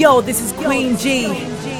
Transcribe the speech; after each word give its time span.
Yo, 0.00 0.22
this 0.22 0.40
is 0.40 0.52
Queen 0.52 0.96
G 0.96 1.26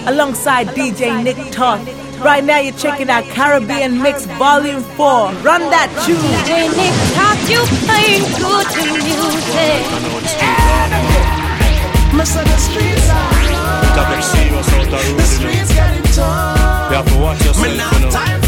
alongside 0.06 0.66
DJ 0.76 1.24
Nick 1.24 1.38
Toth. 1.52 1.80
Right 2.20 2.44
now, 2.44 2.58
you're 2.58 2.74
checking 2.74 3.08
out 3.08 3.24
Caribbean 3.24 4.02
Mix 4.02 4.26
Volume 4.26 4.82
4. 4.82 5.06
Run 5.40 5.62
that 5.72 5.88
tune. 6.04 6.20
DJ 6.44 6.68
Nick 6.76 6.92
Toth, 7.16 7.40
you 7.48 7.64
playing 7.88 8.20
good 8.36 8.68
music. 9.00 9.80
Listen, 12.12 12.44
the 12.44 12.58
streets 12.58 13.08
ah. 13.08 13.24
are. 14.90 15.16
The 15.16 15.22
streets 15.22 15.72
getting 15.72 16.02
tough. 16.12 16.90
You 16.90 16.96
have 16.98 17.08
to 17.08 17.18
watch 17.18 17.42
yourself. 17.42 18.39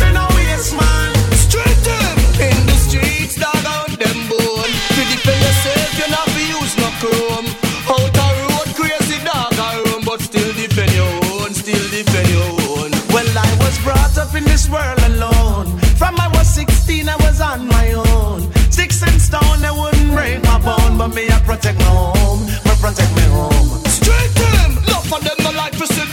and 19.02 19.20
stone, 19.20 19.60
they 19.60 19.70
wouldn't 19.70 20.12
break 20.12 20.42
my 20.44 20.58
bone. 20.60 20.98
But 20.98 21.08
me, 21.14 21.28
I 21.28 21.38
protect 21.40 21.78
my 21.78 21.84
home, 21.84 22.46
I 22.64 22.74
protect 22.80 23.12
my 23.16 23.28
home. 23.36 23.68
Straight 23.86 24.32
to 24.38 24.46
them, 24.56 24.72
love 24.90 25.06
for 25.06 25.20
them, 25.20 25.36
no 25.44 25.50
like 25.52 25.72
to 25.78 25.86
sit 25.86 26.11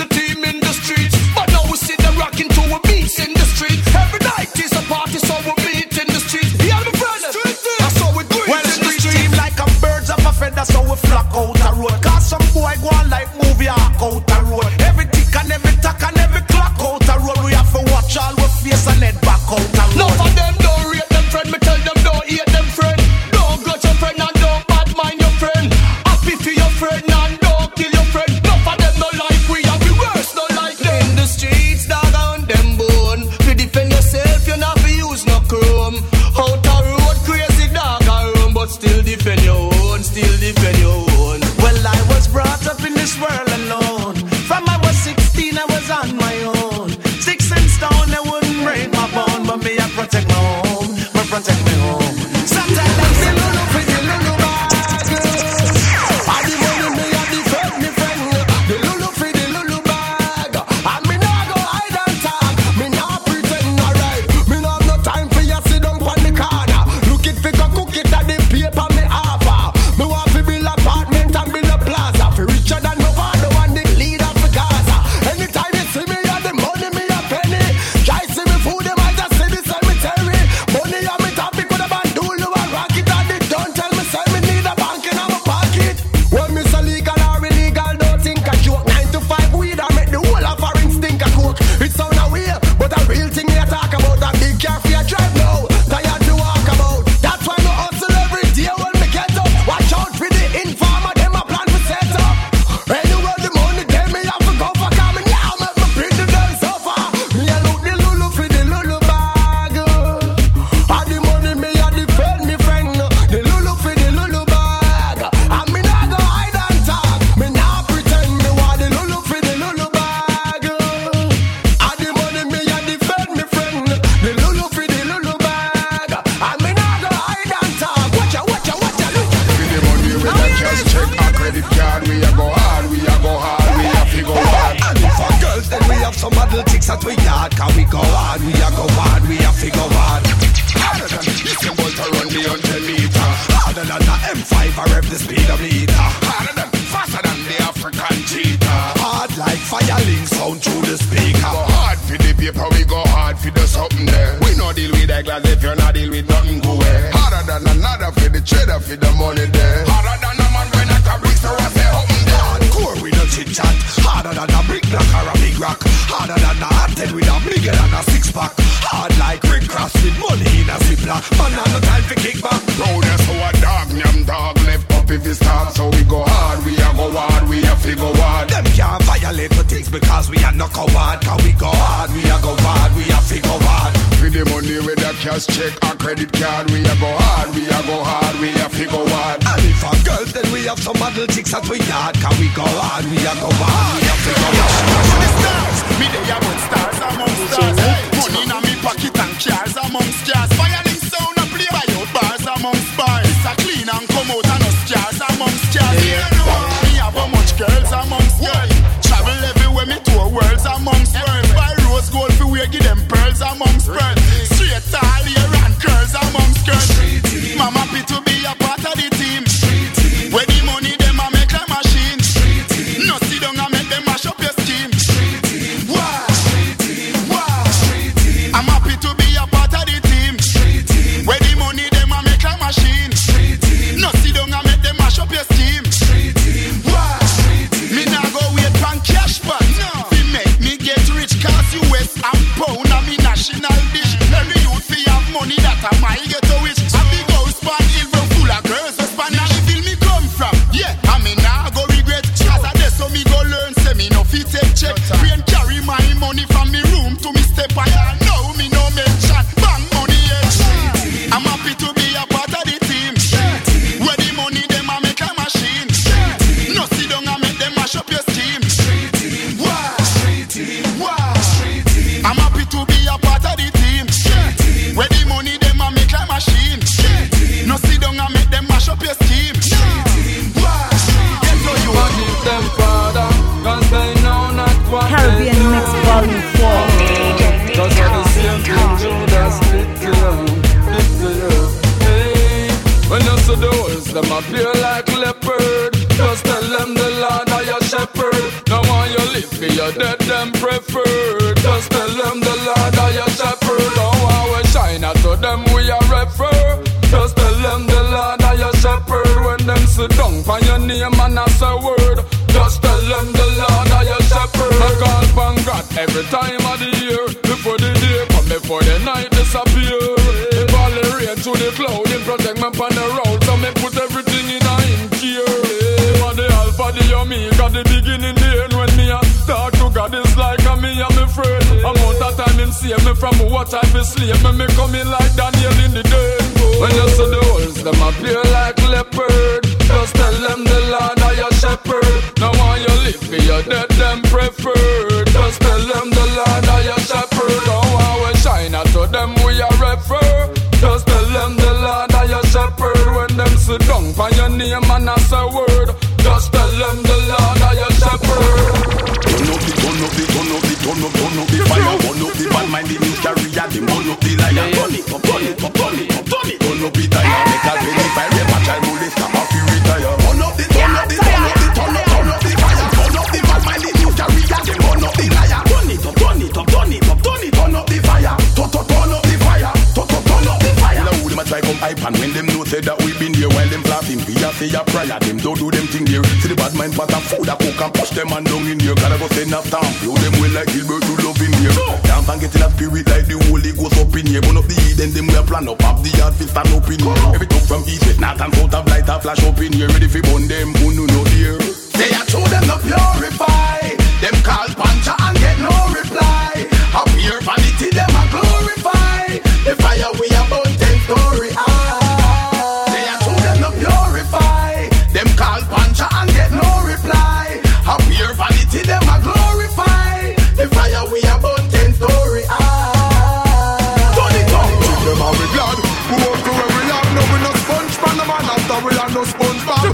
up 397.07 397.17
here. 397.17 397.35
Every 397.35 397.47
talk 397.47 397.63
from 397.63 397.83
east, 397.87 398.05
west, 398.05 398.19
north 398.19 398.41
and 398.41 398.53
south 398.55 398.73
of 398.73 398.87
light 398.87 399.07
a 399.07 399.19
flash 399.19 399.43
up 399.43 399.59
in 399.59 399.73
here. 399.73 399.87
Ready 399.89 400.07
fi 400.07 400.21
burn 400.21 400.47
them, 400.47 400.73
who 400.79 400.93
no 400.95 401.05
no 401.05 401.23
dear. 401.31 401.59
Say 401.61 402.09
I 402.13 402.25
show 402.25 402.43
them 402.47 402.65
no 402.67 402.77
purify. 402.79 403.95
Them 404.21 404.35
call 404.43 404.67
pancha 404.75 405.15
and 405.19 405.37
get 405.39 405.57
no 405.59 405.73
reply. 405.93 406.67
How 406.93 407.05
pure 407.15 407.41
vanity 407.41 407.89
them 407.91 408.09
a 408.09 408.23
glorify. 408.31 409.39
The 409.65 409.75
fire 409.77 410.11
we 410.19 410.28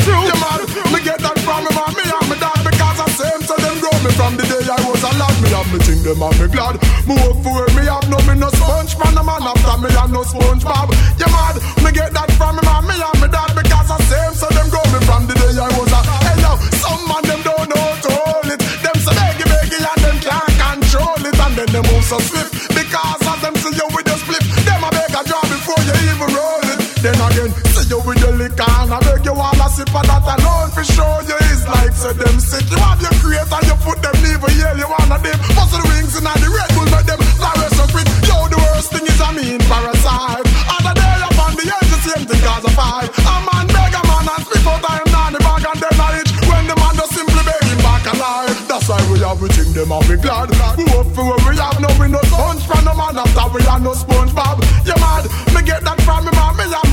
pan. 0.04 0.26
Yeah 0.28 0.40
man, 0.42 0.62
me 0.92 1.00
get 1.04 1.20
that 1.22 1.38
from 1.46 1.62
me 1.66 1.72
man, 1.76 1.92
me 1.96 2.04
and 2.06 2.28
me 2.30 2.36
dad 2.40 2.60
because 2.66 3.00
I 3.00 3.08
same 3.16 3.42
so 3.46 3.56
them 3.56 3.76
grow 3.80 3.96
me 4.04 4.12
from 4.18 4.34
the 4.38 4.44
day 4.44 4.64
I 4.66 4.80
was 4.88 5.04
a 5.04 5.12
lad. 5.16 5.36
Me 5.42 5.50
have 5.54 5.70
me 5.72 5.80
think 5.84 6.02
them 6.04 6.22
and 6.22 6.36
me 6.40 6.48
glad. 6.52 6.76
Me 7.08 7.14
work 7.22 7.38
me 7.76 7.84
have 7.86 8.08
no 8.10 8.18
me 8.28 8.34
no 8.36 8.50
sponge 8.56 8.94
pan 8.98 9.14
the 9.16 9.24
man 9.24 9.44
after 9.44 9.78
me 9.80 9.90
and 9.92 10.12
no 10.12 10.22
sponge 10.24 10.64
bob. 10.64 10.90
Yeah 11.20 11.32
mad, 11.32 11.56
me 11.84 11.90
get 11.92 12.12
that 12.14 12.30
from 12.36 12.58
me 12.58 12.64
man, 12.66 12.84
me 12.88 12.96
and 12.98 13.18
me 13.22 13.28
dad 13.30 13.52
because 13.56 13.90
I 13.92 13.98
same 14.10 14.34
so 14.36 14.48
them 14.52 14.68
grow 14.74 14.86
me 14.92 15.00
from 15.06 15.28
the 15.30 15.36
day 15.36 15.54
I 15.56 15.70
was 15.78 15.92
a. 15.94 16.00
Hey 16.26 16.38
yo, 16.44 16.52
some 16.82 17.04
man 17.08 17.24
them 17.24 17.42
don't 17.46 17.68
know 17.70 17.88
to 18.04 18.10
hold 18.12 18.50
it. 18.52 18.60
Them 18.84 18.98
say 19.00 19.14
beggy 19.16 19.46
beggy 19.48 19.80
and 19.80 20.02
them 20.04 20.18
can't 20.20 20.56
control 20.60 21.22
it 21.22 21.38
and 21.38 21.54
then 21.56 21.70
they 21.72 21.84
move 21.88 22.04
so 22.04 22.20
swift 22.20 22.65
beg 29.76 29.92
you 29.92 29.96
all 29.96 29.96
a 29.96 29.96
sip 29.96 29.96
of 29.96 30.06
that 30.08 30.24
alone 30.40 30.72
for 30.72 30.84
sure 30.84 31.20
you 31.28 31.38
is 31.52 31.68
like 31.68 31.96
say 31.96 32.14
them 32.14 32.40
sick. 32.40 32.64
You 32.72 32.78
have 32.80 33.02
your 33.02 33.12
and 33.12 33.66
you 33.68 33.76
put 33.84 34.00
them 34.00 34.16
a 34.16 34.50
yell 34.56 34.78
you 34.78 34.88
wanna 34.88 35.20
them 35.20 35.38
muscle 35.56 35.84
wings 35.92 36.16
and 36.16 36.28
the 36.28 36.48
Red 36.48 36.70
Bull 36.76 36.88
make 36.92 37.08
them 37.08 37.20
flourish 37.36 37.76
so 37.76 37.86
quick. 37.92 38.08
Yo, 38.24 38.36
the 38.48 38.60
worst 38.60 38.90
thing 38.92 39.06
is 39.06 39.20
I 39.20 39.30
mean 39.36 39.60
parasite. 39.68 40.48
Other 40.80 40.96
day 40.96 41.16
up 41.28 41.40
on 41.40 41.54
the 41.60 41.66
edge, 41.68 41.90
the 41.92 42.00
same 42.08 42.24
thing 42.24 42.42
cause 42.44 42.64
a 42.64 42.72
fight. 42.72 43.10
A 43.12 43.36
man 43.44 43.66
beg 43.68 43.94
a 43.96 44.02
man 44.08 44.26
and 44.32 44.44
spit 44.48 44.64
out 44.64 44.80
time 44.80 45.08
down 45.12 45.32
the 45.36 45.42
bag 45.44 45.64
and 45.68 45.80
then 45.84 45.98
I 46.00 46.10
itch 46.24 46.32
when 46.48 46.64
the 46.68 46.76
man 46.76 46.94
just 46.96 47.12
simply 47.16 47.44
beg 47.44 47.64
him 47.68 47.80
back 47.84 48.04
alive. 48.08 48.56
That's 48.70 48.88
why 48.88 49.02
we 49.12 49.20
have 49.28 49.40
we 49.44 49.50
think 49.52 49.76
them 49.76 49.92
and 49.92 50.06
we 50.08 50.16
glad. 50.16 50.50
We 50.80 50.86
hope 50.88 51.12
for 51.12 51.26
what 51.28 51.42
we 51.44 51.56
have 51.60 51.80
no 51.84 51.90
we 52.00 52.08
no 52.08 52.22
sponge 52.32 52.64
from 52.64 52.84
the 52.88 52.94
man 52.96 53.18
after 53.20 53.48
we 53.52 53.62
have 53.68 53.84
no 53.84 53.92
sponge 53.92 54.32
bob. 54.32 54.64
You 54.88 54.96
mad? 54.96 55.28
Me 55.52 55.60
get 55.68 55.84
that 55.84 56.00
from 56.08 56.24
me 56.24 56.32
mom, 56.32 56.56
me 56.56 56.64
and 56.64 56.85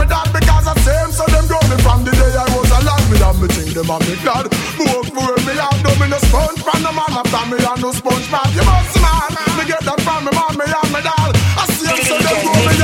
them 3.83 3.91
and 3.91 4.09
me 4.09 4.15
glad. 4.23 4.47
Hope 4.79 5.07
for 5.11 5.27
what 5.27 5.43
we 5.47 5.55
have 5.59 5.83
no 5.83 5.91
we 5.99 6.07
no 6.09 6.19
sponge 6.19 6.61
from 6.63 6.83
the 6.83 6.93
man 6.95 7.13
after 7.19 7.45
me 7.51 7.59
have 7.63 7.81
no 7.83 7.91
sponge 7.93 8.31
bob. 8.31 8.47
You 8.55 8.65
must 8.65 8.97
man. 9.03 9.35
Me 9.59 9.65
get 9.67 9.83
that 9.83 10.01
from 10.07 10.25
me 10.25 10.31
mom, 10.33 10.55
me 10.57 10.65
and 10.67 10.91
me 10.95 11.01
dad. 11.03 11.35
I 11.59 11.65
see 11.75 11.87
them 11.91 11.99
so 12.07 12.17
them 12.23 12.39
grow 12.47 12.59
me 12.63 12.75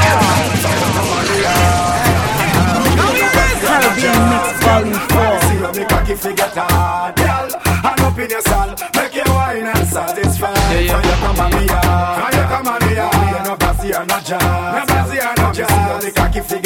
Caribbean 3.58 4.22
Mix 4.30 4.46
Volume 4.64 5.02
4. 5.12 5.38
See 5.46 5.82
a 5.82 5.98
gift 6.06 6.22
to 6.22 6.32
get 6.32 6.56
hard, 6.56 7.16
girl. 7.16 7.48
And 7.68 8.00
up 8.00 8.18
in 8.18 8.30
your 8.30 8.42
soul, 8.42 8.70
make 8.96 9.14
you 9.14 9.28
wine 9.28 9.66
and 9.66 9.86
satisfy. 9.86 10.54
Yeah, 10.72 10.80
yeah. 10.80 10.92
So 10.92 11.08
you 11.08 11.16
come 11.22 11.40
on 11.40 11.50
me 11.52 11.62
yard, 11.66 12.32
so 12.32 12.38
you 12.38 12.46
come 12.48 12.68
on 12.68 12.80
me 12.86 12.94
yard. 12.96 13.14
You 13.28 13.42
no 13.44 13.54
bossy 13.56 13.88
and 13.92 14.08
no 14.08 14.18
jazz, 14.20 14.42
no 14.42 14.82
bossy 14.88 15.18
and 15.18 15.38
no 15.38 15.52
jazz. 15.52 15.68
See 15.68 15.84
you 15.84 15.98
make 16.02 16.18
a 16.18 16.26
gift 16.32 16.57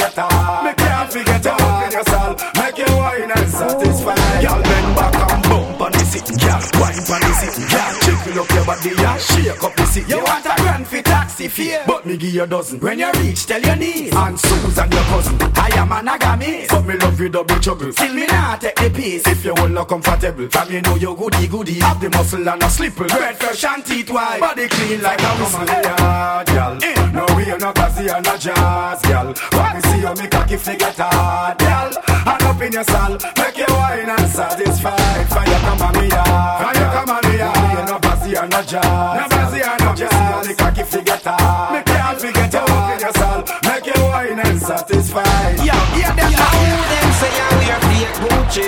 Wine 6.83 6.99
on 6.99 7.21
the 7.23 7.31
seat, 7.39 7.71
girl. 7.71 7.95
Jiggle 8.03 8.43
up 8.43 8.51
your 8.51 8.65
body, 8.67 8.91
yeah. 8.99 9.17
Shake 9.19 9.63
up 9.63 9.75
the 9.77 9.87
seat. 9.87 10.09
You 10.09 10.19
want 10.19 10.45
a 10.47 10.55
grand 10.61 10.87
fit 10.87 11.05
taxi 11.05 11.47
fare, 11.47 11.85
but 11.87 12.05
me 12.05 12.17
give 12.17 12.35
you 12.35 12.43
a 12.43 12.47
dozen. 12.47 12.81
When 12.81 12.99
you 12.99 13.13
reach, 13.23 13.47
tell 13.47 13.63
your 13.63 13.77
niece 13.77 14.13
and 14.13 14.41
Susan 14.41 14.91
your 14.91 15.05
cousin. 15.05 15.39
I 15.55 15.71
am 15.77 15.89
monogamy, 15.91 16.67
but 16.69 16.85
me 16.85 16.97
love 16.97 17.21
you 17.21 17.29
double 17.29 17.61
trouble. 17.61 17.93
Still 17.93 18.13
me 18.15 18.27
not 18.27 18.61
take 18.61 18.75
the 18.75 18.91
piece 18.91 19.27
if 19.29 19.45
you 19.45 19.55
will 19.55 19.69
not 19.69 19.89
comfortable. 19.89 20.49
From 20.49 20.73
you 20.73 20.83
know 20.83 20.97
you 20.97 21.15
goody 21.15 21.47
goody, 21.47 21.75
have 21.79 22.01
the 22.01 22.11
muscle 22.11 22.49
and 22.49 22.63
a 22.63 22.69
slipper. 22.69 23.07
Bread 23.07 23.37
fresh 23.37 23.65
and 23.65 23.87
teeth 23.87 24.11
white, 24.11 24.41
body 24.41 24.67
clean 24.67 25.03
like 25.03 25.23
a 25.23 25.31
whistle. 25.39 25.65
Yeah, 25.65 26.45
girl. 26.47 26.79
Eh. 26.83 27.11
No 27.13 27.27
we 27.37 27.45
no 27.45 27.73
crazy 27.73 28.09
and 28.09 28.25
no 28.25 28.37
jazz, 28.37 29.03
girl. 29.03 29.35
When 29.53 29.77
me 29.77 29.81
see 29.83 30.01
you 30.01 30.15
make 30.17 30.35
a 30.35 30.47
gift 30.49 30.65
to 30.65 30.77
get 30.77 30.97
hard, 30.99 31.59
girl. 31.59 32.12
And 32.25 32.43
up 32.43 32.63
in 32.63 32.73
your 32.73 32.85
soul, 32.85 33.19
make 33.37 33.59
you 33.59 33.67
wine 33.69 34.09
and 34.09 34.29
satisfied. 34.29 35.29
Fire 35.29 35.61
come 35.61 35.83
on 35.83 35.93
me, 36.01 36.09
yeah. 36.09 36.59
Fire 36.63 36.89
come 36.95 37.11
on 37.11 37.31
me, 37.31 37.39
yeah. 37.39 37.81
You 37.81 37.87
no 37.87 37.99
a 38.43 38.49
no 38.49 38.63
job. 38.63 39.21
No 39.21 39.29
Brazil 39.29 39.67
a 39.67 39.77
no 39.85 39.95
job. 39.95 40.45
The 40.45 40.55
cocky 40.55 40.83
forget 40.83 41.23
her. 41.23 41.73
Me 41.73 41.83
can't 41.85 42.19
forget 42.19 42.53
her. 42.53 42.63
Open 42.63 43.01
your 43.01 43.13
soul, 43.13 43.45
make 43.65 43.87
you 43.87 44.03
wine 44.05 44.41
and 44.41 44.61
satisfied. 44.61 45.59
Yo, 45.59 45.75
yeah, 45.99 46.15
them 46.15 46.33
now 46.33 46.51
who 46.59 46.71
them 46.91 47.09
say 47.21 47.33
ah, 47.35 47.51
I 47.51 47.57
wear 47.61 47.81
fake 47.87 48.15
Gucci. 48.23 48.65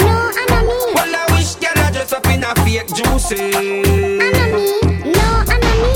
No, 0.00 0.12
enemy. 0.42 0.78
Well, 0.94 1.14
I 1.14 1.24
wish 1.32 1.54
girl 1.56 1.76
I 1.76 1.90
dress 1.92 2.12
up 2.12 2.26
in 2.26 2.44
a 2.44 2.54
fake 2.64 2.88
juicy. 2.94 3.40
Enemy. 4.20 4.64
No, 5.14 5.26
enemy. 5.54 5.92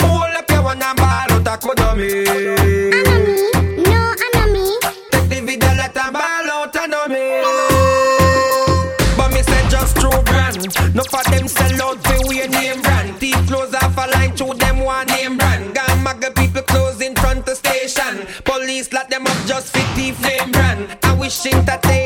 Hold 0.00 0.34
up 0.34 0.50
your 0.50 0.62
one 0.62 0.82
and 0.82 0.96
ball 0.96 1.32
out 1.32 1.46
a 1.46 1.54
Konami. 1.58 2.61
Sell 11.52 11.82
out 11.82 11.98
for 12.06 12.28
we 12.28 12.46
name 12.46 12.80
brand. 12.82 13.16
Thief 13.16 13.40
clothes 13.46 13.74
off 13.74 13.96
a 13.96 14.06
line 14.14 14.34
to 14.36 14.46
them 14.54 14.80
one 14.80 15.06
name 15.06 15.36
brand. 15.36 15.74
Gone 15.74 15.98
muggle 16.06 16.34
people 16.34 16.62
close 16.62 17.00
in 17.00 17.14
front 17.14 17.48
of 17.48 17.56
station. 17.56 18.26
Police 18.44 18.92
lock 18.92 19.08
them 19.08 19.26
up 19.26 19.38
just 19.46 19.68
for 19.72 19.86
thief 19.94 20.20
name 20.22 20.50
brand. 20.50 20.98
I 21.02 21.14
wish 21.14 21.46
entertainer 21.46 22.01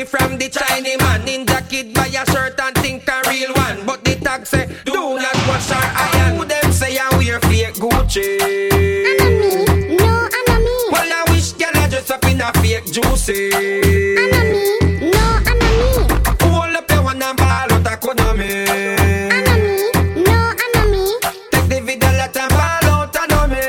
Gucci 0.00 0.06
from 0.06 0.38
the 0.38 0.48
Chinese 0.48 0.98
man. 0.98 1.20
Ninja 1.26 1.68
kid 1.68 1.94
buy 1.94 2.06
a 2.06 2.24
shirt 2.30 2.60
and 2.60 2.76
think 2.78 3.08
a 3.08 3.22
real 3.28 3.52
one. 3.54 3.86
But 3.86 4.04
the 4.04 4.14
tag 4.16 4.46
say 4.46 4.66
do 4.84 4.92
not 4.92 5.34
wash 5.48 5.70
our 5.70 5.82
iron. 5.82 6.36
Who 6.36 6.44
them 6.44 6.72
say 6.72 6.98
I 6.98 7.08
wear 7.16 7.40
fake 7.40 7.74
Gucci? 7.74 8.40
Enemy. 8.40 9.96
No, 9.96 10.28
enemy. 10.38 10.76
Well 10.92 11.12
I 11.12 11.24
wish 11.30 11.52
girl 11.52 11.70
I 11.74 11.88
dress 11.88 12.10
up 12.10 12.24
in 12.24 12.40
a 12.40 12.52
fake 12.54 12.86
juicy. 12.92 13.52
Enemy. 13.52 15.10
No, 15.10 15.24
enemy. 15.46 16.08
Hold 16.40 16.76
up 16.76 16.90
your 16.90 17.02
one 17.02 17.22
and 17.22 17.36
ball 17.36 17.72
out 17.72 17.86
a 17.86 17.96
Konami. 17.96 18.68
Enemy. 18.68 20.24
No, 20.24 20.52
enemy. 20.64 21.04
Take 21.50 21.68
the 21.68 21.80
video, 21.84 22.10
let 22.10 22.32
them 22.32 22.48
ball 22.48 22.86
out 22.90 23.16
and 23.16 23.30
know 23.30 23.46
me. 23.46 23.62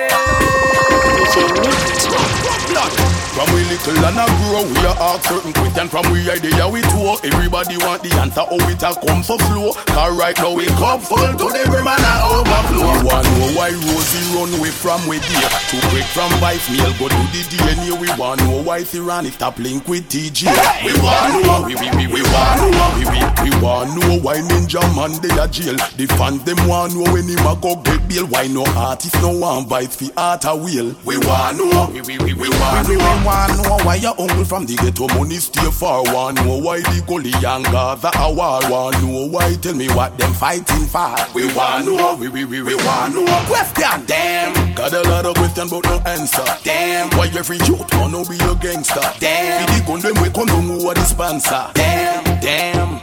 From 3.31 3.47
we 3.55 3.63
little 3.63 4.00
and 4.11 4.19
a 4.19 4.25
grow, 4.43 4.63
we 4.67 4.79
a 4.83 4.93
ask 4.99 5.23
certain 5.27 5.53
question 5.53 5.87
From 5.87 6.03
we 6.11 6.27
idea 6.29 6.67
we 6.67 6.81
tour. 6.91 7.15
Everybody 7.23 7.77
want 7.79 8.03
the 8.03 8.11
answer 8.19 8.43
how 8.43 8.59
it 8.67 8.83
a 8.83 8.91
come 9.07 9.23
so 9.23 9.37
slow 9.49 9.73
Cause 9.87 10.13
right 10.19 10.35
now 10.37 10.53
we 10.53 10.65
come 10.75 10.99
full 10.99 11.17
to 11.17 11.47
the 11.47 11.63
brim 11.71 11.87
and 11.87 12.03
a 12.03 12.13
overflow. 12.27 12.91
We 12.91 12.99
want 13.07 13.27
know 13.39 13.49
why 13.55 13.71
Rosie 13.71 14.25
run 14.35 14.51
away 14.59 14.71
from 14.71 14.99
we 15.07 15.19
dear 15.23 15.47
To 15.71 15.77
break 15.91 16.07
from 16.11 16.31
vice 16.43 16.67
meal 16.69 16.91
go 16.99 17.07
to 17.07 17.21
the 17.31 17.41
DNA 17.47 17.95
We 17.99 18.09
want 18.19 18.41
know 18.43 18.61
why 18.63 18.81
Tirani 18.83 19.31
stop 19.31 19.57
link 19.59 19.87
with 19.87 20.07
TG 20.09 20.47
We 20.83 20.93
want 20.99 21.45
know, 21.45 21.63
we 21.65 21.75
we 21.79 21.87
we 21.95 22.05
we 22.11 22.21
want 22.27 22.59
know 22.59 22.87
We 22.99 23.03
we 23.07 23.19
we 23.47 23.51
want 23.63 23.95
know 23.95 24.19
why 24.19 24.37
Ninja 24.41 24.81
Man 24.95 25.13
they 25.21 25.29
a 25.39 25.47
jail. 25.47 25.75
The 25.97 26.07
fans 26.17 26.43
them 26.43 26.57
want 26.67 26.93
know 26.93 27.05
when 27.13 27.27
him 27.27 27.39
a 27.45 27.55
go 27.55 27.75
get 27.81 28.07
bail. 28.07 28.25
Why 28.27 28.47
no 28.47 28.65
artist 28.75 29.15
no 29.21 29.31
want 29.37 29.67
vice 29.67 29.95
fi 29.95 30.09
art 30.17 30.45
a 30.45 30.55
wheel? 30.55 30.93
We 31.05 31.17
want 31.17 31.57
know, 31.57 31.89
we 31.93 32.01
we 32.01 32.17
we 32.19 32.33
we 32.33 32.49
want 32.49 32.87
know 32.87 32.95
We 32.95 32.97
want 33.25 33.51
know 33.63 33.77
why 33.85 33.95
your 34.01 34.19
uncle 34.19 34.43
from 34.43 34.65
the 34.65 34.75
ghetto. 34.75 35.07
Money 35.15 35.37
stay 35.37 35.69
far 35.71 36.03
one. 36.13 36.35
know 36.35 36.57
why 36.57 36.79
the 36.81 37.03
gully 37.07 37.31
and 37.33 37.65
Gaza 37.65 38.11
a 38.15 38.33
war 38.33 38.61
one. 38.69 38.93
know 39.05 39.27
why 39.27 39.55
tell 39.55 39.75
me 39.75 39.87
what 39.89 40.17
them 40.17 40.33
fighting 40.33 40.85
for? 40.87 41.15
We 41.33 41.53
want 41.53 41.85
know, 41.85 42.15
we 42.15 42.27
we 42.27 42.45
we 42.45 42.61
we 42.61 42.75
want 42.75 43.15
know 43.15 43.25
Question, 43.45 44.05
damn. 44.05 44.73
Got 44.75 44.93
a 44.93 45.01
lot 45.09 45.25
of 45.25 45.35
question 45.35 45.67
but 45.69 45.83
no 45.85 45.99
answer. 46.05 46.45
Damn, 46.63 47.09
why 47.17 47.27
every 47.37 47.57
youth 47.67 47.87
wanna 47.93 48.25
be 48.25 48.37
a 48.37 48.55
gangster? 48.55 49.01
Damn, 49.19 49.67
the 49.67 49.83
gun 49.85 49.99
them 49.99 50.21
we 50.21 50.29
come 50.29 50.47
down 50.47 50.63
who 50.63 50.87
are 50.87 50.95
Damn, 51.73 52.23
damn, 52.41 53.00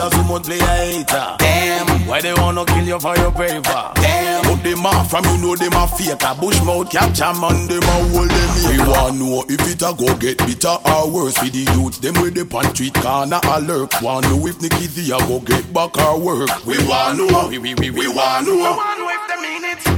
Of 0.00 0.14
so 0.14 0.22
much 0.24 0.44
play 0.44 0.58
hater 0.58 1.36
Damn, 1.38 2.06
why 2.08 2.22
they 2.22 2.32
wanna 2.32 2.64
kill 2.64 2.86
you 2.86 2.98
for 2.98 3.14
your 3.16 3.30
paper 3.32 3.92
Damn, 3.96 4.42
but 4.44 4.62
them 4.64 4.86
off 4.86 5.10
from 5.10 5.24
you 5.26 5.36
know 5.38 5.56
them 5.56 5.74
a 5.74 5.86
fake 5.86 6.22
A 6.22 6.34
bush 6.40 6.58
mouth 6.64 6.90
capture 6.90 7.32
man 7.38 7.66
them 7.68 7.82
a 7.82 7.96
hold 8.08 8.30
them 8.30 8.50
here. 8.56 8.70
We 8.72 8.78
want 8.90 9.18
know 9.18 9.44
if 9.48 9.60
it 9.68 9.82
a 9.82 9.92
go 9.92 10.16
get 10.16 10.38
bitter 10.38 10.76
or 10.88 11.10
worse 11.10 11.36
For 11.36 11.50
the 11.50 11.68
youth. 11.76 12.00
Them 12.00 12.14
with 12.22 12.34
the 12.34 12.46
pan 12.46 12.74
street 12.74 12.94
corner 12.94 13.40
alert 13.44 13.92
Want 14.00 14.24
know 14.30 14.46
if 14.46 14.60
Nicky 14.62 14.86
Z 14.86 15.12
a 15.12 15.18
go 15.28 15.38
get 15.40 15.70
back 15.72 15.96
or 15.98 16.18
work. 16.18 16.48
We 16.64 16.78
want 16.88 17.18
know, 17.18 17.48
we 17.48 17.58
we 17.58 17.74
we 17.74 17.90
we 17.90 18.08
want 18.08 18.46
know. 18.46 18.80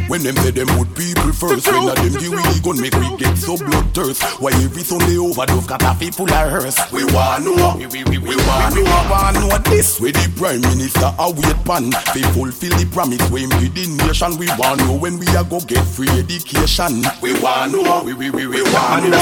When 0.09 0.23
them 0.23 0.37
say 0.37 0.51
them 0.51 0.69
would 0.79 0.95
people 0.97 1.33
first 1.33 1.67
When 1.67 1.89
a 1.89 1.95
them 1.95 2.13
the 2.13 2.61
gun 2.63 2.81
make 2.81 2.95
we 2.95 3.17
get 3.17 3.37
so 3.39 3.57
bloodthirst 3.57 4.41
Why 4.41 4.51
every 4.53 4.83
Sunday 4.83 5.17
overdose 5.17 5.67
got 5.67 5.83
a 5.83 5.95
full 6.13 6.27
of 6.31 6.51
hearse. 6.51 6.77
We 6.93 7.05
want 7.15 7.45
know, 7.45 7.77
we, 7.79 7.87
we, 7.87 8.05
we, 8.05 8.19
we 8.19 8.37
want 8.37 8.75
know. 8.75 8.83
want 9.09 9.37
know 9.41 9.57
this 9.71 9.92
Where 10.01 10.13
the 10.13 10.33
prime 10.37 10.61
minister 10.63 11.13
a 11.19 11.31
wait 11.31 11.59
pan 11.65 11.91
They 12.15 12.23
fulfill 12.33 12.77
the 12.79 12.89
promise 12.93 13.23
when 13.31 13.49
we 13.61 13.69
give 13.69 13.99
the 13.99 14.07
nation 14.07 14.37
We 14.39 14.49
want 14.59 14.81
know 14.81 14.97
when 14.97 15.19
we 15.19 15.27
are 15.37 15.45
go 15.45 15.61
get 15.61 15.85
free 15.85 16.09
education 16.09 17.03
We 17.21 17.39
want 17.41 17.73
know, 17.73 18.03
we, 18.05 18.15
we, 18.15 18.31
we, 18.31 18.47
we 18.47 18.63
want 18.63 19.05
know 19.09 19.19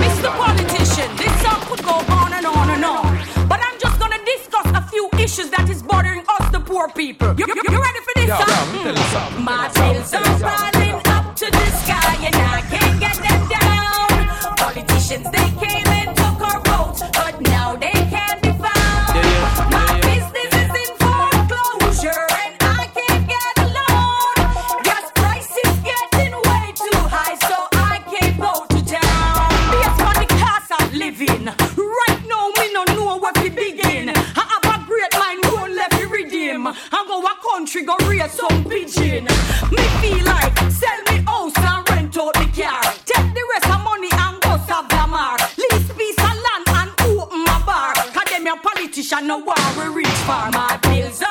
Mr. 0.00 0.30
Politician, 0.36 1.16
this 1.16 1.42
song 1.42 1.60
could 1.68 1.84
go 1.84 1.96
on 2.14 2.32
and 2.32 2.46
on 2.46 2.70
and 2.70 2.84
on. 2.84 3.48
But 3.48 3.60
I'm 3.62 3.78
just 3.78 3.98
gonna 3.98 4.18
discuss 4.24 4.66
a 4.74 4.82
few 4.88 5.08
issues 5.18 5.50
that 5.50 5.68
is 5.68 5.82
bothering 5.82 6.24
us, 6.28 6.50
the 6.52 6.60
poor 6.60 6.88
people. 6.88 7.28
You, 7.38 7.46
you, 7.48 7.54
you 7.54 7.80
ready 7.80 8.00
for 8.00 8.14
this? 8.16 8.28
song? 8.28 8.66
Mm. 8.84 9.44
My 9.44 9.68
bills 9.74 10.12
are 10.14 10.38
piling 10.40 11.00
up 11.06 11.36
to 11.36 11.46
the 11.50 11.66
sky 11.82 12.26
and 12.26 12.34
I 12.36 12.49
some 38.40 38.64
pigeon. 38.64 39.24
Me 39.74 39.84
feel 40.00 40.24
like 40.24 40.56
sell 40.70 41.00
me 41.08 41.16
house 41.26 41.56
and 41.56 41.88
rent 41.90 42.16
out 42.16 42.34
the 42.34 42.46
car. 42.56 42.82
Take 43.04 43.28
the 43.36 43.44
rest 43.52 43.68
of 43.74 43.80
money 43.84 44.10
and 44.12 44.40
go 44.40 44.52
Savamar. 44.68 45.38
Lease 45.58 45.92
piece 45.98 46.18
of 46.18 46.36
land 46.46 46.66
and 46.78 46.90
open 47.00 47.44
my 47.44 47.62
bar. 47.66 47.94
Cause 47.94 48.30
them 48.30 48.46
your 48.46 48.58
politician 48.60 49.26
no 49.26 49.38
war 49.38 49.54
we 49.78 50.02
reach 50.02 50.20
far. 50.28 50.50
My 50.52 50.78
bills 50.82 51.22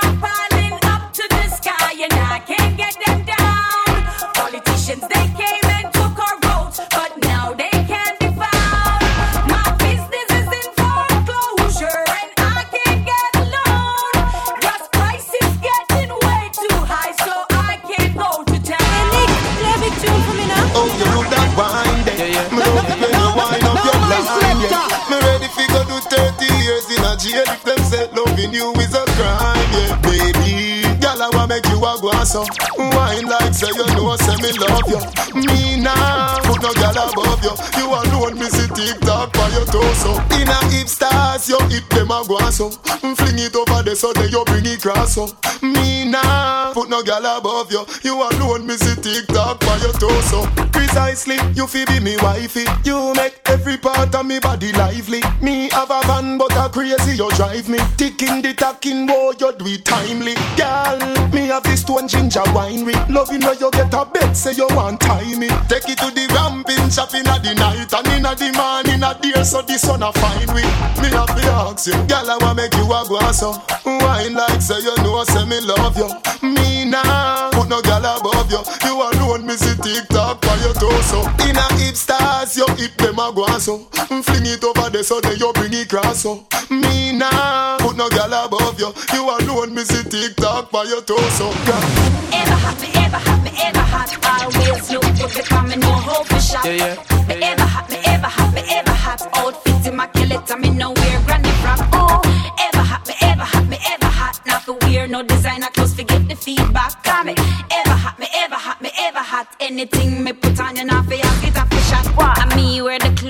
jail 27.19 27.43
if 27.47 27.63
them 27.63 27.77
say 27.83 28.07
loving 28.15 28.53
you 28.53 28.71
is 28.79 28.93
a 28.95 29.03
crime. 29.19 29.67
Yeah, 29.75 29.95
baby. 30.01 30.81
Girl, 31.03 31.21
I 31.21 31.29
wanna 31.33 31.47
make 31.55 31.68
you 31.79 31.85
a 31.85 31.95
go 32.01 32.11
so 32.23 32.41
uh, 32.43 32.91
Wine 32.95 33.25
like 33.25 33.53
say 33.53 33.67
you 33.71 33.85
know 33.95 34.15
say 34.17 34.35
me 34.43 34.51
love 34.59 34.87
you 34.87 34.99
Me 35.35 35.79
nah 35.81 36.39
put 36.43 36.61
no 36.61 36.73
girl 36.73 36.97
above 37.07 37.43
you 37.43 37.55
You 37.79 37.87
alone 37.87 38.37
me 38.37 38.49
see 38.49 38.67
TikTok 38.67 39.33
by 39.33 39.49
your 39.49 39.65
torso 39.65 40.19
uh. 40.19 40.35
In 40.35 40.49
In 40.49 40.55
a 40.55 40.65
hip 40.73 40.87
stars, 40.87 41.47
you 41.47 41.59
hip 41.69 41.87
them 41.89 42.09
a 42.09 42.23
go 42.27 42.39
so. 42.49 42.67
Uh, 42.67 43.13
fling 43.13 43.37
it 43.37 43.55
over 43.55 43.83
the 43.83 43.95
so 43.95 44.11
then 44.13 44.31
you 44.31 44.43
bring 44.45 44.65
it 44.65 44.81
cross 44.81 45.13
so. 45.13 45.27
Me 45.61 46.05
nah, 46.05 46.73
put 46.73 46.89
no 46.89 47.03
gal 47.03 47.23
above 47.37 47.71
you. 47.71 47.85
You 48.03 48.15
alone, 48.15 48.65
me 48.65 48.75
see 48.77 48.95
TikTok 48.95 49.59
by 49.59 49.77
your 49.77 49.93
torso. 49.93 50.47
Precisely, 50.71 51.37
you 51.53 51.67
feel 51.67 51.85
be 51.85 51.99
me 51.99 52.17
wifey. 52.17 52.65
You 52.83 53.13
make 53.13 53.41
every 53.45 53.77
part 53.77 54.15
of 54.15 54.25
me 54.25 54.39
body 54.39 54.71
lively. 54.73 55.21
Me 55.41 55.69
have 55.69 55.91
a 55.91 56.01
van, 56.07 56.39
but 56.39 56.55
a 56.57 56.69
crazy 56.69 57.17
you 57.17 57.29
drive 57.31 57.69
me. 57.69 57.77
Ticking 57.97 58.41
the 58.41 58.55
tacking, 58.55 59.05
boy, 59.05 59.33
you 59.39 59.53
do 59.53 59.65
it 59.67 59.85
timely. 59.85 60.33
Girl, 60.57 60.97
me 61.29 61.45
have 61.47 61.61
this 61.63 61.78
stone 61.79 62.07
ginger 62.07 62.43
winery. 62.51 62.93
Loving 63.09 63.41
when 63.41 63.57
you 63.59 63.71
get 63.71 63.93
a 63.93 64.05
bed, 64.05 64.35
say 64.35 64.53
you 64.53 64.67
want 64.75 64.99
time 64.99 65.39
me. 65.39 65.47
Take 65.71 65.87
it 65.89 65.97
to 65.99 66.11
the 66.11 66.27
ramping 66.35 66.89
shop 66.91 67.13
in 67.15 67.23
the 67.23 67.53
night 67.55 67.93
and 67.93 68.07
in 68.13 68.23
the 68.23 68.49
morning 68.59 69.03
a 69.03 69.15
day, 69.15 69.43
so 69.43 69.61
the 69.61 69.77
sun 69.79 70.03
a 70.03 70.11
fine 70.13 70.51
we. 70.53 70.61
Me 71.01 71.07
have 71.15 71.31
to 71.31 71.43
ask 71.63 71.87
you, 71.87 71.95
girl, 72.05 72.29
I 72.29 72.37
want 72.41 72.57
make 72.57 72.75
you 72.75 72.85
a 72.85 72.99
go 73.07 73.19
so. 73.31 73.55
Wine 73.85 74.35
like 74.35 74.61
say 74.61 74.79
you 74.83 74.95
know, 75.01 75.23
say 75.23 75.45
me 75.45 75.59
love 75.61 75.97
you. 75.97 76.09
Me 76.43 76.85
nah, 76.85 77.51
put 77.51 77.69
no 77.69 77.81
gal 77.81 78.03
above 78.03 78.51
you. 78.51 78.61
You 78.83 78.95
alone, 78.99 79.45
me 79.47 79.55
see 79.55 79.75
TikTok 79.79 80.41
by 80.41 80.55
your 80.59 80.73
torso. 80.73 81.23
In 81.47 81.55
a 81.55 81.65
hip 81.79 81.95
stars, 81.95 82.57
you 82.57 82.67
hip 82.75 82.95
them 82.97 83.19
a 83.19 83.59
so. 83.59 83.79
Fling 84.23 84.45
it 84.45 84.63
over 84.63 84.89
the 84.89 85.03
so 85.03 85.21
then 85.21 85.37
you 85.37 85.51
bring 85.53 85.73
it 85.73 85.89
cross 85.89 86.23
so. 86.23 86.45
Me 86.69 87.13
nah, 87.13 87.77
put 87.79 87.95
no 87.95 88.09
gal 88.09 88.33
above 88.45 88.79
you. 88.79 88.91
You 89.13 89.23
alone, 89.25 89.73
me 89.73 89.83
see 89.83 90.03
TikTok 90.03 90.71
by 90.71 90.83
your 90.83 91.01
torso. 91.01 91.49
Ever 91.67 92.57
hot, 92.63 92.79
ever 92.95 93.17
hot, 93.17 93.43
me 93.43 93.51
ever 93.63 93.79
hot. 93.79 94.09
Always 94.25 94.91
look 94.91 95.03
because 95.03 95.69
me 95.69 95.75
no 95.75 95.91
hope 95.91 96.27
for 96.27 96.67
yeah. 96.67 96.95
Me 97.27 97.35
ever 97.43 97.63
hot, 97.63 97.89
me 97.89 97.97
ever 98.05 98.27
hot, 98.27 98.53
me 98.53 98.61
ever 98.69 98.91
hot. 98.91 99.21
Outfit 99.33 99.85
immaculate, 99.87 100.49
and 100.51 100.61
me 100.61 100.69
know 100.69 100.91
where 100.91 101.21
granny 101.25 101.51
from. 101.61 101.79
Oh, 101.93 102.21
ever 102.59 102.83
hot, 102.83 103.05
me 103.07 103.13
ever 103.21 103.43
hot, 103.43 103.67
me 103.67 103.77
ever 103.91 104.05
hot. 104.05 104.39
Not 104.45 104.63
for 104.63 104.77
wear 104.81 105.07
no 105.07 105.21
designer 105.23 105.67
clothes, 105.73 105.93
forget 105.93 106.27
the 106.27 106.35
feedback. 106.35 107.03
Come 107.03 107.27
me 107.27 107.33
ever 107.33 107.97
hot, 108.03 108.17
me 108.19 108.27
ever 108.35 108.55
hot, 108.55 108.81
me 108.81 108.91
ever 108.99 109.19
hot. 109.19 109.47
Anything 109.59 110.23
me 110.23 110.33
put 110.33 110.59
on 110.59 110.75
you 110.75 110.85
not 110.85 111.05
for 111.05 111.13
ask 111.13 111.47
it 111.47 111.68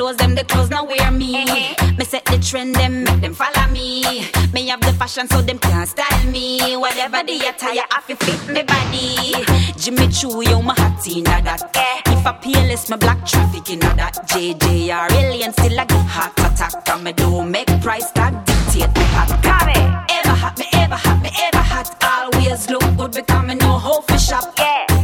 clothes, 0.10 0.18
them 0.18 0.36
the 0.36 0.44
clothes 0.44 0.70
now 0.70 0.84
wear 0.84 1.12
me. 1.12 1.46
Me 1.98 2.06
set 2.06 2.26
the 2.26 2.38
trend, 2.40 2.76
them 2.76 3.04
make 3.04 3.22
them 3.22 3.34
follow 3.34 3.68
me. 3.72 4.26
Me 4.54 4.68
have 4.68 4.82
the 4.82 4.94
fashion, 4.94 5.28
so 5.28 5.42
them 5.42 5.60
can't 5.60 5.88
style 5.88 6.26
me. 6.32 6.76
Whatever 6.78 7.24
the 7.24 7.38
attire, 7.48 7.84
I 7.92 8.02
fi 8.02 8.16
fit 8.16 8.54
me 8.54 8.64
body. 8.64 9.46
Jimmy 9.78 10.08
Choo, 10.10 10.42
yo, 10.42 10.62
my 10.62 10.74
hot 10.74 11.06
inna 11.08 11.42
that. 11.44 11.62
If 12.08 12.26
I 12.26 12.32
peerless, 12.34 12.90
my 12.90 12.98
black 12.98 13.26
traffic 13.26 13.70
inna 13.70 13.94
that. 13.96 14.16
JJR 14.30 15.12
alien 15.12 15.54
still 15.54 15.80
I 15.80 15.86
get 15.86 16.06
heart 16.06 16.40
attack. 16.40 16.90
And 16.90 17.04
me 17.04 17.14
don't 17.14 17.52
make 17.52 17.70
price 17.82 18.12
tag 18.12 18.34
dictate 18.46 18.96
me 18.98 19.06
hot. 19.14 19.30
It. 19.32 20.16
Ever 20.18 20.36
hot, 20.36 20.58
me 20.58 20.66
ever 20.74 20.96
hot, 20.96 21.22
me 21.22 21.30
ever 21.42 21.64
hot. 21.72 21.88
Always 22.04 22.70
look 22.70 22.84
good 22.98 23.12
because 23.12 23.46
me 23.46 23.56
know 23.56 23.78
how 23.78 24.02
for 24.02 24.18
shop. 24.18 24.54
Yeah. 24.58 24.99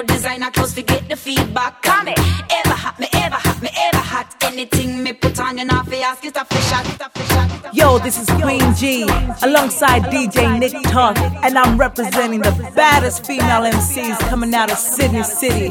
No 0.00 0.14
designer 0.14 0.50
clothes, 0.50 0.74
forget 0.74 1.08
the 1.08 1.16
feedback. 1.16 1.82
Come 1.82 2.08
it. 2.08 2.18
Ever 2.18 2.74
hot, 2.74 2.98
me 2.98 3.06
ever 3.14 3.36
hot, 3.36 3.62
me 3.62 3.68
ever 3.76 3.96
hot. 3.98 4.34
Anything 4.42 5.02
me 5.02 5.12
put 5.12 5.38
on 5.40 5.58
you 5.58 5.64
not 5.64 5.86
for 5.86 5.94
ask 5.94 6.24
it 6.24 6.36
a 6.36 6.44
fish 6.44 6.68
shot, 6.68 6.86
it 6.86 7.00
a 7.00 7.10
fish 7.10 7.28
shot. 7.28 7.64
it 7.66 7.74
Yo, 7.74 7.98
this 7.98 8.18
is 8.20 8.28
Queen 8.42 8.74
G 8.74 9.02
alongside 9.42 10.02
DJ 10.04 10.58
Nick 10.58 10.82
Toth, 10.84 11.18
and 11.18 11.58
I'm 11.58 11.78
representing 11.78 12.40
the 12.40 12.72
baddest 12.74 13.26
female 13.26 13.62
MCs 13.62 14.18
coming 14.28 14.54
out 14.54 14.70
of 14.70 14.78
Sydney 14.78 15.22
City. 15.22 15.68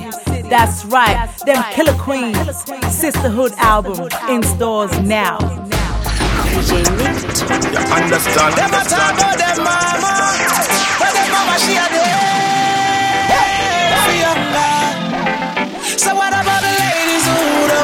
That's 0.50 0.86
right, 0.86 1.30
them 1.46 1.64
Killer 1.74 1.98
Queens 1.98 2.38
Sisterhood 2.90 3.54
album 3.58 4.10
in 4.30 4.44
stores 4.44 4.98
now. 5.02 5.38
DJ 6.50 6.84
Nick 6.98 7.18
You 7.72 7.80
understand? 7.94 8.54
Them 8.56 8.74
a 8.74 8.84
talk 8.86 9.14
about 9.14 9.38
them 9.38 9.58
mama, 9.64 10.14
but 11.00 11.12
them 11.14 11.32
mama 11.32 11.56
she 11.60 11.76
a 11.76 11.89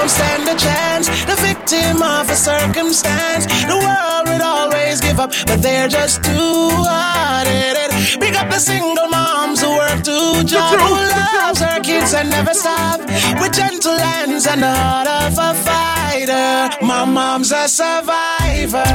don't 0.06 0.12
stand 0.12 0.48
a 0.48 0.56
chance? 0.56 1.08
The 1.26 1.36
victim 1.42 2.02
of 2.02 2.30
a 2.30 2.36
circumstance. 2.36 3.46
The 3.66 3.78
world 3.86 4.28
would 4.30 4.42
always 4.42 5.02
give 5.02 5.20
up, 5.20 5.32
but 5.48 5.62
they're 5.62 5.88
just 5.88 6.24
too 6.24 6.70
hard-headed. 6.92 8.22
Pick 8.22 8.36
up 8.36 8.50
the 8.50 8.60
single 8.60 9.08
moms 9.08 9.62
who 9.62 9.70
work 9.70 10.04
two 10.04 10.44
jobs, 10.44 10.82
who 10.84 10.94
loves 11.18 11.60
her 11.60 11.80
kids 11.82 12.14
and 12.14 12.30
never 12.30 12.54
stop. 12.54 13.00
With 13.42 13.54
gentle 13.54 13.98
hands 13.98 14.46
and 14.46 14.62
the 14.62 14.72
heart 14.72 15.08
of 15.08 15.34
a 15.40 15.54
fighter. 15.66 16.86
My 16.86 17.06
mom's 17.06 17.52
a 17.52 17.68
survivor. 17.68 18.92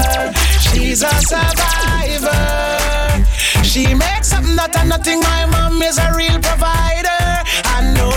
She's 0.67 1.03
a 1.03 1.15
survivor. 1.33 2.45
She 3.65 3.95
makes 3.95 4.29
something 4.29 4.59
out 4.59 4.77
of 4.77 4.87
nothing. 4.87 5.21
My 5.21 5.47
mom 5.47 5.83
is 5.83 5.99
a 5.99 6.13
real 6.15 6.39
provider. 6.39 7.10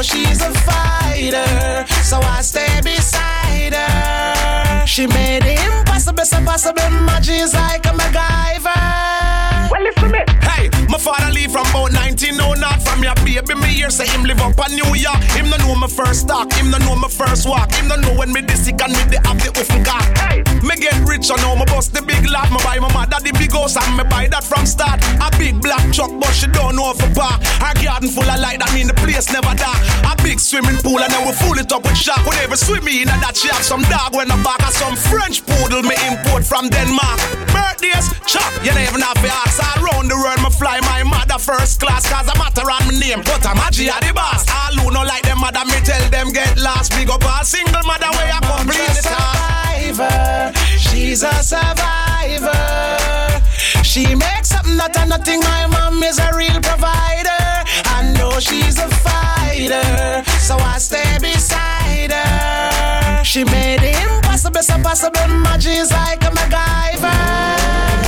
She's 0.03 0.41
a 0.41 0.51
fighter, 0.51 1.85
so 2.03 2.19
I 2.19 2.41
stay 2.41 2.81
beside 2.83 3.73
her. 3.73 4.85
She 4.85 5.07
made 5.07 5.45
impossible 5.45 6.25
so 6.25 6.43
possible. 6.43 6.89
Magic 7.05 7.35
is 7.35 7.53
like 7.53 7.85
a 7.85 7.89
MacGyver. 7.89 9.71
Well, 9.71 9.81
listen 9.81 10.11
me. 10.11 10.19
Hey, 10.41 10.69
my 10.93 10.99
father 10.99 11.33
leave 11.33 11.49
from 11.49 11.65
about 11.73 11.91
19, 11.91 12.37
no 12.37 12.53
not 12.53 12.77
from 12.85 13.01
your 13.01 13.15
baby. 13.25 13.57
Me 13.57 13.81
here 13.81 13.89
say 13.89 14.05
him 14.05 14.21
live 14.29 14.39
up 14.45 14.53
in 14.69 14.77
New 14.77 14.93
York. 14.93 15.17
Him 15.33 15.49
no 15.49 15.57
know 15.57 15.73
my 15.73 15.87
first 15.87 16.27
talk, 16.27 16.53
him 16.53 16.69
no 16.69 16.77
know 16.85 16.93
my 16.95 17.09
first 17.09 17.49
walk. 17.49 17.73
Him 17.73 17.87
no 17.87 17.95
know 17.95 18.13
when 18.13 18.31
me 18.31 18.41
this 18.41 18.69
sick 18.69 18.77
and 18.77 18.93
me 18.93 19.01
the 19.09 19.17
have 19.25 19.41
the 19.41 19.49
offen 19.57 19.81
cock. 19.81 20.05
Hey, 20.21 20.45
me 20.61 20.77
get 20.77 20.93
rich, 21.09 21.33
I 21.33 21.41
know 21.41 21.57
me 21.57 21.65
bust 21.65 21.97
the 21.97 22.03
big 22.05 22.29
lot. 22.29 22.53
Me 22.53 22.61
buy 22.61 22.77
my 22.77 22.93
mother 22.93 23.17
the 23.25 23.33
big 23.33 23.49
house 23.49 23.73
and 23.73 23.97
me 23.97 24.05
buy 24.05 24.29
that 24.29 24.45
from 24.45 24.69
start. 24.69 25.01
A 25.17 25.33
big 25.41 25.57
black 25.65 25.81
truck, 25.89 26.13
but 26.21 26.29
she 26.29 26.45
don't 26.53 26.77
know 26.77 26.93
for 26.93 27.09
park. 27.17 27.41
Her 27.57 27.73
garden 27.81 28.13
full 28.13 28.29
of 28.29 28.37
light, 28.37 28.61
that 28.61 28.69
mean 28.77 28.85
the 28.85 28.97
place 29.01 29.33
never 29.33 29.57
dark. 29.57 29.81
A 30.05 30.13
big 30.21 30.37
swimming 30.37 30.77
pool 30.77 31.01
and 31.01 31.09
then 31.09 31.25
we 31.25 31.33
full 31.33 31.57
it 31.57 31.73
up 31.73 31.81
with 31.89 31.97
shark. 31.97 32.21
Whenever 32.21 32.53
swim 32.53 32.85
in 32.85 33.09
and 33.09 33.21
that 33.25 33.33
she 33.33 33.49
have 33.49 33.65
some 33.65 33.81
dog 33.89 34.13
when 34.13 34.29
I 34.29 34.37
back 34.45 34.61
of 34.61 34.73
some 34.77 34.93
French 35.09 35.41
poodle 35.41 35.81
me 35.81 35.97
import 36.05 36.45
from 36.45 36.69
Denmark. 36.69 37.17
Birthdays, 37.49 38.13
chop, 38.29 38.53
you 38.61 38.69
never 38.77 39.01
have 39.01 39.17
to 39.17 39.31
ask. 39.41 39.57
All 39.57 39.89
round 39.89 40.05
the 40.05 40.17
world, 40.21 40.37
me 40.37 40.53
fly 40.53 40.82
my 40.85 41.03
mother 41.03 41.39
first 41.39 41.79
class, 41.79 42.07
cause 42.09 42.27
I 42.27 42.37
matter 42.37 42.69
on 42.69 42.83
my 42.87 42.99
name. 42.99 43.21
But 43.23 43.45
I'm 43.45 43.57
a 43.57 43.71
G 43.71 43.89
at 43.89 44.01
the 44.01 44.13
boss. 44.13 44.45
All 44.49 44.75
who 44.79 44.91
no 44.91 45.03
like 45.03 45.23
them 45.23 45.39
mother, 45.39 45.65
me 45.65 45.79
tell 45.83 46.03
them 46.09 46.31
get 46.31 46.57
lost. 46.57 46.91
Big 46.95 47.09
up 47.09 47.23
a 47.23 47.45
single 47.45 47.83
mother 47.83 48.09
where 48.15 48.31
I 48.33 48.39
complete 48.39 48.89
a 48.89 48.93
the 48.93 49.01
task. 49.01 49.53
survivor. 49.93 50.53
She's 50.77 51.23
a 51.23 51.33
survivor. 51.43 53.41
She 53.83 54.15
makes 54.15 54.49
something 54.49 54.79
out 54.79 54.95
of 54.97 55.07
nothing. 55.07 55.39
My 55.41 55.67
mom 55.67 56.01
is 56.03 56.19
a 56.19 56.31
real 56.35 56.59
provider. 56.61 57.43
I 57.85 58.13
know 58.17 58.39
she's 58.39 58.79
a 58.79 58.89
fighter, 58.89 60.23
so 60.39 60.57
I 60.57 60.77
stay 60.79 61.17
beside 61.19 62.11
her. 62.11 63.23
She 63.23 63.43
made 63.43 63.79
the 63.79 63.91
impossible 64.03 64.63
so 64.63 64.77
possible. 64.81 65.27
Magic 65.27 65.77
is 65.77 65.91
like 65.91 66.23
a 66.23 66.31
MacGyver. 66.31 67.53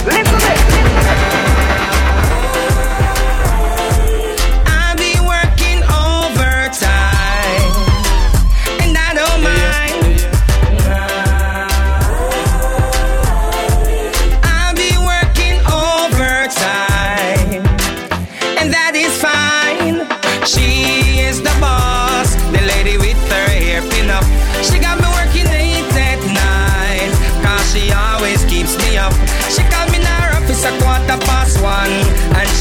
I 0.08 1.45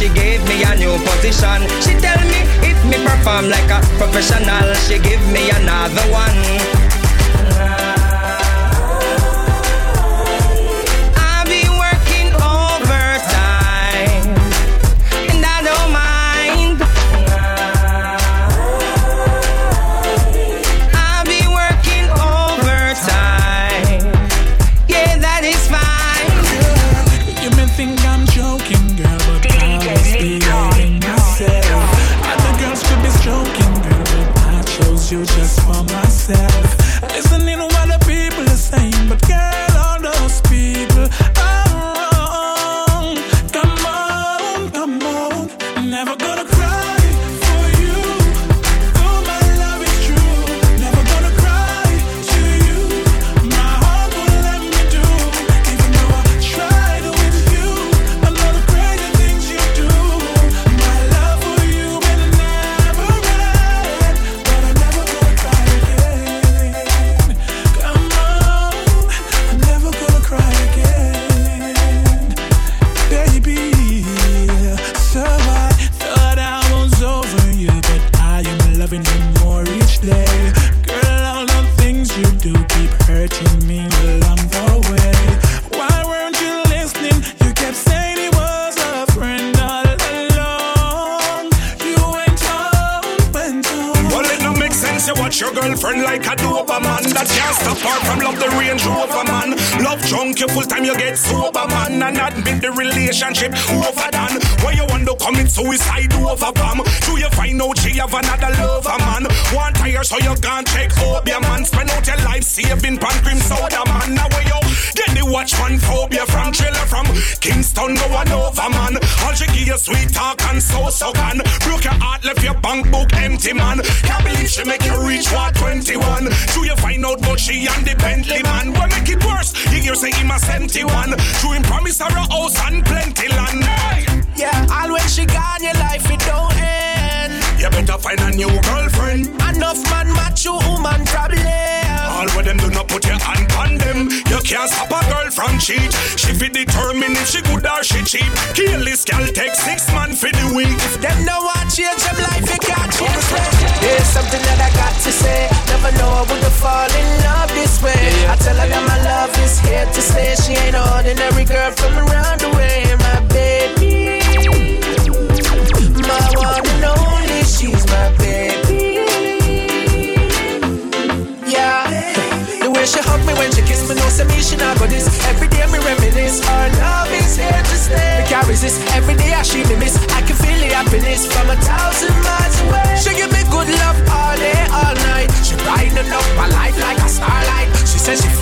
she 0.05 0.12
gave 0.12 0.45
me 0.47 0.62
a 0.62 0.75
new 0.77 0.99
position. 1.03 1.62
She 1.81 1.95
tell 1.99 2.21
me 2.29 2.40
if 2.61 2.79
me 2.85 2.97
perform 3.07 3.49
like 3.49 3.71
a 3.71 3.81
professional, 3.97 4.75
she 4.87 4.99
give 4.99 5.25
me 5.33 5.49
another 5.49 6.05
one. 6.12 6.84
you 35.14 35.24
just 35.24 35.61
for 35.61 35.85
myself. 35.85 36.74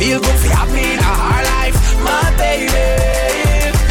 Feel 0.03 0.19
good 0.19 0.39
for 0.43 0.49
happy 0.49 0.85
in 0.95 0.99
her 0.99 1.43
life, 1.55 1.77
my 2.03 2.27
baby. 2.37 2.67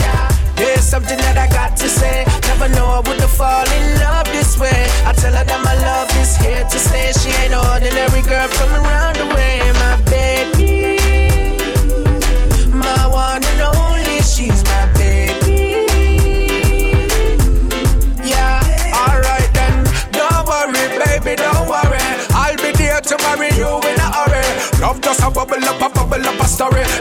Yeah. 0.04 0.28
There's 0.60 0.84
something 0.84 1.18
that 1.18 1.38
I 1.38 1.48
got 1.48 1.78
to 1.78 1.88
say. 1.88 2.26
Never 2.50 2.68
know 2.76 2.88
I 2.98 3.00
would 3.08 3.20
have 3.26 3.36
fall 3.42 3.68
in 3.80 3.86
love 4.04 4.28
this 4.38 4.60
way. 4.60 4.82
I 5.08 5.14
tell 5.14 5.34
her 5.40 5.46
that 5.52 5.62
my 5.64 5.76
love 5.90 6.10
is 6.24 6.36
here 6.44 6.64
to 6.74 6.80
stay. 6.88 7.08
She 7.22 7.30
ain't 7.42 7.56
ordinary 7.56 8.24
girl 8.28 8.48
from 8.58 8.72
around 8.82 9.16
the 9.22 9.28
way, 9.36 9.56
my 9.84 9.96
baby. 10.12 11.00
My 12.86 13.04
one 13.08 13.42
and 13.52 13.62
only, 13.72 14.20
she's 14.34 14.62
my 14.72 14.84
baby. 15.00 15.88
Yeah, 18.32 18.60
alright 19.00 19.52
then. 19.56 19.76
Don't 20.20 20.44
worry, 20.52 20.86
baby, 21.08 21.34
don't 21.40 21.68
worry. 21.72 22.04
I'll 22.36 22.60
be 22.66 22.72
there 22.76 23.00
to 23.00 23.16
marry 23.26 23.52
you 23.56 23.72
in 23.90 23.98
a 24.06 24.10
hurry. 24.18 24.48
Love 24.82 25.00
just 25.00 25.22
a 25.22 25.30
bubble 25.30 25.64
up, 25.72 25.81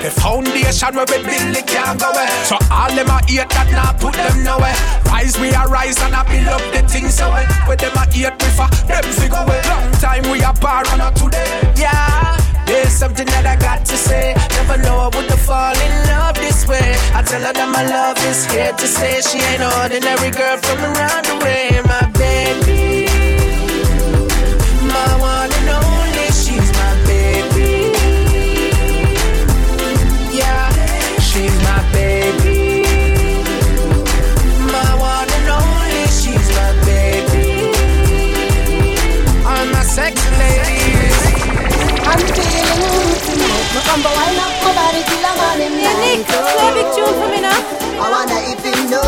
The 0.00 0.10
foundation 0.10 0.96
where 0.96 1.04
we 1.12 1.20
build 1.20 1.56
it 1.56 1.66
can't 1.66 2.00
go 2.00 2.08
away. 2.08 2.26
So 2.48 2.56
all 2.72 2.88
them 2.88 3.12
a 3.12 3.20
hate 3.28 3.44
that 3.52 3.68
now 3.68 3.92
put 3.92 4.16
them 4.16 4.42
nowhere. 4.42 4.72
Eh. 4.72 5.12
Rise 5.12 5.36
we 5.38 5.52
a 5.52 5.68
rise 5.68 6.00
and 6.00 6.16
I 6.16 6.24
build 6.24 6.48
up 6.48 6.64
the 6.72 6.80
things 6.88 7.20
eh, 7.20 7.20
so 7.20 7.28
way. 7.28 7.44
Where 7.68 7.76
them 7.76 7.92
a 7.92 8.08
hate 8.08 8.32
we 8.40 8.48
for 8.56 8.64
them 8.88 9.04
figure 9.04 9.36
eh. 9.36 9.44
away. 9.44 9.60
Long 9.68 9.92
time 10.00 10.24
we 10.32 10.40
a 10.40 10.56
bar 10.56 10.88
on 10.88 11.04
a 11.04 11.12
today. 11.12 11.44
Yeah. 11.76 12.40
There's 12.64 12.96
something 12.96 13.26
that 13.26 13.44
I 13.44 13.56
got 13.60 13.84
to 13.84 13.96
say. 13.96 14.32
Never 14.56 14.80
know 14.80 14.96
I 14.96 15.08
would 15.12 15.28
have 15.28 15.40
fall 15.44 15.76
in 15.76 15.92
love 16.08 16.36
this 16.36 16.66
way. 16.66 16.96
I 17.12 17.20
tell 17.20 17.42
her 17.44 17.52
that 17.52 17.68
my 17.68 17.84
love 17.84 18.16
is 18.24 18.46
here 18.48 18.72
to 18.72 18.86
stay. 18.86 19.20
She 19.20 19.36
ain't 19.36 19.60
ordinary 19.60 20.30
girl 20.30 20.56
from 20.64 20.80
around 20.80 21.28
the 21.28 21.36
way, 21.44 21.76
my 21.84 22.08
baby. 22.16 22.89
Tonight. 43.90 44.02
No 44.02 44.10
come 44.10 44.16
wind 44.16 44.38
up 44.38 44.52
my 44.62 44.70
body 44.74 45.02
till 45.02 45.26
I'm 45.26 45.40
on 45.40 45.60
him 45.60 45.74
Yeah, 45.78 45.94
Nick, 45.98 46.26
play 46.26 46.62
a 46.62 46.74
big 46.74 46.88
tune 46.94 47.14
for 47.18 47.28
me 47.28 47.40
now. 47.40 47.58
I 48.00 48.06
wonder 48.10 48.40
if 48.46 48.62
he 48.62 48.72
know. 48.90 49.02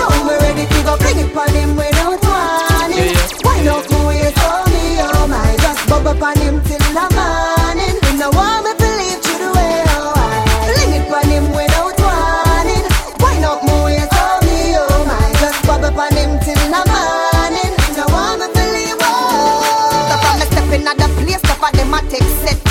Now 0.00 0.24
me 0.24 0.34
ready 0.40 0.64
to 0.66 0.78
go 0.84 0.96
bring 0.96 1.18
it 1.20 1.36
on 1.36 1.48
him 1.52 1.76
without 1.76 2.20
warning. 2.24 3.14
Wind 3.44 3.68
up 3.68 3.84
my 3.90 4.06
waist 4.08 4.36
for 4.40 4.64
me, 4.72 4.98
oh 5.00 5.26
my. 5.28 5.56
Just 5.60 5.82
bubble 5.88 6.24
on 6.24 6.36
him 6.40 6.60
till 6.64 6.80
the 6.80 7.04
morning. 7.14 7.96
You 8.00 8.18
know 8.18 8.30
want 8.32 8.64
me 8.64 8.72
believe 8.80 9.20
you 9.22 9.36
the 9.38 9.50
way 9.54 9.76
how 9.92 10.12
I 10.16 10.42
fling 10.72 10.94
it 10.98 11.12
on 11.12 11.28
him 11.28 11.46
without 11.52 11.94
warning. 12.00 12.84
Wind 13.22 13.44
up 13.44 13.60
my 13.62 13.74
waist 13.84 14.10
for 14.10 14.36
me, 14.48 14.74
oh 14.78 15.04
my. 15.06 15.20
Just 15.38 15.60
bubble 15.68 15.94
on 15.94 16.12
him 16.16 16.32
till 16.42 16.58
the 16.72 16.80
morning. 16.90 17.72
You 17.76 17.94
know 18.00 18.08
want 18.10 18.40
me 18.40 18.46
believe 18.56 18.98
oh. 19.04 20.08
Stop 20.08 20.24
on 20.32 20.34
me 20.40 20.46
stepping 20.50 20.84
at 20.88 20.96
the 20.98 21.08
place, 21.22 21.38
stop 21.44 21.62
at 21.62 21.72
them 21.76 21.94
a 21.94 22.00
take 22.10 22.30
set. 22.42 22.63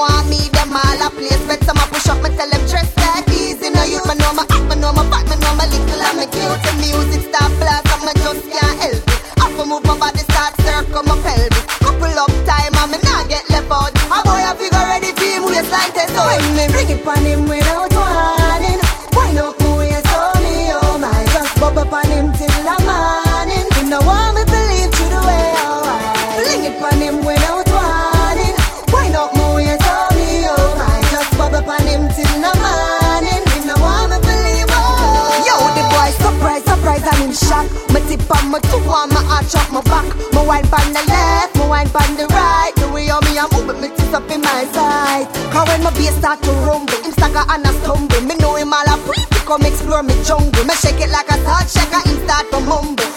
Want 0.00 0.32
me, 0.32 0.48
them 0.56 0.72
all 0.72 1.02
a 1.04 1.12
place. 1.12 1.44
Bet 1.44 1.60
some 1.68 1.76
a 1.76 1.84
push 1.92 2.08
up, 2.08 2.24
me 2.24 2.32
tell 2.32 2.48
them 2.48 2.64
dress 2.72 2.88
like 2.96 3.28
easy. 3.36 3.68
No 3.68 3.84
youth, 3.84 4.08
me 4.08 4.16
know 4.16 4.32
my 4.32 4.48
act, 4.48 4.64
me 4.64 4.80
know 4.80 4.96
my 4.96 5.04
back, 5.12 5.28
me 5.28 5.36
know 5.44 5.52
my 5.60 5.68
little 5.68 6.00
and 6.00 6.16
me 6.16 6.24
cute. 6.32 6.56
The 6.64 6.72
music 6.80 7.28
start 7.28 7.52
blast, 7.60 7.84
and 7.92 8.08
me 8.08 8.12
just 8.24 8.48
can't 8.48 8.80
help 8.80 8.96
it. 8.96 9.44
Up 9.44 9.52
and 9.60 9.68
move 9.68 9.84
my 9.84 10.00
body, 10.00 10.24
start 10.24 10.56
circle 10.64 11.04
my 11.04 11.20
pelvis. 11.20 11.64
Couple 11.84 12.16
up 12.16 12.32
time, 12.48 12.72
and 12.80 12.88
me 12.92 12.98
not 13.04 13.28
get 13.28 13.44
left 13.52 13.68
out. 13.68 13.92
A 13.92 14.24
boy 14.24 14.40
a 14.40 14.56
figure 14.56 14.88
ready 14.88 15.12
him 15.20 15.44
waistline 15.44 15.92
test 15.92 16.16
out. 16.16 16.32
When 16.32 16.48
me 16.56 16.64
bring 16.72 16.88
it 16.96 17.04
on 17.04 17.20
him 17.20 17.44
without 17.44 17.89
tip 38.10 38.30
on 38.34 38.50
my 38.50 38.58
two 38.66 38.82
on 38.90 39.08
my 39.14 39.22
arch 39.30 39.54
up 39.54 39.70
my 39.70 39.80
back. 39.86 40.06
My 40.34 40.42
wine 40.42 40.66
on 40.66 40.90
the 40.90 41.02
left, 41.06 41.54
my 41.54 41.66
wine 41.70 41.90
on 41.94 42.10
the 42.18 42.26
right. 42.34 42.72
The 42.74 42.90
way 42.90 43.06
how 43.06 43.20
me 43.22 43.38
a 43.38 43.46
move 43.54 43.70
with 43.70 43.80
me 43.80 43.88
tits 43.88 44.12
up 44.12 44.28
in 44.30 44.40
my 44.42 44.64
side. 44.74 45.30
Cause 45.54 45.68
when 45.68 45.82
my 45.84 45.90
bass 45.94 46.16
start 46.18 46.42
to 46.42 46.50
rumble, 46.66 46.98
him 47.06 47.12
stagger 47.12 47.44
and 47.46 47.66
a 47.66 47.72
stumble. 47.80 48.20
Me 48.26 48.34
know 48.42 48.56
him 48.56 48.72
all 48.74 48.90
a 48.90 48.96
pre 49.06 49.22
come 49.46 49.62
explore 49.62 50.02
me 50.02 50.14
jungle. 50.26 50.64
Me 50.64 50.74
shake 50.74 51.00
it 51.00 51.10
like 51.10 51.30
a 51.30 51.38
salt 51.46 51.70
shaker, 51.70 52.02
him 52.02 52.18
start 52.26 52.50
to 52.50 52.58
mumble. 52.60 53.09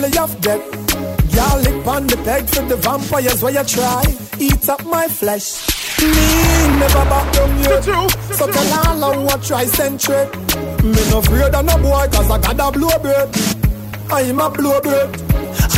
Through 0.00 0.10
the 0.10 0.16
valley 0.16 0.18
of 0.18 0.40
death. 0.40 1.34
Y'all 1.34 1.60
lick 1.60 1.86
on 1.86 2.06
the 2.06 2.16
peg 2.18 2.48
for 2.48 2.62
the 2.62 2.76
vampires 2.76 3.42
where 3.42 3.52
you 3.52 3.64
try, 3.64 4.02
eat 4.38 4.68
up 4.68 4.84
my 4.84 5.08
flesh. 5.08 5.68
Me 6.00 6.78
never 6.78 7.04
back 7.10 7.32
down 7.32 7.58
yet. 7.58 7.84
So 7.84 8.50
tell 8.50 8.88
all 8.88 9.04
of 9.04 9.24
what 9.24 9.42
try 9.42 9.66
centric. 9.66 10.34
Me 10.82 11.00
no 11.10 11.18
afraid 11.18 11.54
of 11.54 11.64
no 11.64 11.76
boy 11.78 12.08
cause 12.12 12.30
I 12.30 12.38
got 12.40 12.74
a 12.74 12.78
blow 12.78 12.98
bread. 12.98 13.28
I'm 14.10 14.40
a 14.40 14.50
blow 14.50 14.80
bread. 14.80 15.20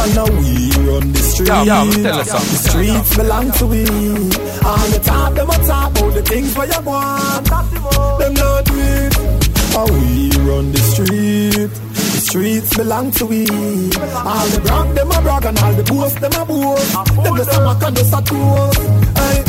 And 0.02 0.14
now 0.14 0.24
we 0.24 0.70
run 0.88 1.12
the 1.12 1.18
streets. 1.18 1.50
Yo, 1.50 1.62
yo, 1.64 1.84
me 1.84 2.02
tell 2.02 2.18
you. 2.18 2.24
The 2.24 2.40
streets 2.40 3.16
belong 3.16 3.50
to 3.52 3.66
we. 3.66 3.84
All 4.64 4.88
the 4.88 5.00
time 5.04 5.34
them 5.34 5.50
a 5.50 5.58
talk 5.66 5.90
about 5.90 6.14
the 6.14 6.22
things 6.22 6.56
where 6.56 6.66
you 6.66 6.80
want. 6.82 7.46
Them 7.46 8.34
not 8.34 8.64
do 8.64 8.74
it. 8.74 9.14
How 9.72 9.86
we 9.86 10.30
run 10.48 10.72
the 10.72 10.78
street. 10.78 11.91
Streets 12.32 12.74
belong 12.78 13.10
to 13.10 13.26
we. 13.26 13.44
All 13.44 14.48
the 14.48 14.60
brag 14.64 14.94
them 14.96 15.10
a 15.12 15.20
brag 15.20 15.44
and 15.44 15.58
all 15.58 15.74
the 15.74 15.84
boast 15.84 16.18
them 16.18 16.32
a 16.32 16.46
boast. 16.46 16.92
Them 17.12 17.36
the 17.36 17.44
summer 17.44 17.76
can 17.78 17.94
just 17.94 18.08
a 18.08 18.20
toast. 18.24 18.80
Hey. 19.20 19.44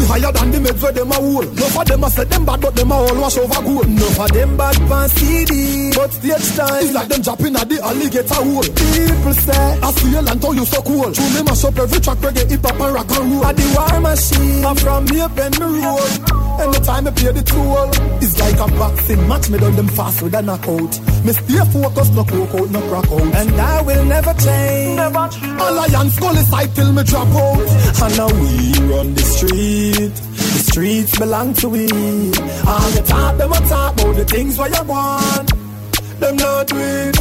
We 0.00 0.08
higher 0.08 0.32
than 0.32 0.50
the 0.50 0.58
meds 0.64 0.82
where 0.82 0.92
them 0.92 1.12
a 1.12 1.14
hole. 1.20 1.44
No 1.44 1.66
for 1.68 1.84
them 1.84 2.04
a 2.04 2.08
say 2.08 2.24
them 2.24 2.46
bad, 2.46 2.62
but 2.62 2.74
them 2.74 2.90
a 2.90 2.94
all 2.94 3.20
wash 3.20 3.36
over 3.36 3.60
gold. 3.60 3.86
No 3.86 4.06
for 4.16 4.28
them 4.28 4.56
bad 4.56 4.76
pan 4.88 5.08
CD, 5.10 5.92
but 5.92 6.10
stage 6.10 6.56
time 6.56 6.80
it's 6.80 6.94
like 6.94 7.08
them 7.08 7.20
dropping 7.20 7.54
at 7.54 7.68
the 7.68 7.76
alligator 7.84 8.40
hole. 8.40 8.64
People 8.64 9.34
say 9.36 9.78
I 9.84 9.92
feel 9.92 10.24
and 10.24 10.40
tell 10.40 10.54
you 10.54 10.64
so 10.64 10.80
cool. 10.80 11.12
True 11.12 11.30
me 11.36 11.42
mash 11.44 11.64
up 11.68 11.76
every 11.76 12.00
track 12.00 12.16
reggae, 12.24 12.48
hip 12.48 12.64
hop 12.64 12.80
and 12.80 12.94
rock 12.96 13.12
and 13.12 13.28
roll. 13.28 13.44
At 13.44 13.56
the 13.60 13.66
war 13.76 14.00
machine, 14.00 14.64
I'm 14.64 14.76
from 14.80 15.06
here 15.08 15.28
bend 15.28 15.60
me 15.60 15.84
roll. 15.84 16.41
Anytime 16.60 17.06
I 17.06 17.10
play 17.10 17.32
the 17.32 17.42
tool, 17.42 17.90
it's 18.22 18.38
like 18.38 18.54
a 18.54 18.68
boxing 18.76 19.28
match. 19.28 19.50
Me 19.50 19.58
done 19.58 19.76
them 19.76 19.88
fast 19.88 20.22
with 20.22 20.34
a 20.34 20.42
knockout. 20.42 20.92
Me 21.24 21.32
stay 21.32 21.64
focused, 21.72 22.14
no 22.14 22.24
coke 22.24 22.54
out, 22.54 22.70
no 22.70 22.80
crack 22.88 23.10
out. 23.10 23.34
And 23.34 23.60
I 23.60 23.82
will 23.82 24.04
never 24.04 24.34
change. 24.34 24.96
Never 24.96 25.28
Alliance 25.62 26.14
skull 26.14 26.36
is 26.36 26.48
side 26.48 26.74
till 26.74 26.92
me 26.92 27.02
drop 27.04 27.28
out. 27.28 27.68
And 28.02 28.16
now 28.16 28.30
we 28.40 28.72
run 28.92 29.14
the 29.14 29.22
street. 29.22 30.14
The 30.14 30.62
streets 30.70 31.18
belong 31.18 31.54
to 31.54 31.68
we. 31.68 31.86
All 31.86 32.90
the 32.90 33.04
talk, 33.06 33.38
them 33.38 33.52
a 33.52 33.60
talk 33.68 33.94
about 33.94 34.16
the 34.16 34.24
things 34.24 34.58
where 34.58 34.68
you 34.68 34.82
want. 34.84 35.48
Them 36.20 36.36
not 36.36 36.66
do 36.68 36.76
it. 36.78 37.16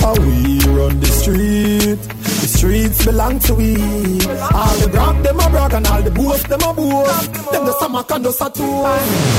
How 0.00 0.14
we 0.14 0.60
run 0.76 1.00
the 1.00 1.06
street. 1.06 2.27
The 2.48 2.56
streets 2.56 3.04
belong 3.04 3.38
to 3.40 3.54
we. 3.56 3.76
All 3.76 4.74
the 4.80 4.88
brag, 4.90 5.22
them 5.22 5.38
a 5.38 5.50
brag, 5.50 5.74
and 5.74 5.86
all 5.86 6.00
the 6.00 6.10
boast, 6.10 6.48
them 6.48 6.60
a 6.64 6.72
boast. 6.72 7.32
Them 7.52 7.66
the 7.66 7.78
summer 7.78 8.02
can 8.04 8.22
just 8.22 8.40
a 8.40 8.48
tour. 8.48 8.88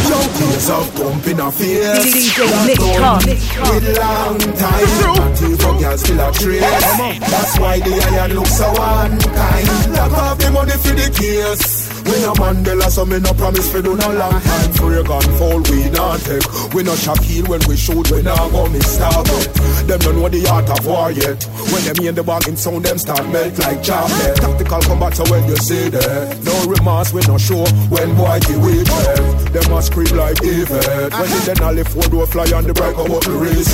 Yo, 0.06 0.18
Years 0.38 0.70
of 0.70 0.94
pumping 0.94 1.40
a 1.40 1.52
face. 1.52 2.06
DJ 2.06 2.68
Nick 2.68 2.78
Toth. 2.78 3.26
With 3.26 3.98
long 3.98 4.38
time 4.38 5.26
Until 5.26 5.58
for 5.58 5.80
girls 5.80 6.02
still 6.02 6.20
a 6.20 6.32
trace 6.34 6.62
That's 6.62 7.60
why 7.60 7.80
the 7.80 7.94
iron 8.14 8.34
looks 8.36 8.58
so 8.58 8.70
unkind 8.70 9.94
Lock 9.94 10.12
off 10.12 10.38
the 10.38 10.52
money 10.52 10.72
for 10.72 10.94
the 10.94 11.10
case 11.18 11.89
we 12.10 12.22
no 12.22 12.34
Mandela, 12.34 12.90
so 12.90 13.06
me 13.06 13.20
no 13.20 13.34
promise 13.34 13.72
for 13.72 13.82
do 13.82 13.96
no 13.96 14.10
long 14.14 14.42
time 14.42 14.70
gun 15.04 15.22
fall, 15.38 15.62
we 15.70 15.90
not 15.90 16.20
take. 16.22 16.74
We 16.74 16.84
no 16.84 16.94
Shaquille 16.94 17.48
when 17.48 17.62
we 17.68 17.76
shoot, 17.76 18.10
we 18.12 18.22
not 18.22 18.52
go 18.52 18.68
miss 18.70 18.98
Them 18.98 20.00
don't 20.00 20.16
know 20.18 20.30
the 20.30 20.48
art 20.50 20.70
of 20.70 20.86
war 20.86 21.12
yet. 21.12 21.44
When 21.72 21.82
them 21.86 22.06
in 22.06 22.16
the 22.16 22.24
bargain 22.24 22.58
sound, 22.58 22.86
them 22.86 22.98
start 22.98 23.28
melt 23.30 23.58
like 23.60 23.84
chocolate. 23.84 24.36
Tactical 24.38 24.82
combat, 24.82 25.16
so 25.16 25.24
when 25.32 25.48
you 25.48 25.58
see 25.58 25.90
that. 25.90 26.40
No 26.44 26.66
remorse, 26.66 27.14
we 27.14 27.22
no 27.28 27.38
show 27.38 27.66
When 27.90 28.16
boy 28.16 28.40
give 28.42 28.62
way 28.64 28.82
left 28.84 29.54
Them 29.54 29.74
a 29.74 29.82
scream 29.82 30.16
like 30.18 30.36
David 30.38 30.70
When 30.70 31.30
the 31.30 31.40
Denali 31.46 31.88
four 31.88 32.04
door 32.10 32.28
fly 32.28 32.50
on 32.56 32.66
the 32.66 32.74
break 32.74 32.98
up 32.98 33.22
the 33.24 33.32
race 33.38 33.70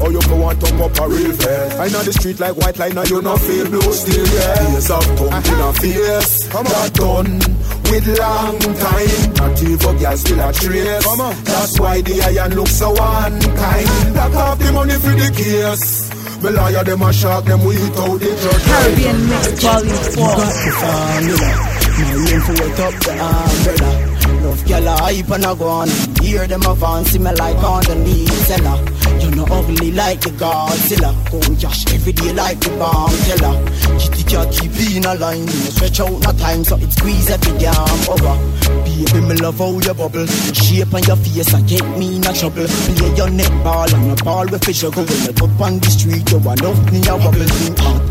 Oh, 0.00 0.10
you 0.10 0.20
go 0.28 0.36
want 0.36 0.60
to 0.60 0.68
up 0.84 0.98
a 1.00 1.08
real 1.08 1.32
fast 1.32 1.78
I 1.78 1.88
know 1.88 2.02
the 2.02 2.12
street 2.12 2.40
like 2.40 2.56
white 2.56 2.78
line, 2.78 2.94
now 2.94 3.04
you 3.04 3.22
no 3.22 3.36
feel 3.36 3.66
blue 3.68 3.80
still, 3.92 4.26
yeah. 4.26 4.70
Years 4.70 4.90
of 4.90 5.04
thumping 5.16 5.60
a 5.60 5.72
face 5.74 6.46
That 6.48 6.92
done 6.94 7.40
with 7.90 8.18
long 8.18 8.58
time. 8.58 9.34
Not 9.34 9.62
even 9.62 9.96
girls 9.98 10.20
still 10.20 10.40
a 10.40 10.52
trace. 10.52 11.04
That's 11.44 11.80
why 11.80 12.00
the 12.02 12.22
iron 12.22 12.54
looks 12.54 12.72
so 12.72 12.90
unkind. 12.90 14.14
Lock 14.14 14.34
off 14.34 14.58
the 14.58 14.72
money 14.72 14.94
for 14.94 15.14
the 15.14 15.30
case. 15.34 16.08
Me 16.42 16.50
lawyer 16.50 16.84
them 16.84 17.02
a 17.02 17.12
shark 17.12 17.44
them 17.46 17.64
we 17.64 17.74
eat 17.74 17.96
out 17.98 18.20
the 18.20 18.30
judge. 18.30 18.62
Caribbean 18.62 19.28
Mix 19.28 19.62
Volume 19.62 19.96
4. 19.96 20.38
the 20.38 20.72
formula. 20.78 21.50
My 21.98 22.14
aim 22.30 22.40
for 22.46 22.54
wet 22.54 22.80
up 22.80 22.94
the 23.02 23.12
umbrella. 23.18 23.97
Gyal 24.68 24.84
a 24.84 25.00
hype 25.00 25.30
and 25.30 25.46
a 25.46 25.54
go 25.56 25.66
on. 25.66 25.88
Hear 26.20 26.46
them 26.46 26.60
a 26.60 26.76
fancy 26.76 27.18
me 27.18 27.32
like 27.32 27.56
on 27.64 27.82
the 27.84 27.94
knee 27.94 28.26
seller. 28.44 28.76
You 29.18 29.30
know 29.30 29.46
ugly 29.48 29.92
like 29.92 30.20
the 30.20 30.28
Godzilla. 30.36 31.10
Go 31.32 31.40
Josh 31.54 31.86
every 31.94 32.12
day 32.12 32.34
like 32.34 32.60
the 32.60 32.68
bomb 32.76 33.08
teller. 33.24 33.56
Kitty 33.98 34.24
cat 34.28 34.52
keep 34.52 34.76
in 34.92 35.06
a 35.06 35.14
line. 35.14 35.46
You 35.48 35.72
stretch 35.72 36.00
out 36.00 36.20
no 36.20 36.32
time 36.32 36.64
so 36.64 36.76
it 36.76 36.92
squeeze 36.92 37.30
every 37.30 37.56
damn 37.56 38.02
over. 38.12 38.36
Baby 38.84 39.20
me 39.24 39.34
love 39.40 39.56
how 39.56 39.72
you 39.72 39.94
bubble. 39.94 40.26
Shape 40.52 40.92
on 40.92 41.02
your 41.04 41.16
face 41.16 41.54
and 41.54 41.66
get 41.66 41.88
me 41.96 42.16
in 42.16 42.26
a 42.26 42.32
trouble. 42.34 42.68
Play 42.68 43.14
your 43.16 43.30
neck 43.30 43.52
ball 43.64 43.88
and 43.88 44.06
your 44.06 44.16
ball 44.16 44.46
with 44.52 44.62
fish. 44.66 44.82
Go 44.82 44.88
up 44.88 45.60
on 45.64 45.80
the 45.80 45.88
street 45.88 46.30
you 46.30 46.38
want 46.44 46.60
love 46.60 46.92
me 46.92 47.00
a 47.08 47.16
wobble. 47.16 47.48
Hot 47.88 48.04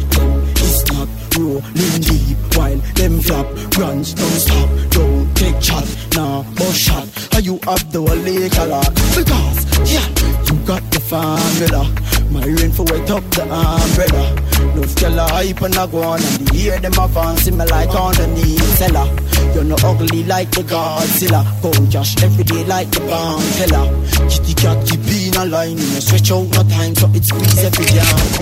rolling 1.38 2.02
deep 2.02 2.38
while 2.56 2.78
them 2.96 3.20
flap 3.22 3.48
runs 3.78 4.14
don't 4.14 4.40
stop 4.46 4.70
don't 4.90 5.36
take 5.36 5.60
chat 5.60 5.88
nah 6.16 6.44
but 6.56 6.74
shot. 6.74 7.08
Are 7.36 7.42
you 7.42 7.60
up 7.68 7.80
the 7.92 8.02
a 8.02 8.66
lot 8.66 8.94
because 9.16 9.58
yeah 9.92 10.08
you 10.48 10.56
got 10.66 10.84
the 10.92 11.00
formula 11.00 12.17
my 12.32 12.44
rain 12.44 12.72
for 12.72 12.84
wet 12.84 13.10
up 13.10 13.24
the 13.32 13.44
umbrella 13.44 14.26
love 14.76 14.96
tell 14.96 15.28
hype 15.30 15.62
and 15.62 15.76
I 15.76 15.88
go 15.88 16.04
on 16.04 16.22
and 16.22 16.50
hear 16.52 16.80
them 16.80 16.94
a 17.00 17.08
fancy 17.08 17.52
me 17.52 17.66
like 17.66 17.90
on 17.96 18.14
the 18.16 18.28
knee 18.28 18.58
seller 18.78 19.08
you're 19.54 19.64
not 19.64 19.84
ugly 19.84 20.24
like 20.24 20.52
the 20.52 20.64
Godzilla 20.64 21.42
go 21.62 21.72
Josh 21.88 22.22
every 22.24 22.44
day 22.44 22.64
like 22.66 22.90
the 22.92 23.00
bomb 23.02 23.42
teller 23.58 23.88
kitty 24.30 24.54
cat 24.54 24.78
keep 24.88 25.00
in 25.08 25.36
a 25.40 25.46
line 25.46 25.78
you 25.78 26.02
stretch 26.02 26.32
out 26.32 26.48
no 26.52 26.64
time 26.70 26.96
so 26.96 27.10
it's 27.14 27.28
squeeze 27.28 27.64
every 27.64 27.86
jam 27.86 28.38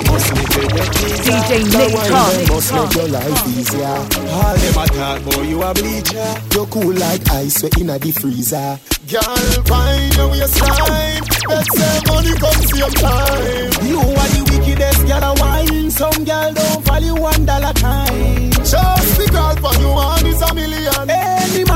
DJ 1.26 1.66
Nick 1.66 1.94
Toth. 2.08 2.50
must 2.50 2.74
make 2.74 2.96
your 2.96 3.08
life 3.10 3.48
easier. 3.48 3.86
All 3.86 4.56
them 4.56 4.78
a 4.78 4.88
talk, 4.88 5.24
boy, 5.24 5.42
you 5.44 5.62
a 5.62 5.74
bleacher. 5.74 6.36
You 6.54 6.66
cool 6.68 6.94
like 6.94 7.30
ice, 7.32 7.64
we 7.64 7.70
inna 7.82 7.98
the 8.00 8.12
freezer. 8.12 8.80
Girl, 9.10 9.22
find 9.66 10.16
your 10.16 10.30
waistline. 10.30 11.22
Let's 11.48 11.78
say 11.78 12.02
money 12.08 12.34
come 12.38 12.62
same 12.66 12.92
time. 12.92 13.75
You 13.84 14.00
are 14.00 14.30
the 14.36 14.42
wickedest 14.52 15.08
girl 15.08 15.24
a 15.24 15.34
wine. 15.40 15.92
Some 15.92 16.24
girl 16.24 16.54
don't 16.54 16.86
value 16.86 17.16
one 17.16 17.46
dollar 17.46 17.74
kind. 17.74 18.54
Just 18.54 19.18
the 19.18 19.28
girl 19.32 19.56
for 19.58 19.74
you 19.82 19.90
one 19.90 20.26
is 20.26 20.42
a 20.42 20.54
million. 20.54 21.10
Any 21.10 21.35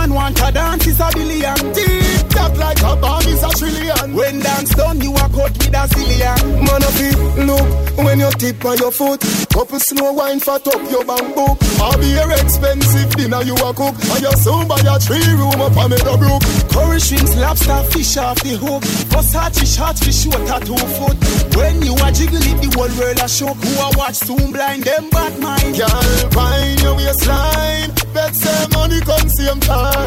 man 0.09 0.15
want 0.15 0.39
a 0.41 0.51
dance 0.51 0.87
is 0.87 0.99
a 0.99 1.09
billion. 1.13 1.55
Deep 1.73 2.29
tap 2.29 2.57
like 2.57 2.81
a 2.81 2.95
bomb 2.97 3.25
is 3.27 3.43
a 3.43 3.49
trillion. 3.49 4.13
When 4.13 4.39
dance 4.39 4.73
done, 4.75 5.01
you 5.01 5.13
are 5.13 5.29
caught 5.29 5.53
with 5.53 5.79
a 5.81 5.85
zillion. 5.93 6.39
Man 6.65 6.83
of 6.83 6.99
it, 6.99 7.17
look, 7.45 8.05
when 8.05 8.19
you 8.19 8.31
tip 8.31 8.65
on 8.65 8.77
your 8.77 8.91
foot, 8.91 9.21
couple 9.53 9.79
snow 9.79 10.13
wine 10.13 10.39
fat 10.39 10.67
up 10.67 10.81
your 10.91 11.05
bamboo. 11.05 11.55
I'll 11.81 11.97
be 11.97 12.07
your 12.07 12.31
expensive 12.31 13.15
dinner 13.15 13.41
you 13.43 13.55
a 13.55 13.73
cook, 13.73 13.95
and 13.95 14.21
you 14.21 14.33
soon 14.33 14.67
buy 14.67 14.81
a 14.81 14.99
three 14.99 15.33
room 15.33 15.61
up 15.61 15.77
on 15.77 15.91
the 15.91 16.01
brook. 16.17 16.41
Curry 16.73 16.99
shrimps, 16.99 17.35
lobster, 17.37 17.81
fish 17.91 18.17
off 18.17 18.41
the 18.41 18.57
hook. 18.57 18.83
Versace 19.13 19.65
shot 19.65 19.97
fish 19.97 20.23
short 20.23 20.49
at 20.49 20.65
two 20.65 20.77
foot. 20.97 21.17
When 21.55 21.81
you 21.81 21.93
are 22.03 22.11
jiggle 22.11 22.41
it, 22.41 22.57
the 22.61 22.69
whole 22.75 22.93
world 22.97 23.19
a 23.19 23.27
shook. 23.29 23.57
Who 23.57 23.71
a 23.79 23.89
watch 23.97 24.15
soon 24.15 24.51
blind 24.51 24.83
them 24.83 25.09
bad 25.09 25.39
mind. 25.39 25.77
Girl, 25.77 26.03
find 26.31 26.81
your 26.81 26.95
waistline. 26.95 27.91
Bet 28.13 28.35
say 28.35 28.65
money 28.73 28.99
come 29.01 29.29
same 29.29 29.59
time. 29.59 29.98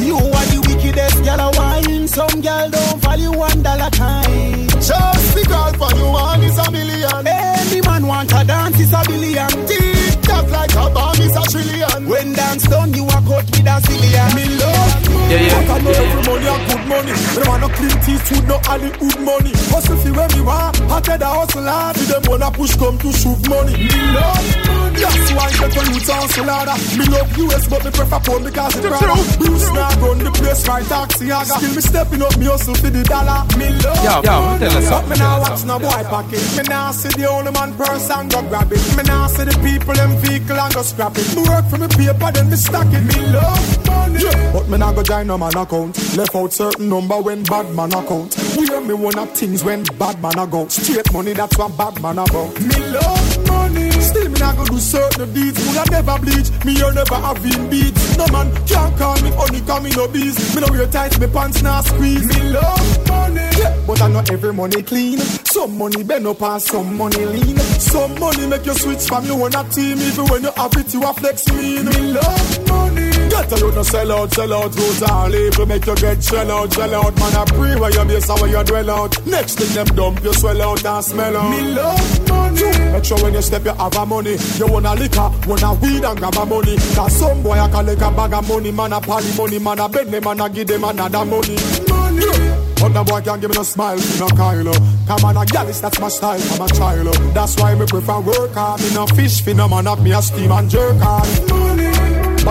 You 0.00 0.16
are 0.16 0.46
the 0.52 0.58
wickedest 0.66 1.22
gal 1.24 1.40
a 1.40 1.50
wine. 1.56 2.08
Some 2.08 2.40
gal 2.40 2.70
don't 2.70 3.00
value 3.02 3.32
one 3.32 3.62
dollar 3.62 3.90
time. 3.90 4.68
Just 4.80 5.34
because 5.34 5.74
for 5.76 5.92
you 5.96 6.06
one 6.10 6.42
is 6.42 6.58
a 6.58 6.70
million. 6.70 7.26
Any 7.26 7.80
man 7.82 8.06
want 8.06 8.32
a 8.32 8.44
dance 8.44 8.78
is 8.80 8.92
a 8.92 9.02
billion. 9.06 9.48
Tick 9.66 10.20
tock 10.22 10.48
like 10.50 10.72
a 10.72 10.90
bomb 10.90 11.19
trillion. 11.50 12.08
When 12.08 12.32
dance 12.32 12.64
done, 12.64 12.94
you 12.94 13.04
are 13.04 13.22
caught 13.26 13.44
with 13.50 13.66
a 13.66 13.76
zillion. 13.82 14.28
Me 14.36 14.44
love 14.56 14.94
money. 15.10 15.34
Yeah, 15.34 15.46
yeah. 15.46 15.74
I 15.74 15.78
know 15.82 15.90
every 15.90 16.22
money 16.26 16.46
a 16.46 16.56
good 16.66 16.84
money. 16.88 17.12
Me 17.12 17.42
want 17.46 17.60
no 17.62 17.68
clean 17.68 17.96
teeth, 18.06 18.22
food, 18.28 18.46
no 18.48 18.56
Hollywood 18.64 19.18
money. 19.20 19.52
Hustle 19.70 19.96
fi 19.98 20.10
where 20.10 20.28
me 20.34 20.40
want. 20.42 20.80
I 20.90 21.00
tell 21.00 21.18
the 21.18 21.26
hustle 21.26 21.64
hard. 21.66 21.96
Fi 21.96 22.04
them 22.10 22.22
wanna 22.28 22.50
push 22.50 22.74
come 22.76 22.98
to 22.98 23.10
shoot 23.12 23.40
money. 23.48 23.74
Me 23.76 24.00
love 24.14 24.46
money. 24.66 25.00
That's 25.00 25.32
why 25.32 25.46
I 25.48 25.52
get 25.54 25.70
to 25.72 25.80
roots 25.90 26.10
hustle 26.10 26.44
harder. 26.50 26.76
Me 26.98 27.04
love 27.10 27.30
US 27.38 27.64
but 27.68 27.84
me 27.84 27.90
prefer 27.90 28.20
pound 28.20 28.44
because 28.44 28.74
it's 28.76 28.86
brother. 28.86 29.22
Bruce 29.38 29.68
now 29.72 29.90
run 30.02 30.18
the 30.18 30.30
place 30.34 30.66
right 30.68 30.84
taxi 30.86 31.30
aga. 31.30 31.46
Still 31.58 31.74
me 31.74 31.80
stepping 31.82 32.22
up 32.22 32.36
me 32.38 32.46
hustle 32.46 32.74
for 32.74 32.90
the 32.90 33.02
dollar. 33.06 33.46
Me 33.56 33.70
love 33.86 34.02
Yo, 34.04 34.14
yo, 34.26 34.34
money. 34.40 34.58
tell 34.66 34.76
us 34.76 34.90
But 34.90 35.04
me 35.08 35.14
tell 35.16 35.30
now 35.30 35.42
us 35.42 35.48
watch 35.50 35.64
no 35.66 35.76
boy 35.78 36.02
pocket. 36.10 36.42
Me 36.58 36.62
now 36.68 36.90
see 36.90 37.08
the 37.14 37.26
only 37.30 37.52
man 37.54 37.70
person 37.78 38.28
go 38.28 38.42
grab 38.50 38.72
it. 38.72 38.82
Me 38.98 39.02
now 39.06 39.26
see 39.30 39.44
the 39.46 39.54
people 39.62 39.94
them 39.94 40.12
vehicle 40.18 40.58
and 40.58 40.74
go 40.74 40.82
scrap 40.82 41.14
it. 41.16 41.26
Work 41.48 41.66
for 41.70 41.78
me 41.78 41.88
paper 41.88 42.32
then 42.32 42.50
me 42.50 42.56
stack 42.56 42.86
it. 42.90 43.02
Me 43.16 43.26
love 43.32 43.86
money. 43.86 44.22
Yeah. 44.22 44.52
But 44.52 44.68
me 44.68 44.78
now 44.78 44.92
go 44.92 45.02
join 45.02 45.26
no 45.26 45.38
man 45.38 45.56
account. 45.56 45.96
Left 46.16 46.34
out 46.34 46.52
certain 46.52 46.88
number 46.88 47.20
when 47.20 47.42
bad 47.44 47.74
man 47.74 47.92
account. 47.92 48.36
We 48.56 48.66
hear 48.66 48.80
me 48.80 48.94
one 48.94 49.18
of 49.18 49.30
things 49.32 49.64
when 49.64 49.82
bad 49.98 50.20
man 50.22 50.38
a 50.38 50.46
go. 50.46 50.68
Straight 50.68 51.12
money 51.12 51.32
that's 51.32 51.56
what 51.58 51.76
bad 51.76 52.00
man 52.02 52.18
about. 52.18 52.60
Me 52.60 52.78
love 52.90 53.49
money. 53.60 53.90
Still 54.08 54.28
me 54.32 54.38
now 54.38 54.52
go 54.56 54.64
do 54.64 54.78
certain 54.78 55.32
deeds. 55.32 55.58
Would 55.66 55.76
I 55.76 55.84
never 55.90 56.16
bleach? 56.24 56.48
Me 56.64 56.72
you 56.80 56.92
never 56.92 57.18
have 57.26 57.42
been 57.42 57.62
beats. 57.70 58.16
No 58.16 58.26
man 58.28 58.48
can't 58.66 58.92
call 58.98 59.16
me 59.22 59.30
honey, 59.40 59.60
call 59.68 59.80
me 59.80 59.90
no 59.90 60.08
bees. 60.08 60.36
Me 60.54 60.60
no 60.62 60.68
wear 60.70 60.86
tight, 60.86 61.18
me 61.20 61.26
pants 61.26 61.62
now 61.62 61.80
squeeze. 61.82 62.26
Me 62.26 62.50
love 62.50 63.08
money. 63.08 63.48
Yeah, 63.60 63.74
but 63.86 64.00
I 64.00 64.08
know 64.08 64.22
every 64.30 64.52
money 64.52 64.82
clean. 64.82 65.18
Some 65.54 65.76
money 65.78 66.02
bend 66.02 66.26
up 66.26 66.42
and 66.42 66.62
some 66.62 66.96
money 66.96 67.24
lean. 67.24 67.56
Some 67.58 68.18
money 68.18 68.46
make 68.46 68.64
you 68.66 68.74
switch 68.74 69.04
from 69.08 69.24
you 69.26 69.34
on 69.44 69.54
a 69.54 69.62
team. 69.70 69.98
Even 69.98 70.26
when 70.26 70.42
you 70.42 70.52
have 70.56 70.74
it, 70.76 70.92
you 70.94 71.02
a 71.02 71.12
flex 71.14 71.46
mean. 71.52 71.84
Me 71.86 72.12
love 72.12 72.68
money. 72.68 73.09
Get 73.30 73.52
a 73.52 73.56
you 73.58 73.70
no 73.72 73.82
sell 73.82 74.12
out, 74.12 74.32
sell 74.32 74.52
out, 74.52 74.74
rules 74.74 75.02
are 75.02 75.30
label, 75.30 75.66
make 75.66 75.86
you 75.86 75.94
get 75.94 76.22
shell 76.22 76.50
out, 76.50 76.72
shell 76.74 76.94
out. 76.94 77.16
Man, 77.16 77.36
I 77.36 77.44
pray 77.46 77.76
where 77.78 77.90
you 77.92 78.04
base 78.04 78.28
and 78.28 78.40
where 78.40 78.50
you 78.50 78.64
dwell 78.64 78.90
out. 78.90 79.26
Next 79.26 79.54
thing 79.58 79.72
them 79.72 79.86
dump, 79.94 80.24
you 80.24 80.32
swell 80.34 80.60
out 80.60 80.84
and 80.84 81.04
smell 81.04 81.36
out. 81.36 81.50
Me 81.50 81.62
love 81.72 82.28
money. 82.28 82.92
Make 82.92 83.04
sure 83.04 83.22
when 83.22 83.34
you 83.34 83.42
step, 83.42 83.64
you 83.64 83.72
have 83.72 83.96
a 83.96 84.04
money. 84.04 84.36
You 84.58 84.66
want 84.66 84.86
a 84.86 84.94
liquor, 84.94 85.30
want 85.46 85.62
a 85.62 85.72
weed 85.80 86.04
and 86.04 86.18
grab 86.18 86.34
a 86.34 86.44
money. 86.44 86.76
Cause 86.94 87.16
some 87.16 87.42
boy 87.42 87.52
I 87.52 87.70
can 87.70 87.86
like 87.86 88.00
a 88.00 88.10
bag 88.10 88.34
of 88.34 88.48
money, 88.48 88.72
man, 88.72 88.92
a 88.92 89.00
party 89.00 89.36
money, 89.36 89.58
man, 89.60 89.78
a 89.78 89.88
bed 89.88 90.08
them, 90.08 90.24
man, 90.24 90.40
a 90.40 90.50
give 90.50 90.66
them 90.66 90.84
another 90.84 91.24
money. 91.24 91.56
Money. 91.88 92.26
But 92.80 92.94
the 92.94 93.04
boy 93.06 93.20
can't 93.20 93.40
give 93.40 93.50
me 93.50 93.56
no 93.56 93.62
smile, 93.62 93.96
no 93.96 94.26
Kylo. 94.26 94.74
Come 95.06 95.24
on, 95.24 95.36
a 95.36 95.46
gallus, 95.46 95.80
that's 95.80 96.00
my 96.00 96.08
style, 96.08 96.40
I'm 96.40 96.62
a 96.62 96.68
child. 96.68 97.14
That's 97.34 97.56
why 97.56 97.74
me 97.76 97.86
prefer 97.86 98.20
work 98.20 98.52
hard. 98.54 98.80
Me 98.80 98.92
no 98.94 99.06
fish, 99.06 99.40
fin 99.42 99.58
no 99.58 99.68
man 99.68 99.86
up 99.86 100.00
me 100.00 100.12
a 100.12 100.20
steam 100.20 100.50
and 100.50 100.68
jerk 100.68 100.96
hard. 100.96 101.50
Money. 101.50 101.90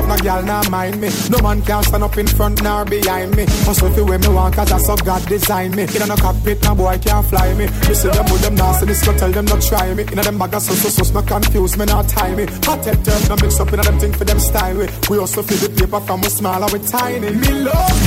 But 0.10 0.18
my 0.18 0.24
gal 0.24 0.44
not 0.44 0.72
mind 0.72 1.00
me. 1.00 1.10
No 1.30 1.38
man 1.40 1.62
can 1.62 1.84
stand 1.84 2.04
up 2.04 2.18
in 2.18 2.26
front 2.26 2.64
nor 2.64 2.84
behind 2.84 3.36
me. 3.36 3.46
Hustle 3.66 3.92
fi 3.92 4.02
where 4.02 4.18
me 4.18 4.28
want 4.30 4.56
cause 4.56 4.70
that's 4.70 4.88
how 4.88 4.96
God 4.96 5.24
designed 5.28 5.76
me. 5.76 5.84
In 5.84 6.02
a 6.02 6.08
no 6.08 6.16
cockpit, 6.16 6.64
no 6.64 6.74
boy 6.74 6.98
can't 6.98 7.26
fly 7.28 7.54
me. 7.54 7.66
You 7.88 7.94
see 7.94 8.10
them 8.10 8.26
with 8.26 8.42
them 8.42 8.56
nasty, 8.56 8.88
this 8.88 9.06
go 9.06 9.16
tell 9.16 9.32
them 9.32 9.46
not 9.46 9.62
try 9.62 9.94
me. 9.94 10.04
In 10.12 10.18
a 10.18 10.24
them 10.24 10.40
bag 10.40 10.56
of 10.56 10.64
so 10.64 10.74
so 10.74 11.04
so 11.04 11.14
no 11.14 11.22
confuse 11.22 11.78
me, 11.78 11.86
not 11.86 12.10
tie 12.10 12.34
me. 12.34 12.46
Hot 12.66 12.84
head 12.84 13.06
turn, 13.06 13.22
no 13.30 13.36
mix 13.36 13.60
up 13.60 13.72
in 13.72 13.80
a 13.80 13.84
them 13.84 14.00
thing 14.00 14.14
for 14.14 14.26
them 14.26 14.40
style 14.40 14.78
we. 14.78 14.88
We 15.10 15.20
also 15.20 15.44
feel 15.44 15.58
the 15.60 15.70
paper 15.80 16.00
from 16.00 16.22
we 16.22 16.30
small 16.30 16.64
and 16.64 16.74
we 16.74 16.80
tiny. 16.88 17.30
Me 17.30 17.52
love 17.62 18.00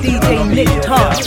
DJ 0.00 0.54
Nick 0.54 0.82
Toth, 0.82 1.20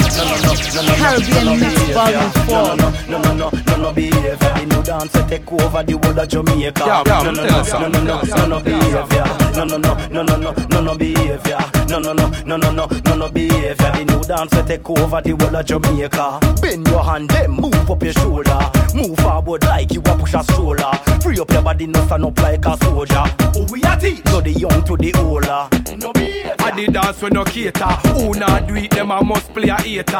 Caribbean 0.97 1.59
Mix 1.59 1.79
Volume 1.93 2.31
4. 2.31 2.47
No, 2.47 2.75
no, 2.75 2.89
no, 3.07 3.33
no, 3.33 3.49
no, 3.49 3.77
no 3.77 3.93
behavior. 3.93 4.35
The 4.35 4.65
new 4.65 4.81
dance 4.81 5.13
take 5.29 5.51
over 5.51 5.83
the 5.83 5.93
world 5.95 6.17
of 6.17 6.27
Jamaica. 6.27 6.83
Yeah, 6.85 7.03
yeah, 7.05 7.21
no, 7.21 7.31
no, 7.31 7.47
tell 7.47 7.59
us 7.59 7.73
no, 7.73 7.79
no, 7.79 7.91
something, 7.91 8.05
no, 8.05 8.21
tell 8.21 8.33
us 8.33 8.37
no, 8.37 8.47
no 8.47 8.59
behavior. 8.63 9.42
No, 9.55 9.65
no, 9.65 9.77
no, 9.77 9.93
no, 10.07 10.23
no, 10.23 10.35
no, 10.35 10.51
no, 10.51 10.81
no 10.81 10.97
behavior. 10.97 11.59
No, 11.87 11.99
no, 11.99 12.13
no, 12.13 12.27
no, 12.45 12.57
no, 12.57 12.71
no, 12.71 12.87
no, 12.87 13.15
no 13.15 13.29
behavior. 13.29 13.75
The 13.75 14.05
new 14.05 14.23
dance 14.23 14.53
will 14.53 14.65
take 14.65 14.89
over 14.89 15.21
the 15.21 15.33
world 15.33 15.55
of 15.55 15.65
Jamaica. 15.65 16.39
Bend 16.61 16.87
your 16.87 17.03
hand, 17.03 17.29
then 17.29 17.51
move 17.51 17.89
up 17.89 18.01
your 18.03 18.13
shoulder. 18.13 18.59
Move 18.95 19.17
forward 19.19 19.63
like 19.63 19.91
you 19.93 20.01
a 20.01 20.17
push 20.17 20.33
a 20.33 20.43
stroller. 20.43 20.91
Free 21.21 21.39
up 21.39 21.51
your 21.51 21.61
body, 21.61 21.87
no 21.87 22.03
stand 22.05 22.25
up 22.25 22.39
like 22.39 22.65
a 22.65 22.77
soldier. 22.77 23.23
Who 23.53 23.65
we 23.71 23.81
a 23.83 23.95
teach? 23.95 24.25
No, 24.25 24.41
the 24.41 24.51
young 24.51 24.83
to 24.85 24.97
the 24.97 25.13
older. 25.19 25.97
No 25.97 26.11
behavior. 26.13 26.55
I 26.59 26.71
did 26.75 26.93
dance 26.93 27.21
when 27.21 27.33
no 27.33 27.43
cater. 27.43 27.85
Who 28.17 28.33
not 28.33 28.67
do 28.67 28.75
it, 28.75 28.91
them 28.91 29.11
I 29.11 29.21
must 29.21 29.53
play 29.53 29.69
a 29.69 29.75
hater. 29.79 30.17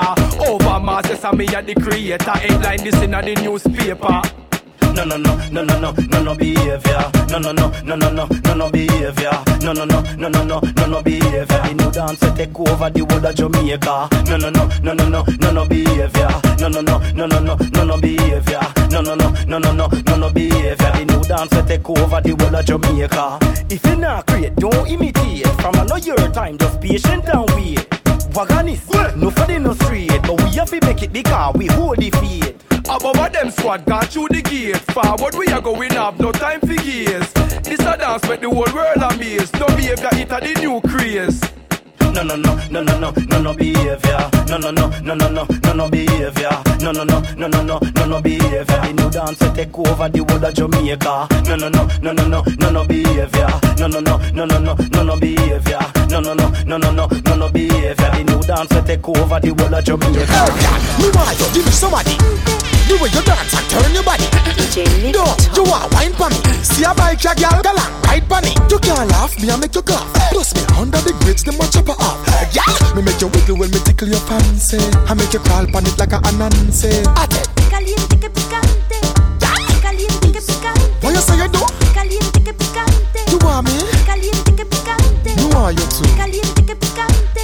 Over 0.48 0.80
masses, 0.80 1.24
I 1.24 1.32
me 1.32 1.48
a 1.48 1.62
the 1.62 1.74
creator. 1.76 2.32
Headline 2.32 2.84
this 2.84 3.02
in 3.02 3.14
a 3.14 3.22
the 3.22 3.34
newspaper. 3.42 4.22
No 4.94 5.04
no 5.06 5.18
no 5.18 5.36
no 5.52 5.64
no 5.64 5.80
no 5.80 5.92
no 5.92 6.24
no 6.24 6.36
behavior 6.36 7.12
no 7.30 7.40
no 7.40 7.52
no 7.52 7.70
no 7.84 7.96
no 7.96 8.10
no 8.10 8.28
no 8.28 8.54
no 8.54 8.70
behavior 8.70 9.32
no 9.62 9.74
no 9.74 9.86
no 9.86 10.02
no 10.18 10.30
no 10.30 10.44
no 10.44 10.60
no 10.60 10.86
no 10.88 11.02
behavior 11.02 11.46
the 11.46 11.74
new 11.74 11.92
dance 11.92 12.20
take 12.36 12.60
over 12.60 12.90
the 12.90 13.02
world 13.02 13.26
of 13.26 13.36
Jamaica 13.36 14.10
no 14.30 14.38
no 14.38 14.50
no 14.50 14.68
no 14.84 14.94
no 14.94 15.10
no 15.10 15.24
no 15.24 15.52
no 15.52 15.66
behavior 15.66 16.30
no 16.60 16.68
no 16.70 16.82
no 16.82 16.98
no 17.14 17.26
no 17.26 17.40
no 17.40 17.56
no 17.56 17.84
no 17.84 17.98
behavior 17.98 18.62
no 18.92 19.02
no 19.02 19.16
no 19.16 19.30
no 19.48 19.58
no 19.58 19.72
no 19.74 19.88
no 19.88 20.16
no 20.16 20.30
behavior 20.30 20.92
the 20.94 21.06
new 21.06 21.24
dance 21.24 21.68
take 21.68 21.90
over 21.90 22.22
the 22.22 22.34
world 22.34 22.56
of 22.56 22.66
Jamaica 22.66 23.40
if 23.70 23.86
you 23.86 23.96
not 23.96 24.28
create 24.28 24.56
don't 24.56 24.88
imitate 24.88 25.48
from 25.62 25.74
your 26.04 26.18
time 26.32 26.58
just 26.58 26.82
patient 26.82 27.26
and 27.34 27.50
wait 27.52 27.80
Waganis, 28.34 28.82
no 29.16 29.30
for 29.30 29.46
the 29.46 29.60
no 29.60 29.74
straight 29.74 30.10
But 30.24 30.42
we 30.42 30.50
have 30.58 30.70
to 30.70 30.80
make 30.86 31.04
it 31.04 31.14
because 31.14 31.56
we 31.56 31.68
hold 31.68 31.98
the 31.98 32.10
Above 32.90 33.06
over 33.06 33.30
them 33.30 33.50
squad 33.50 33.86
got 33.86 34.08
through 34.08 34.28
the 34.30 34.42
gate. 34.42 34.76
Forward 34.92 35.36
we 35.36 35.48
are 35.48 35.62
going 35.62 35.92
have 35.92 36.20
no 36.20 36.32
time 36.32 36.60
for 36.60 36.74
years. 36.84 37.32
This 37.64 37.80
a 37.80 37.98
dance 37.98 38.28
make 38.28 38.42
the 38.42 38.50
whole 38.50 38.68
world 38.74 39.14
amazed. 39.14 39.58
No 39.60 39.68
behavior 39.68 40.10
it 40.14 40.32
a 40.32 40.40
the 40.40 40.54
new 40.60 40.82
craze. 40.82 41.42
No 42.14 42.22
no 42.22 42.36
no 42.36 42.54
no 42.70 42.84
no 42.84 43.00
no 43.00 43.12
no 43.12 43.42
no 43.42 43.54
behavior. 43.54 44.30
No 44.48 44.58
no 44.58 44.70
no 44.70 44.90
no 45.02 45.16
no 45.16 45.28
no 45.30 45.46
no 45.64 45.74
no 45.74 45.90
behavior. 45.90 46.52
No 46.82 46.92
no 46.92 47.04
no 47.04 47.20
no 47.36 47.48
no 47.48 47.64
no 47.64 47.80
no 47.80 48.06
no 48.06 48.22
behavior. 48.22 48.66
The 48.66 48.94
new 48.94 49.10
dance 49.10 49.40
take 49.56 49.78
over 49.80 50.10
the 50.10 50.22
world 50.22 50.44
of 50.44 50.54
Jamaica. 50.54 51.28
No 51.48 51.56
no 51.56 51.70
no 51.70 51.88
no 52.02 52.12
no 52.12 52.28
no 52.28 52.44
no 52.60 52.70
no 52.70 52.86
behavior. 52.86 53.48
No 53.80 53.88
no 53.88 54.00
no 54.00 54.18
no 54.34 54.46
no 54.46 54.60
no 54.60 54.76
no 54.76 55.04
no 55.04 55.16
behavior. 55.18 55.80
No 56.10 56.20
no 56.20 56.34
no 56.34 56.50
no 56.68 56.78
no 56.78 56.92
no 56.92 57.08
no 57.08 57.36
no 57.36 57.50
behavior. 57.50 57.96
The 57.96 58.24
new 58.24 58.42
dance 58.44 58.70
take 58.86 59.08
over 59.08 59.40
the 59.40 59.52
world 59.52 59.74
of 59.74 59.84
Jamaica. 59.84 60.42
Me 61.00 61.10
want 61.16 61.40
you 61.40 61.48
give 61.56 61.66
me 61.66 61.72
somebody. 61.72 62.73
The 62.94 63.02
way 63.02 63.10
you 63.10 63.26
dance 63.26 63.58
and 63.58 63.66
turn 63.74 63.90
your 63.90 64.06
body. 64.06 64.30
DJ 64.54 64.86
No, 65.10 65.26
you 65.58 65.66
want 65.66 65.90
wine 65.98 66.14
for 66.14 66.30
me. 66.30 66.38
See 66.62 66.86
a 66.86 66.94
bike, 66.94 67.26
a 67.26 67.34
girl, 67.34 67.58
girl, 67.66 67.82
ride 68.06 68.22
for 68.30 68.38
me. 68.46 68.54
You 68.70 68.78
can't 68.78 69.10
laugh, 69.10 69.34
me 69.42 69.50
I 69.50 69.58
make 69.58 69.74
you 69.74 69.82
cough. 69.82 70.06
Plus 70.30 70.54
me 70.54 70.62
under 70.78 71.02
the 71.02 71.10
grades, 71.26 71.42
them 71.42 71.58
a 71.58 71.66
chop 71.74 71.90
her 71.90 71.98
off. 71.98 72.22
Yeah, 72.54 72.70
me 72.94 73.02
make 73.02 73.18
you 73.18 73.34
wiggle 73.34 73.58
when 73.58 73.74
me 73.74 73.82
tickle 73.82 74.14
your 74.14 74.22
fancy. 74.30 74.78
I 75.10 75.18
make 75.18 75.34
you 75.34 75.42
crawl 75.42 75.66
on 75.74 75.90
it 75.90 75.98
like 75.98 76.14
a 76.14 76.22
anansi. 76.22 77.02
Caliente 77.74 78.14
que 78.22 78.30
picante. 78.30 78.98
Caliente 79.82 80.30
que 80.30 80.42
picante. 80.46 81.02
What 81.02 81.18
you 81.18 81.22
say 81.26 81.42
you 81.42 81.50
do? 81.50 81.66
Caliente 81.98 82.46
que 82.46 82.54
picante. 82.54 83.20
You 83.34 83.42
want 83.42 83.74
me? 83.74 83.74
Caliente 84.06 84.54
que 84.54 84.66
picante. 84.70 85.34
You 85.42 85.50
want 85.50 85.82
you 85.82 85.86
too? 85.90 86.06
Caliente 86.14 86.62
que 86.62 86.76
picante. 86.78 87.42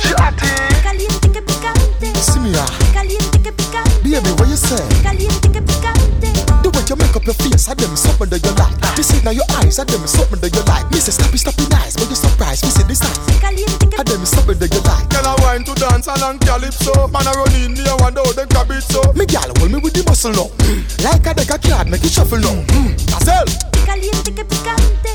Caliente 0.85 1.27
que 1.33 1.41
picante. 1.41 2.05
See 2.21 2.37
me 2.37 2.53
ah, 2.53 2.69
Caliente 2.93 3.41
que 3.41 3.49
picante. 3.49 3.68
Baby, 4.09 4.31
what 4.41 4.49
you 4.49 4.57
say? 4.57 4.81
Caliente 5.03 5.49
que 5.51 5.61
picante. 5.61 6.29
The 6.63 6.69
way 6.73 6.83
you 6.89 6.95
make 6.97 7.15
up 7.15 7.23
your 7.25 7.37
face, 7.37 7.69
I 7.69 7.73
them 7.75 7.95
something 7.95 8.29
that 8.29 8.41
you 8.41 8.53
like. 8.57 8.75
Me 8.97 9.03
see 9.03 9.21
now 9.23 9.31
your 9.31 9.45
eyes, 9.61 9.77
I 9.79 9.85
them 9.85 10.05
something 10.07 10.39
that 10.41 10.51
you 10.51 10.63
like. 10.65 10.89
Me 10.91 10.99
say 10.99 11.13
stop 11.13 11.33
it, 11.33 11.37
stop 11.37 11.55
it 11.55 11.69
nice, 11.69 11.95
but 11.95 12.09
you 12.09 12.17
surprised. 12.17 12.65
Me 12.65 12.71
see 12.73 12.83
this 12.83 12.99
time, 12.99 13.15
Caliente 13.39 13.87
I 13.97 14.03
them 14.03 14.25
something 14.25 14.57
that 14.57 14.69
you 14.73 14.81
like. 14.81 15.05
Girl, 15.13 15.27
I 15.29 15.35
wine 15.45 15.63
to 15.63 15.73
dance 15.77 16.07
along 16.09 16.39
calypso. 16.39 17.07
Man, 17.13 17.27
I 17.27 17.33
run 17.37 17.53
in 17.53 17.75
here, 17.77 17.95
wonder 18.01 18.25
how 18.25 18.33
they 18.33 18.45
grab 18.49 18.71
it 18.71 18.81
so. 18.83 18.99
Me 19.13 19.25
gal 19.25 19.47
hold 19.61 19.71
me 19.71 19.77
with 19.77 19.93
the 19.93 20.03
muscle 20.03 20.33
now. 20.33 20.49
Mm. 20.65 20.81
Like 21.05 21.25
a 21.29 21.31
deck 21.37 21.53
of 21.53 21.61
card, 21.61 21.87
make 21.87 22.03
it 22.03 22.11
shuffle 22.11 22.41
now. 22.41 22.57
Mm. 22.75 22.97
Gazelle, 23.13 23.49
Caliente 23.85 24.33
que 24.33 24.43
picante. 24.43 25.11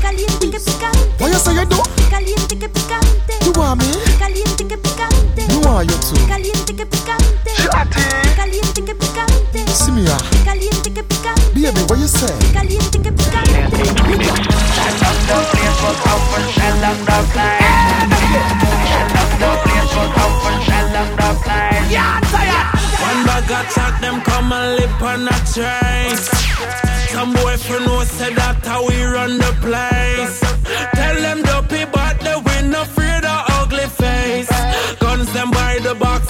Caliente 0.00 0.46
que 0.50 0.58
picante. 0.60 0.98
what 1.20 1.30
you 1.32 1.38
say 1.38 1.54
you 1.54 1.66
do? 1.66 1.78
Caliente 2.10 2.56
que 2.56 2.68
picante. 2.68 3.32
You 3.44 3.52
want 3.52 3.80
me? 3.82 3.92
Caliente 4.18 4.64
que 4.64 4.76
picante. 4.78 5.42
You 5.52 5.60
How 5.62 5.78
are 5.78 5.84
you 5.84 5.96
too? 6.00 6.16
Caliente 6.26 6.74
que 6.74 6.86
picante. 6.86 7.25
Caliente 8.36 8.82
que 8.84 8.94
picante. 8.94 9.66
See 9.72 9.92
me. 9.92 10.04
Caliente 10.44 10.92
que 10.92 11.02
picante. 11.02 11.42
Baby, 11.54 11.80
what 11.88 11.98
you 11.98 12.06
say? 12.06 12.34
Caliente 12.52 13.00
que 13.00 13.12
picante. 13.12 13.46
One 23.06 23.24
bag 23.24 23.50
of 23.50 23.74
chat, 23.74 24.00
them 24.00 24.20
come 24.22 24.52
and 24.52 24.76
lip 24.76 25.02
on 25.02 25.28
a 25.28 25.30
train. 25.52 25.85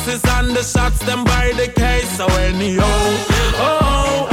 Boxes 0.06 0.22
and 0.34 0.50
the 0.56 0.62
shots 0.62 0.98
them 1.00 1.24
by 1.24 1.52
the 1.56 1.68
case. 1.68 2.16
So 2.16 2.26
anyhow, 2.26 2.82
oh 3.58 4.25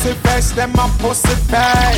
pussy 0.00 0.14
face, 0.20 0.50
them 0.52 0.72
a 0.74 0.88
pussy 0.98 1.34
face. 1.50 1.96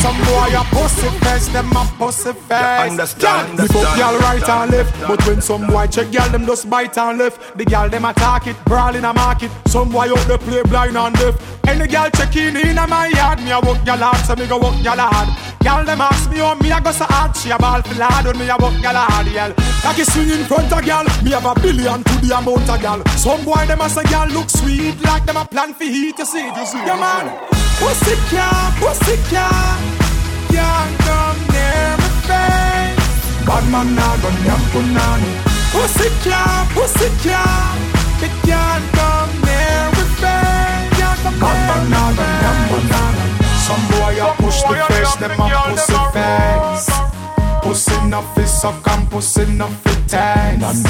Some 0.00 0.16
boy 0.24 0.52
a 0.52 0.64
pussy 0.70 1.08
face, 1.20 1.48
them 1.48 1.72
a 1.72 1.84
pussy 1.98 2.32
face. 2.32 2.90
understand, 2.90 3.58
Me 3.58 3.66
fuck 3.66 3.76
understand, 3.76 3.98
y'all 3.98 4.18
right 4.18 4.48
and 4.48 4.70
left, 4.70 5.00
but 5.08 5.26
when 5.26 5.40
some 5.40 5.66
boy 5.66 5.86
check 5.86 6.12
y'all, 6.12 6.28
them 6.30 6.44
just 6.46 6.68
bite 6.68 6.96
and 6.98 7.18
left. 7.18 7.56
The 7.56 7.64
girl 7.64 7.88
them 7.88 8.04
attack 8.04 8.46
it, 8.46 8.56
brawl 8.64 8.94
in 8.94 9.04
a 9.04 9.12
market. 9.14 9.50
Some 9.66 9.90
boy 9.90 10.10
out 10.10 10.26
there 10.28 10.38
play 10.38 10.62
blind 10.62 10.96
and 10.96 11.16
deaf. 11.16 11.58
Any 11.66 11.86
girl 11.86 12.10
check 12.10 12.36
in 12.36 12.56
in 12.56 12.78
a 12.78 12.86
my 12.86 13.06
yard, 13.08 13.38
me 13.40 13.50
a 13.50 13.60
walk 13.60 13.84
y'all 13.86 13.96
hard, 13.96 14.24
so 14.26 14.36
me 14.36 14.46
go 14.46 14.58
walk 14.58 14.82
y'all 14.82 14.98
hard. 14.98 15.28
Girl 15.62 15.84
them 15.84 16.00
ask 16.00 16.30
me 16.30 16.38
how 16.38 16.54
me 16.54 16.72
a 16.72 16.80
go 16.80 16.90
so 16.90 17.04
hard, 17.04 17.36
she 17.36 17.50
a 17.50 17.58
ball 17.58 17.82
for 17.82 17.94
lad 18.00 18.24
when 18.24 18.38
me 18.38 18.48
a 18.48 18.56
walk 18.56 18.72
hard, 18.80 19.26
y'all. 19.28 19.52
Cocky 19.84 20.04
swing 20.04 20.30
in 20.30 20.44
front 20.48 20.72
of 20.72 20.80
girl, 20.80 21.04
me 21.22 21.32
have 21.36 21.44
a 21.44 21.52
billion 21.60 22.00
to 22.02 22.14
the 22.24 22.32
amount 22.32 22.64
of 22.64 22.80
girl. 22.80 23.04
Some 23.20 23.44
boy 23.44 23.66
them 23.68 23.84
a 23.84 23.88
say 23.90 24.04
girl 24.08 24.26
look 24.32 24.48
sweet, 24.48 24.96
like 25.04 25.26
them 25.26 25.36
a 25.36 25.44
plan 25.44 25.74
for 25.74 25.84
heat, 25.84 26.16
you 26.16 26.24
see, 26.24 26.48
you 26.48 26.64
see. 26.64 26.80
Yeah 26.80 26.96
man, 26.96 27.28
pussy 27.76 28.16
cat, 28.32 28.72
pussy 28.80 29.20
cat, 29.28 29.76
can't 30.48 30.96
come 31.04 31.40
near 31.52 31.92
me 32.00 32.08
face. 32.24 33.44
Bad 33.44 33.64
man 33.68 33.92
nah 33.92 34.16
gun 34.16 34.36
yam 34.48 34.62
punani. 34.72 35.32
Pussy 35.76 36.08
cat, 36.24 36.72
pussy 36.72 37.12
cat, 37.20 37.76
it 38.24 38.32
can't 38.48 38.86
come 38.96 39.32
near 39.44 39.84
me 39.92 40.04
face. 40.24 40.88
Can't 40.96 41.20
come 41.20 41.36
Bad 41.36 41.58
man 41.68 41.82
nah 41.92 42.08
gun 42.16 42.32
yam 42.40 42.58
punani. 42.72 43.39
Some 43.70 43.86
boy 43.86 44.20
a 44.20 44.34
push 44.34 44.62
the 44.62 44.74
face, 44.88 45.14
them 45.14 45.38
a 45.38 45.48
pussy 45.70 45.98
face. 46.12 46.90
Pussy 47.62 48.08
no 48.08 48.20
fi 48.34 48.44
suck 48.44 48.88
and 48.88 49.08
pussy 49.08 49.46
no 49.46 49.68
fi 49.68 49.94
taste. 50.08 50.86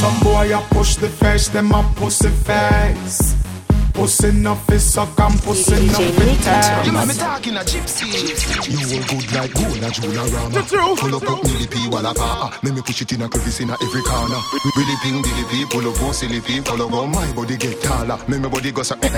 Some 0.00 0.18
boy 0.20 0.56
a 0.56 0.60
push 0.70 0.94
the 0.96 1.10
face, 1.10 1.48
them 1.48 1.70
a 1.72 1.82
pussy 1.96 2.30
face. 2.30 3.37
Pussy 3.98 4.30
no 4.30 4.54
fi 4.54 4.78
suck 4.78 5.18
and 5.18 5.42
pussy 5.42 5.74
no 5.86 5.98
fi 5.98 6.36
taste. 6.38 6.86
You 6.86 6.92
know 6.92 7.04
me 7.04 7.14
talking 7.14 7.56
a 7.56 7.60
gypsy. 7.66 8.06
You 8.70 8.78
all 8.94 9.02
good 9.10 9.32
like 9.34 9.52
gold 9.52 9.82
and 9.82 9.92
jewel 9.92 10.24
rama. 10.30 10.62
Pull 10.94 11.16
up 11.16 11.28
up 11.28 11.42
Millie 11.42 11.66
P 11.66 11.88
walla 11.90 12.14
pa. 12.14 12.56
Let 12.62 12.74
me 12.74 12.80
push 12.80 13.02
it 13.02 13.10
in 13.10 13.22
a 13.22 13.28
crevice 13.28 13.58
in 13.58 13.70
a 13.70 13.72
every 13.82 14.02
corner. 14.02 14.38
Really 14.76 14.94
ping 15.02 15.20
Billy 15.20 15.44
P, 15.50 15.66
pull 15.68 15.90
up 15.90 15.98
go 15.98 16.12
silly 16.12 16.40
P, 16.40 16.60
follow 16.60 16.88
go 16.88 17.08
my 17.08 17.32
body 17.32 17.56
get 17.56 17.82
taller. 17.82 18.18
Me 18.28 18.38
me 18.38 18.48
body 18.48 18.70
go 18.70 18.84
so 18.84 18.94
like 19.02 19.10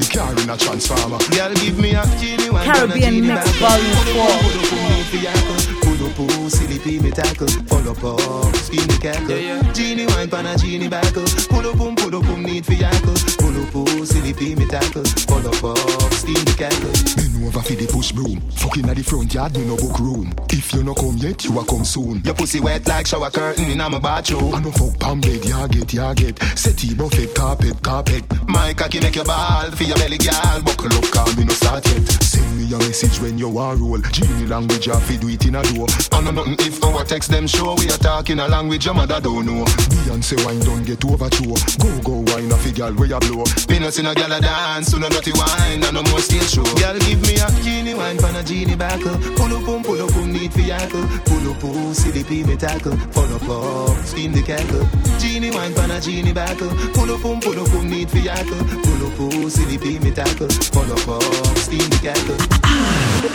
the 0.00 0.08
car 0.10 0.32
in 0.40 0.48
a 0.48 0.56
transformer. 0.56 1.18
Girl, 1.28 1.52
give 1.60 1.78
me 1.78 1.92
a 1.92 2.02
genie. 2.16 2.48
Caribbean 2.48 3.26
Mix 3.26 3.50
Volume 3.60 4.00
4. 4.16 5.89
Pull 6.00 6.08
up, 6.08 6.18
uh, 6.18 6.26
oh, 6.40 6.48
silly 6.48 6.78
pea 6.78 6.98
me 6.98 7.10
tackle. 7.10 7.46
Follow 7.68 7.92
up, 7.92 8.56
skin 8.56 8.88
the 8.88 8.98
cackle. 9.02 9.72
Genie 9.74 10.06
wine 10.06 10.30
pan 10.30 10.46
a 10.46 10.56
genie 10.56 10.88
backle. 10.88 11.24
Pull 11.50 11.66
up, 11.68 11.76
boom, 11.76 11.94
pull 11.94 12.16
up, 12.16 12.24
boom, 12.24 12.42
need 12.42 12.64
for 12.64 12.72
yackle. 12.72 13.12
Pull 13.36 13.60
up, 13.60 13.68
oh, 13.74 14.04
silly 14.04 14.32
pea 14.32 14.54
me 14.54 14.64
tackle. 14.64 15.04
Follow 15.28 15.52
up, 15.52 16.12
skin 16.14 16.40
the 16.40 16.54
cackle. 16.56 16.88
Bend 17.20 17.44
over 17.44 17.60
for 17.60 17.74
the 17.74 17.86
push 17.86 18.12
broom. 18.12 18.40
Fucking 18.56 18.88
at 18.88 18.96
the 18.96 19.02
front 19.02 19.34
yard, 19.34 19.54
me 19.58 19.66
no 19.66 19.76
book 19.76 19.98
room. 19.98 20.32
If 20.48 20.72
you 20.72 20.82
no 20.82 20.94
come 20.94 21.18
yet, 21.18 21.44
you 21.44 21.58
a 21.58 21.64
come 21.66 21.84
soon. 21.84 22.22
Your 22.24 22.32
pussy 22.32 22.60
wet 22.60 22.88
like 22.88 23.06
shower 23.06 23.28
curtain 23.30 23.68
in 23.68 23.76
my 23.76 23.98
bathroom. 23.98 24.54
I 24.54 24.60
no 24.60 24.72
fuck 24.72 24.98
palm 24.98 25.20
bed, 25.20 25.44
ya 25.44 25.66
get, 25.66 25.92
ya 25.92 26.14
get. 26.14 26.40
Settee 26.56 26.94
buffet, 26.94 27.34
carpet, 27.34 27.76
carpet. 27.82 28.24
My 28.48 28.72
cocky 28.72 29.00
make 29.00 29.16
your 29.16 29.26
ball 29.26 29.70
for 29.72 29.84
your 29.84 29.98
belly, 29.98 30.16
girl. 30.16 30.62
Buckle 30.64 30.96
up, 30.96 31.04
call 31.12 31.28
me 31.36 31.44
no 31.44 31.52
start 31.52 31.84
yet. 31.92 32.08
Send 32.24 32.56
me 32.56 32.72
a 32.72 32.78
message 32.78 33.20
when 33.20 33.36
you 33.36 33.58
are 33.58 33.76
roll. 33.76 34.00
Genie 34.00 34.46
language, 34.46 34.88
I 34.88 34.98
fi 35.00 35.16
do 35.18 35.28
it 35.28 35.44
in 35.44 35.56
a 35.56 35.62
door. 35.74 35.89
I 36.12 36.20
know 36.22 36.30
nothing 36.30 36.56
if 36.60 36.82
our 36.84 37.04
text 37.04 37.30
them 37.30 37.46
show 37.46 37.74
we 37.74 37.86
are 37.86 37.98
talking 37.98 38.38
a 38.38 38.48
language 38.48 38.84
your 38.84 38.94
mother 38.94 39.20
don't 39.20 39.46
know. 39.46 39.64
Beyonce 39.64 40.44
wine 40.44 40.60
don't 40.60 40.84
get 40.84 41.04
overthrow. 41.04 41.54
Go 41.78 41.90
go 42.02 42.32
wine 42.32 42.52
off 42.52 42.66
a 42.66 42.72
girl 42.72 42.92
where 42.94 43.08
you 43.08 43.18
blow. 43.20 43.44
No 43.80 43.88
see 43.88 44.02
no 44.02 44.14
girl 44.14 44.30
a 44.30 44.40
dance, 44.40 44.88
so 44.88 44.98
no 44.98 45.08
dirty 45.08 45.32
wine, 45.32 45.82
and 45.82 45.94
no 45.94 46.02
more 46.02 46.20
stage 46.20 46.50
show. 46.50 46.62
Girl 46.62 46.98
give 46.98 47.22
me 47.22 47.36
a 47.40 47.48
genie 47.62 47.94
wine 47.94 48.18
pan 48.18 48.36
a 48.36 48.42
genie 48.42 48.76
backle. 48.76 49.16
Pull 49.36 49.56
up, 49.56 49.64
boom, 49.64 49.82
pull 49.82 50.02
up, 50.02 50.12
boom, 50.12 50.32
need 50.32 50.52
yackle. 50.52 51.08
Pull 51.24 51.50
up, 51.50 51.60
boom, 51.60 51.94
silly 51.94 52.22
pea 52.22 52.44
me 52.44 52.56
tackle. 52.56 52.96
Follow 53.12 53.90
up, 53.90 53.96
spin 54.04 54.32
the 54.32 54.42
cackle. 54.42 55.09
Genie 55.20 55.50
wine 55.50 55.74
pan 55.74 55.90
a 55.90 56.00
genie 56.00 56.32
backle. 56.32 56.70
Pull 56.94 57.12
up, 57.12 57.20
boom, 57.20 57.40
pull 57.40 57.60
up, 57.60 57.70
boom, 57.70 57.90
need 57.90 58.08
for 58.08 58.16
yackle. 58.16 58.56
Pull 58.82 59.06
up, 59.06 59.16
boom, 59.18 59.50
silly 59.50 59.76
pea 59.76 59.98
me 59.98 60.10
tackle. 60.10 60.48
Follow 60.72 60.94
up, 60.94 61.22
oh, 61.22 61.54
spin 61.56 61.84
the 61.90 61.98
cackle. 62.00 62.40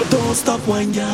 Don't 0.09 0.33
stop 0.33 0.67
wine, 0.67 0.91
girl. 0.91 1.05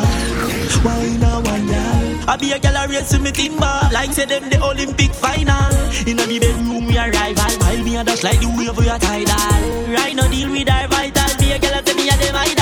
Wine 0.86 1.24
a 1.24 1.41
wine, 1.43 1.67
girl. 1.67 2.30
I 2.30 2.38
be 2.39 2.53
a 2.53 2.59
girl 2.59 2.78
a 2.78 2.88
race 2.88 3.11
with 3.11 3.22
me 3.22 3.32
timber. 3.32 3.80
Like 3.91 4.13
say 4.13 4.24
them 4.24 4.49
the 4.49 4.63
Olympic 4.63 5.11
final. 5.11 5.76
In 6.07 6.15
the 6.15 6.39
bedroom 6.39 6.88
we 6.88 6.95
a. 6.95 7.11
While 7.11 7.84
me 7.84 7.97
a 7.97 8.03
dash 8.05 8.24
like 8.24 8.39
the 8.39 8.47
wave 8.47 8.78
we 8.78 8.88
a 8.88 8.97
tidal. 8.97 9.93
Right 9.93 10.15
now 10.15 10.30
deal 10.32 10.49
with 10.51 10.69
our 10.69 10.88
vital. 10.88 11.38
Be 11.38 11.51
a 11.51 11.59
girl 11.59 11.80
a 11.80 11.82
tell 11.82 11.95
me 11.95 12.07
a 12.07 12.15
them 12.15 12.36
idol. 12.36 12.61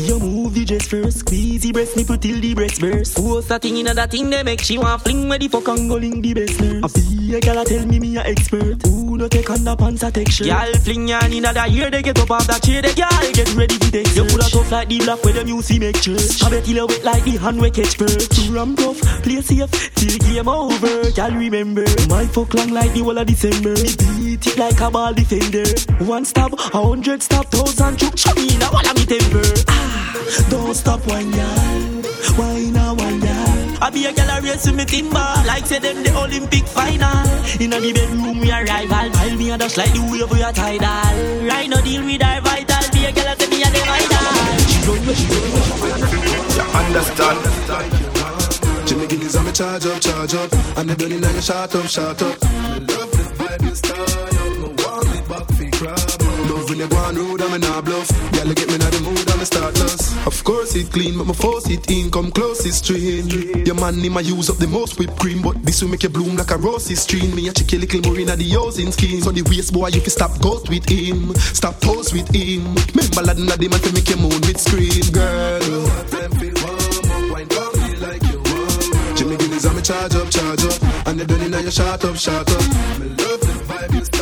You 0.00 0.18
move 0.18 0.54
the 0.54 0.64
dress 0.64 0.88
first, 0.88 1.18
squeeze 1.18 1.60
the 1.60 1.72
breast 1.72 1.94
nipple 1.94 2.16
till 2.16 2.40
the 2.40 2.54
breast 2.54 2.80
burst. 2.80 3.18
Who's 3.18 3.50
a 3.50 3.58
thing 3.58 3.76
in 3.76 3.86
that 3.86 4.10
thing 4.10 4.30
they 4.30 4.42
make 4.42 4.60
she 4.62 4.78
want 4.78 5.02
fling 5.02 5.28
where 5.28 5.38
the 5.38 5.48
fuck 5.48 5.68
and 5.68 5.90
go 5.90 5.96
link 5.96 6.22
the 6.22 6.32
best 6.32 6.58
nurse. 6.58 6.96
I 6.96 7.00
be 7.16 7.34
a 7.34 7.40
girl 7.40 7.64
tell 7.64 7.84
me 7.84 8.00
me 8.00 8.16
a 8.16 8.22
expert. 8.22 8.80
Who 8.86 9.09
no 9.20 9.28
take 9.28 9.50
on 9.50 9.62
the 9.64 9.76
pants 9.76 10.02
a 10.02 10.10
texture. 10.10 10.44
Girl 10.44 10.72
fling 10.80 11.08
yan 11.08 11.32
in 11.32 11.42
that 11.42 11.70
year 11.70 11.90
they 11.90 12.02
get 12.02 12.18
up 12.18 12.30
off 12.30 12.46
that 12.46 12.62
chair. 12.62 12.80
The 12.80 12.92
girl 12.96 13.32
get 13.36 13.52
ready 13.54 13.76
for 13.76 13.92
take 13.92 14.08
You 14.16 14.24
pull 14.24 14.40
a 14.40 14.48
tough 14.48 14.72
like 14.72 14.88
the 14.88 14.98
black 14.98 15.22
where 15.22 15.34
them 15.34 15.48
you 15.48 15.60
see 15.60 15.78
make 15.78 16.00
church. 16.00 16.42
I 16.42 16.48
bet 16.48 16.66
you 16.66 16.86
wet 16.86 17.04
like 17.04 17.24
the 17.24 17.36
hand 17.36 17.60
we 17.60 17.70
catch 17.70 17.98
perch. 17.98 18.48
Ram 18.48 18.74
tough, 18.76 19.00
play 19.22 19.42
safe 19.42 19.68
till 19.94 20.16
game 20.24 20.48
over. 20.48 21.10
Girl 21.12 21.32
remember 21.36 21.84
my 22.08 22.24
fuck 22.26 22.54
long 22.54 22.72
like 22.72 22.94
the 22.94 23.04
whole 23.04 23.18
of 23.18 23.26
December. 23.26 23.76
Me 23.76 23.92
beat 24.00 24.46
it 24.46 24.56
like 24.56 24.80
a 24.80 24.90
ball 24.90 25.12
defender. 25.12 25.68
One 26.00 26.24
stop, 26.24 26.52
a 26.54 26.80
hundred 26.80 27.22
stop, 27.22 27.46
thousand 27.52 27.98
chook. 27.98 28.16
Show 28.16 28.34
me 28.34 28.56
now 28.56 28.72
all 28.72 28.88
of 28.88 28.96
me 28.96 29.04
temper. 29.04 29.44
Ah, 29.68 30.16
don't 30.48 30.74
stop 30.74 31.04
girl, 31.04 31.20
wine 32.40 32.76
a 32.76 32.94
one 32.94 32.96
girl. 32.96 33.09
I 33.82 33.88
be 33.88 34.04
a 34.04 34.12
girl 34.12 34.28
a 34.28 34.40
race 34.42 34.66
with 34.66 34.76
me 34.76 34.84
timber. 34.84 35.32
Like 35.46 35.66
say 35.66 35.78
them 35.78 36.02
the 36.02 36.12
Olympic 36.16 36.66
final. 36.66 37.24
Inna 37.60 37.80
the 37.80 37.92
bedroom 37.92 38.38
we 38.40 38.50
a 38.50 38.62
rival. 38.62 39.10
While 39.10 39.36
me 39.36 39.50
a 39.50 39.58
dash 39.58 39.76
like 39.76 39.92
the 39.92 40.00
wave 40.00 40.30
we 40.30 40.42
a 40.42 40.52
tidal. 40.52 41.48
Right 41.48 41.68
now 41.68 41.80
deal 41.80 42.04
with 42.04 42.22
our 42.22 42.40
vital. 42.42 42.84
Be 42.92 43.04
a 43.06 43.12
girl 43.12 43.32
a 43.32 43.36
say 43.40 43.48
me 43.48 43.62
a 43.62 43.68
the 43.72 43.80
vital 43.88 44.28
She 44.68 44.78
run 44.84 45.00
where 45.06 45.16
she 45.16 45.26
run 45.32 45.48
You 46.56 46.64
understand? 46.76 47.38
Jimmy 48.86 49.06
Gillies 49.06 49.36
on 49.36 49.44
me 49.46 49.52
charge 49.52 49.86
up, 49.86 50.00
charge 50.00 50.34
up. 50.34 50.52
And 50.76 50.90
the 50.90 50.96
building 50.96 51.24
on 51.24 51.34
you 51.34 51.40
shot 51.40 51.74
up, 51.74 51.86
shot 51.86 52.20
up 52.22 52.99
you 56.80 56.88
go 56.88 56.96
on 56.96 57.14
road 57.14 57.40
and 57.40 57.52
me 57.52 57.58
nah 57.58 57.80
bluff. 57.80 58.08
Girl 58.32 58.46
you 58.46 58.54
get 58.54 58.68
me 58.68 58.78
now 58.78 58.90
the 58.90 59.00
mood 59.00 59.28
and 59.28 59.38
me 59.38 59.44
start 59.44 59.78
lost 59.80 60.16
Of 60.26 60.42
course 60.44 60.74
it 60.76 60.90
clean 60.90 61.18
but 61.18 61.26
my 61.26 61.34
force 61.34 61.68
it 61.68 61.90
in 61.90 62.10
Come 62.10 62.30
close 62.30 62.64
it's 62.64 62.76
strain 62.76 63.28
Your 63.66 63.74
man 63.74 64.00
him 64.00 64.16
a 64.16 64.20
use 64.20 64.48
up 64.48 64.56
the 64.56 64.66
most 64.66 64.98
whipped 64.98 65.18
cream 65.18 65.42
But 65.42 65.62
this 65.62 65.82
will 65.82 65.90
make 65.90 66.02
you 66.02 66.08
bloom 66.08 66.36
like 66.36 66.50
a 66.50 66.56
rosy 66.56 66.94
stream. 66.94 67.34
Me 67.34 67.48
a 67.48 67.52
check 67.52 67.72
your 67.72 67.80
little 67.80 68.00
more 68.02 68.18
inna 68.18 68.36
the 68.36 68.48
housing 68.50 68.92
skin. 68.92 69.20
So 69.20 69.30
the 69.30 69.42
waist 69.42 69.72
boy 69.72 69.88
if 69.88 70.04
you 70.04 70.10
stop 70.10 70.40
ghost 70.40 70.68
with 70.70 70.88
him. 70.88 71.34
Stop 71.36 71.80
pose 71.80 72.12
with 72.12 72.28
him. 72.34 72.64
Remember 72.94 73.22
lad 73.22 73.38
inna 73.38 73.56
the 73.56 73.68
man 73.68 73.80
to 73.80 73.92
make 73.92 74.08
you 74.08 74.16
moan 74.16 74.40
with 74.40 74.60
scream. 74.60 75.12
Girl 75.12 76.30
me 79.80 79.82
charge 79.82 80.14
up, 80.14 80.30
charge 80.30 80.64
up. 80.64 81.06
And 81.06 81.18
you 81.18 81.26
done 81.26 81.40
in 81.40 81.52
your 81.52 81.70
shot 81.70 82.04
up, 82.04 82.16
shot 82.16 82.50
up. 82.50 82.62
Me 82.98 83.08
love 83.08 83.40
the 83.40 83.54
vibe 83.68 84.19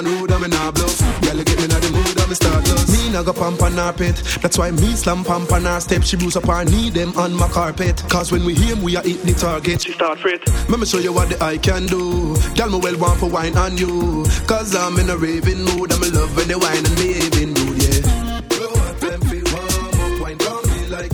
Love 0.00 0.06
when 0.06 0.12
you 0.12 0.18
go 0.18 0.20
on 0.20 0.20
rude 0.20 0.30
and 0.30 0.42
me 0.42 0.48
nah 0.48 0.70
bluff. 0.70 0.98
Girl, 1.22 1.36
you 1.36 1.44
get 1.44 1.58
me 1.58 1.64
in 1.64 1.70
the 1.70 1.90
mood 1.92 2.18
and 2.18 2.28
me 2.28 2.34
start 2.34 2.68
lost. 2.68 2.92
Me 2.92 3.12
nah 3.12 3.22
go 3.22 3.32
pump 3.32 3.62
on 3.62 3.72
her 3.72 3.92
pit. 3.92 4.16
That's 4.42 4.58
why 4.58 4.70
me 4.70 4.94
slam 4.96 5.24
pump 5.24 5.52
on 5.52 5.64
her 5.64 5.80
step. 5.80 6.02
She 6.02 6.16
bruise 6.16 6.36
up 6.36 6.46
her 6.46 6.64
knee 6.64 6.90
them 6.90 7.16
on 7.16 7.34
my 7.34 7.48
carpet. 7.48 8.02
Cause 8.08 8.32
when 8.32 8.44
we 8.44 8.56
aim, 8.70 8.82
we 8.82 8.96
are 8.96 9.02
hit 9.02 9.22
the 9.22 9.32
target. 9.34 9.82
She 9.82 9.92
start 9.92 10.18
fit. 10.18 10.46
Let 10.68 10.80
me 10.80 10.86
show 10.86 10.98
you 10.98 11.12
what 11.12 11.28
the 11.28 11.42
eye 11.42 11.58
can 11.58 11.86
do. 11.86 12.36
Girl, 12.56 12.70
me 12.70 12.78
well 12.78 12.98
want 12.98 13.20
for 13.20 13.28
wine 13.28 13.56
on 13.56 13.76
you. 13.76 14.24
Cause 14.46 14.74
I'm 14.74 14.98
in 14.98 15.10
a 15.10 15.16
raving 15.16 15.64
mood. 15.64 15.92
I'm 15.92 16.02
in 16.02 16.14
love 16.14 16.36
when 16.36 16.48
they 16.48 16.56
wine 16.56 16.84
and 16.84 16.96
behaving 16.96 17.54
mood, 17.54 17.82
yeah. 17.82 18.40
Blow 18.48 18.72
up 18.72 19.02
every 19.02 19.42
warm 19.52 20.00
up, 20.00 20.20
wine 20.20 20.38
down 20.38 20.62
me 20.68 20.86
like. 20.88 21.12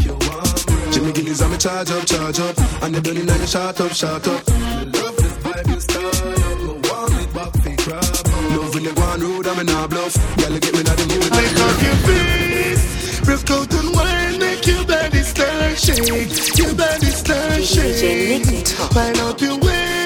Jimmy 0.93 1.13
Gillies, 1.13 1.43
I'm 1.43 1.53
a 1.53 1.59
charge 1.59 1.91
up, 1.91 2.07
charge 2.07 2.41
up. 2.41 2.57
And 2.83 2.95
you're 2.95 3.03
done 3.03 3.17
in 3.19 3.27
your 3.27 3.47
shot 3.47 3.81
up, 3.81 3.93
shot 3.93 4.27
up. 4.27 4.49
Love 4.49 5.17
the 5.17 5.31
vibe 5.43 5.69
you 5.69 5.77
up. 5.77 6.63
Me 6.63 6.89
want 6.89 7.13
it 7.23 7.35
back 7.35 7.53
for 7.53 7.85
grab. 7.85 8.26
Love 8.77 8.85
when 8.85 8.85
you 8.85 8.95
go 8.95 9.03
on 9.03 9.21
road, 9.21 9.47
I'm 9.47 9.59
in 9.61 9.69
a 9.71 9.89
bluff. 9.89 10.15
Girl, 10.37 10.53
you 10.53 10.61
get 10.61 10.73
me 10.75 10.81
in 10.81 10.85
the 10.85 11.07
mood. 11.09 11.31
Make 11.33 11.57
up 11.65 11.81
your 11.81 11.97
face, 12.05 13.21
break 13.21 13.51
out 13.51 13.73
and 13.73 13.95
wine, 13.95 14.39
make 14.39 14.67
your 14.67 14.85
body 14.85 15.23
start 15.23 15.79
shake, 15.79 16.59
your 16.59 16.75
body 16.75 17.07
start 17.07 17.65
shake. 17.65 18.45
Wind 18.95 19.19
up 19.19 19.41
your 19.41 19.57
waist, 19.59 20.06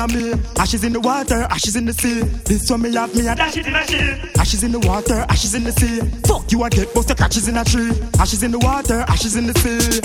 a 0.00 0.08
me. 0.08 0.32
Ashes 0.58 0.84
in 0.84 0.92
the 0.92 1.00
water, 1.00 1.46
ashes 1.50 1.76
in 1.76 1.84
the 1.84 1.92
sea. 1.92 2.22
This 2.44 2.70
one 2.70 2.82
me 2.82 2.94
have 2.94 3.14
me 3.14 3.28
a 3.28 3.34
dash 3.34 3.56
it 3.56 3.66
in 3.66 3.74
a 3.74 3.86
shit. 3.86 4.38
Ashes 4.38 4.64
in 4.64 4.72
the 4.72 4.80
water, 4.80 5.26
ashes 5.28 5.54
in 5.54 5.64
the 5.64 5.72
sea. 5.72 6.00
Fuck 6.26 6.50
you 6.50 6.64
a 6.64 6.70
get 6.70 6.92
buster 6.94 7.14
catches 7.14 7.48
in 7.48 7.56
a 7.56 7.64
tree. 7.64 7.92
Ashes 8.18 8.42
in 8.42 8.50
the 8.50 8.58
water, 8.58 9.04
ashes 9.08 9.36
in 9.36 9.46
the 9.46 9.54
sea. 9.60 10.00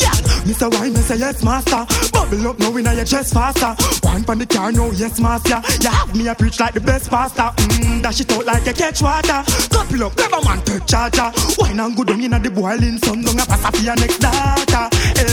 Yeah, 0.00 0.16
Mr. 0.48 0.72
Wine, 0.72 0.96
say 0.96 1.16
yes, 1.16 1.44
master. 1.44 1.84
Bubble 2.12 2.48
up 2.48 2.58
now 2.58 2.76
in 2.76 2.84
your 2.84 3.04
chest 3.04 3.34
faster. 3.34 3.76
Wine 4.02 4.24
from 4.24 4.38
the 4.38 4.46
car, 4.46 4.72
no, 4.72 4.90
yes, 4.92 5.20
master. 5.20 5.60
You 5.82 5.90
have 5.90 6.16
me 6.16 6.28
a 6.28 6.34
preach 6.34 6.58
like 6.58 6.74
the 6.74 6.80
best 6.80 7.10
pastor. 7.10 7.52
Mmm, 7.56 8.02
dash 8.02 8.20
it 8.20 8.32
out 8.32 8.46
like 8.46 8.66
a 8.66 8.72
catch 8.72 9.02
water. 9.02 9.44
Couple 9.70 10.04
up, 10.04 10.18
a 10.18 10.44
man, 10.44 10.60
take 10.64 10.86
charger. 10.86 11.30
Wine 11.58 11.80
and 11.80 11.96
go 11.96 12.04
down 12.04 12.20
in 12.20 12.30
the 12.30 12.50
boiling 12.50 12.98
sun, 12.98 13.20
down 13.22 13.38
a 13.38 13.44
pass 13.44 13.64
up 13.64 13.76
for 13.76 13.82
your 13.82 13.96
next 13.96 14.18
data. 14.18 14.88
Eh. 15.20 15.31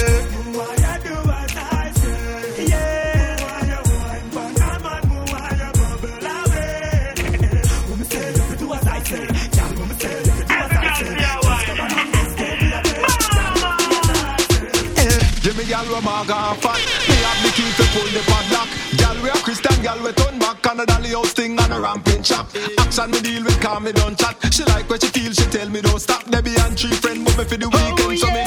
Me 16.23 16.27
maga 16.27 16.51
and 16.51 16.61
fat. 16.61 16.79
Me 17.07 17.15
have 17.15 17.39
the 17.43 17.51
key 17.55 17.71
to 17.77 17.85
pull 17.93 18.07
the 18.11 18.21
padlock. 18.27 18.69
Gal 18.97 19.23
we 19.23 19.29
a 19.29 19.33
Christian, 19.43 19.83
gal 19.83 19.99
we 20.03 20.11
turn 20.13 20.39
back. 20.39 20.61
Canada 20.61 20.93
house 20.93 21.33
thing 21.33 21.59
and 21.59 21.73
a 21.73 21.79
ramping 21.79 22.23
chop. 22.23 22.47
Action 22.79 23.11
me 23.11 23.21
deal 23.21 23.43
with, 23.43 23.59
calm 23.61 23.83
me 23.83 23.91
don't 23.91 24.17
chat. 24.17 24.35
She 24.53 24.63
like 24.65 24.89
what 24.89 25.01
she 25.01 25.09
feel, 25.09 25.31
she 25.31 25.45
tell 25.49 25.69
me 25.69 25.81
don't 25.81 25.99
stop. 25.99 26.23
Debbie 26.25 26.55
and 26.59 26.77
three 26.77 26.91
friend 26.91 27.19
move 27.19 27.37
me 27.37 27.43
for 27.45 27.57
the 27.57 27.69
oh, 27.71 27.75
weekend, 27.75 28.19
so 28.19 28.27
me 28.27 28.43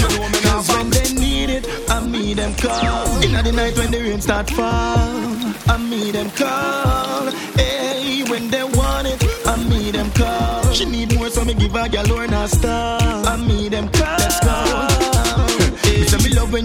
You 0.00 0.08
know 0.16 0.28
me 0.28 0.40
now. 0.44 0.56
Cause 0.56 0.68
when 0.76 0.90
they 0.90 1.12
need 1.14 1.50
it, 1.50 1.64
I 1.88 2.04
meet 2.06 2.34
them 2.34 2.54
call. 2.54 3.22
In 3.22 3.32
the 3.32 3.52
night 3.52 3.76
when 3.76 3.90
the 3.90 4.00
rain 4.00 4.20
start 4.20 4.50
fall, 4.50 5.44
I 5.68 5.76
meet 5.78 6.12
them 6.12 6.30
call. 6.30 7.30
Hey, 7.56 8.24
when 8.24 8.50
they 8.50 8.64
want 8.64 9.08
it, 9.08 9.24
I 9.46 9.56
meet 9.68 9.92
them 9.92 10.10
call. 10.12 10.72
She 10.72 10.84
need 10.84 11.14
more, 11.16 11.30
so 11.30 11.44
me 11.44 11.54
give 11.54 11.72
her 11.72 11.88
gal 11.88 12.12
or 12.12 12.26
not 12.26 12.50
star. 12.50 12.99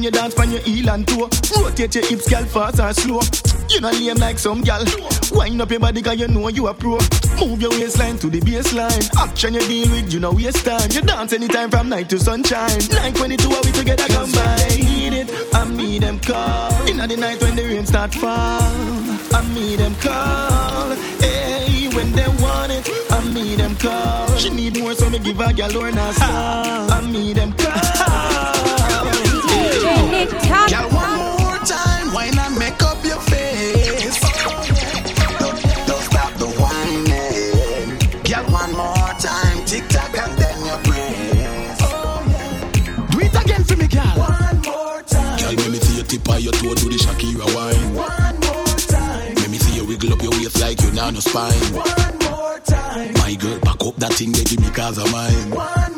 You 0.06 0.12
dance 0.12 0.38
on 0.40 0.52
your 0.52 0.62
heel 0.62 0.90
and 0.92 1.08
toe. 1.08 1.28
Rotate 1.60 1.96
your 1.96 2.06
hips, 2.06 2.30
gal, 2.30 2.46
fast 2.46 2.80
or 2.80 2.94
slow. 2.94 3.22
You 3.70 3.82
not 3.82 3.96
lame 3.96 4.18
like 4.18 4.38
some 4.38 4.62
gal. 4.62 4.86
Wind 5.32 5.60
up 5.60 5.72
your 5.72 5.80
body, 5.80 6.02
cause 6.02 6.20
you 6.20 6.28
know 6.28 6.48
you 6.48 6.68
a 6.68 6.74
pro. 6.74 7.00
Move 7.40 7.62
your 7.62 7.72
waistline 7.72 8.18
to 8.20 8.30
the 8.30 8.40
baseline. 8.40 9.10
Action 9.18 9.56
you 9.56 9.62
deal 9.62 9.90
with, 9.90 10.14
you 10.14 10.20
know 10.20 10.32
waste 10.32 10.64
time. 10.64 10.90
You 10.92 11.02
dance 11.02 11.34
anytime 11.34 11.72
from 11.72 11.90
night 11.90 12.10
to 12.10 12.20
sunshine. 12.20 12.78
922 12.90 13.50
are 13.50 13.62
we 13.64 13.72
together 13.72 14.08
combine. 14.14 14.46
I 14.46 14.76
need 14.78 15.14
it, 15.14 15.56
I 15.56 15.66
meet 15.66 16.00
them 16.00 16.20
call. 16.20 16.88
In 16.88 16.98
the 16.98 17.18
night 17.18 17.42
when 17.42 17.56
the 17.56 17.64
rain 17.64 17.86
start 17.86 18.14
fall, 18.14 18.62
I 18.62 19.52
meet 19.56 19.78
them 19.78 19.96
call. 19.96 20.96
Hey, 21.20 21.88
when 21.96 22.12
they 22.12 22.28
want 22.44 22.72
it, 22.72 22.88
I 23.10 23.24
meet 23.34 23.56
them 23.58 23.76
call. 23.78 24.28
She 24.38 24.52
need 24.52 24.80
more, 24.80 24.94
so 24.94 25.10
me 25.10 25.18
give 25.18 25.38
her 25.38 25.52
gal 25.52 25.76
or 25.76 25.92
not. 25.92 26.16
I 26.22 27.02
meet 27.12 27.34
them 27.34 27.54
call. 27.54 28.75
Girl, 30.16 30.90
one 30.92 31.18
more 31.18 31.58
time, 31.66 32.14
why 32.14 32.30
not 32.30 32.58
make 32.58 32.82
up 32.82 33.04
your 33.04 33.20
face? 33.20 34.20
Don't, 35.40 35.60
don't 35.88 36.04
stop 36.08 36.34
the 36.40 36.48
whining. 36.58 38.00
Girl, 38.24 38.46
one 38.50 38.72
more 38.78 39.14
time, 39.20 39.66
tick 39.66 39.84
tock 39.90 40.18
and 40.18 40.32
then 40.40 40.66
your 40.66 40.78
praise. 40.88 41.80
Do 43.12 43.20
it 43.20 43.36
again 43.44 43.64
for 43.66 43.76
me, 43.76 43.88
girl. 43.88 44.16
One 44.16 44.62
more 44.62 45.02
time. 45.04 45.38
Girl, 45.38 45.54
let 45.54 45.70
me 45.72 45.80
see 45.80 45.96
your 45.98 46.06
tip 46.06 46.30
of 46.30 46.40
your 46.40 46.54
toe 46.54 46.74
do 46.76 46.90
the 46.90 46.96
Shakira 46.96 47.54
wine. 47.54 47.94
One 47.94 48.40
more 48.40 48.78
time. 48.88 49.36
Let 49.36 49.50
me 49.50 49.58
see 49.58 49.76
you 49.76 49.86
wiggle 49.86 50.14
up 50.14 50.22
your 50.22 50.32
waist 50.32 50.62
like 50.62 50.82
you 50.82 50.92
now 50.94 51.10
no 51.10 51.20
spine. 51.20 51.52
One 51.76 52.18
more 52.20 52.60
time. 52.60 53.14
My 53.16 53.36
girl, 53.36 53.60
back 53.60 53.84
up 53.84 53.98
that 53.98 54.14
thing 54.14 54.32
they 54.32 54.46
give 54.46 54.62
me 54.62 54.70
cause 54.70 54.98
of 54.98 55.12
mine. 55.12 55.52
One 55.52 55.95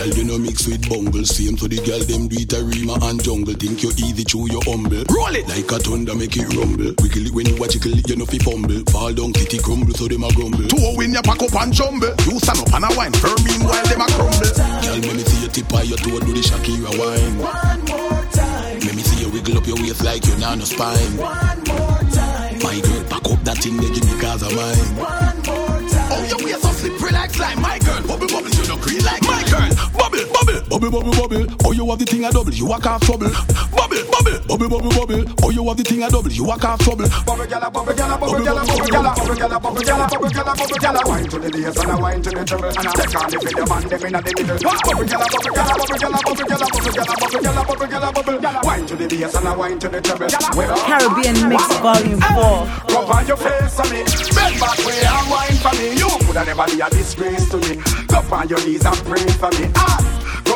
Girl, 0.00 0.16
you 0.16 0.24
know 0.24 0.38
mix 0.38 0.66
with 0.66 0.88
bungle. 0.88 1.28
Same 1.28 1.60
to 1.60 1.68
the 1.68 1.76
girl, 1.84 2.00
them 2.08 2.24
do 2.24 2.40
it 2.40 2.56
a 2.56 2.64
rima 2.64 2.96
and 3.04 3.20
jungle. 3.20 3.52
Think 3.52 3.84
you 3.84 3.92
easy, 4.00 4.24
chew 4.24 4.48
you 4.48 4.56
humble. 4.64 5.04
Roll 5.12 5.36
it 5.36 5.44
like 5.44 5.68
a 5.68 5.76
thunder, 5.76 6.16
make 6.16 6.40
it 6.40 6.48
rumble. 6.56 6.96
Wiggle 7.04 7.28
it 7.28 7.34
when 7.36 7.44
you 7.44 7.60
watch 7.60 7.76
it, 7.76 7.84
you 7.84 8.16
know 8.16 8.24
fi 8.24 8.40
fumble. 8.40 8.80
Fall 8.88 9.12
down, 9.12 9.36
kitty 9.36 9.60
crumble, 9.60 9.92
so 9.92 10.08
them 10.08 10.24
a 10.24 10.32
grumble. 10.32 10.64
Two 10.72 10.80
win 10.96 11.12
you 11.12 11.20
pack 11.20 11.44
up 11.44 11.52
and 11.52 11.68
jumble. 11.76 12.16
You 12.24 12.40
stand 12.40 12.64
up 12.64 12.72
and 12.72 12.88
a 12.88 12.90
wine. 12.96 13.12
Firm 13.12 13.36
meanwhile 13.44 13.84
them 13.92 14.00
a 14.00 14.08
crumble. 14.08 14.48
Girl, 14.56 15.00
let 15.04 15.14
me 15.20 15.20
see 15.20 15.40
your 15.44 15.52
tip 15.52 15.68
of 15.68 15.84
your 15.84 16.00
toe 16.00 16.16
do 16.24 16.32
the 16.32 16.42
Shakira 16.48 16.92
wine. 16.96 17.36
One 17.36 17.80
more 17.92 18.24
time. 18.32 18.80
Let 18.80 18.96
me 18.96 19.04
see 19.04 19.20
you 19.20 19.28
wiggle 19.28 19.60
up 19.60 19.68
your 19.68 19.76
waist 19.84 20.00
like 20.00 20.24
you 20.24 20.32
now 20.40 20.56
no 20.56 20.64
spine. 20.64 21.12
One 21.20 21.60
more 21.68 22.00
time. 22.08 22.56
My 22.64 22.72
girl, 22.80 23.04
back 23.04 23.28
up 23.28 23.44
that 23.44 23.60
thing 23.60 23.76
they 23.76 23.92
give 23.92 24.08
me 24.08 24.16
cause 24.16 24.48
of 24.48 24.56
mine. 24.56 24.80
One 24.96 25.36
more 25.44 25.76
time. 25.92 25.99
Oh, 26.20 26.24
your 26.28 26.36
waist 26.44 26.60
so 26.62 26.70
slippery 26.72 27.12
like 27.12 27.30
slime. 27.30 27.60
My 27.62 27.78
girl, 27.78 28.02
bubble 28.04 28.28
bubble, 28.28 28.50
you 28.52 28.68
no 28.68 28.76
green 28.76 29.02
like 29.04 29.22
my 29.24 29.40
girl. 29.48 29.72
Bubble 29.96 30.20
bubble, 30.28 30.60
bubble 30.68 30.90
bubble 30.92 31.16
bubble. 31.16 31.46
Oh, 31.64 31.72
you 31.72 31.88
have 31.88 31.98
the 31.98 32.04
thing 32.04 32.24
a 32.24 32.30
double, 32.30 32.52
you 32.52 32.66
walk 32.66 32.84
off 32.84 33.00
trouble. 33.00 33.30
Bubble 33.72 34.04
bubble, 34.12 34.36
bubble 34.44 34.68
bubble 34.68 34.92
bubble. 34.92 35.24
Oh, 35.42 35.50
you 35.50 35.64
have 35.64 35.76
the 35.76 35.82
thing 35.82 36.02
a 36.02 36.10
double, 36.10 36.30
you 36.30 36.44
walk 36.44 36.64
off 36.64 36.80
trouble. 36.84 37.08
Bubble 37.24 37.46
gala, 37.46 37.70
bubble 37.70 37.94
gala, 37.94 38.18
bubble 38.20 38.44
gala, 38.44 38.60
bubble 38.68 38.84
gala, 38.92 39.16
bubble 39.16 39.34
gala, 39.34 39.56
bubble 39.60 39.80
gala, 39.80 40.04
bubble 40.12 40.28
gala, 40.28 40.52
bubble 40.52 40.76
gala. 40.76 41.00
Wine 41.08 41.24
to 41.24 41.38
the 41.40 41.48
bass 41.48 41.78
and 41.80 41.90
a 41.90 41.96
wine 41.96 42.20
to 42.20 42.30
the 42.30 42.44
treble, 42.44 42.68
and 42.68 42.84
I 42.84 42.92
take 42.92 43.16
on 43.16 43.30
the 43.30 43.38
video 43.40 43.64
man, 43.64 43.82
them 43.88 44.04
inna 44.04 44.20
the 44.20 44.32
middle. 44.36 44.60
Bubble 44.60 45.08
gala, 45.08 45.24
bubble 45.24 45.52
gala, 45.56 45.72
bubble 45.80 45.96
gala, 45.96 46.20
bubble 46.20 46.44
gala, 46.44 46.66
bubble 46.68 46.92
gala, 46.92 47.16
bubble 47.16 47.40
gala, 47.40 47.64
bubble 47.64 47.88
gala, 47.88 48.12
bubble 48.12 48.38
gala. 48.44 48.60
Wine 48.60 48.84
to 48.84 48.94
the 48.96 49.06
bass 49.08 49.34
and 49.40 49.48
a 49.48 49.52
wine 49.56 49.78
to 49.80 49.88
the 49.88 50.00
treble. 50.04 50.28
Caribbean 50.28 51.48
Mix 51.48 51.64
Volume 51.80 52.20
4. 52.20 52.92
Rub 52.92 53.08
on 53.08 53.24
your 53.24 53.40
face 53.40 53.80
on 53.80 53.88
me, 53.88 54.04
bend 54.36 54.60
back 54.60 54.76
way 54.84 55.00
and 55.00 55.26
wine 55.32 55.56
for 55.64 55.72
me. 55.80 55.96
You 55.96 56.09
coulda 56.18 56.44
never 56.44 56.66
be 56.66 56.80
a 56.80 56.90
disgrace 56.90 57.48
to 57.50 57.58
me. 57.58 57.76
Go 58.06 58.18
on 58.34 58.48
your 58.48 58.64
knees 58.66 58.84
and 58.84 58.96
pray 59.04 59.26
for 59.38 59.50
me. 59.60 59.70
Ah. 59.76 60.09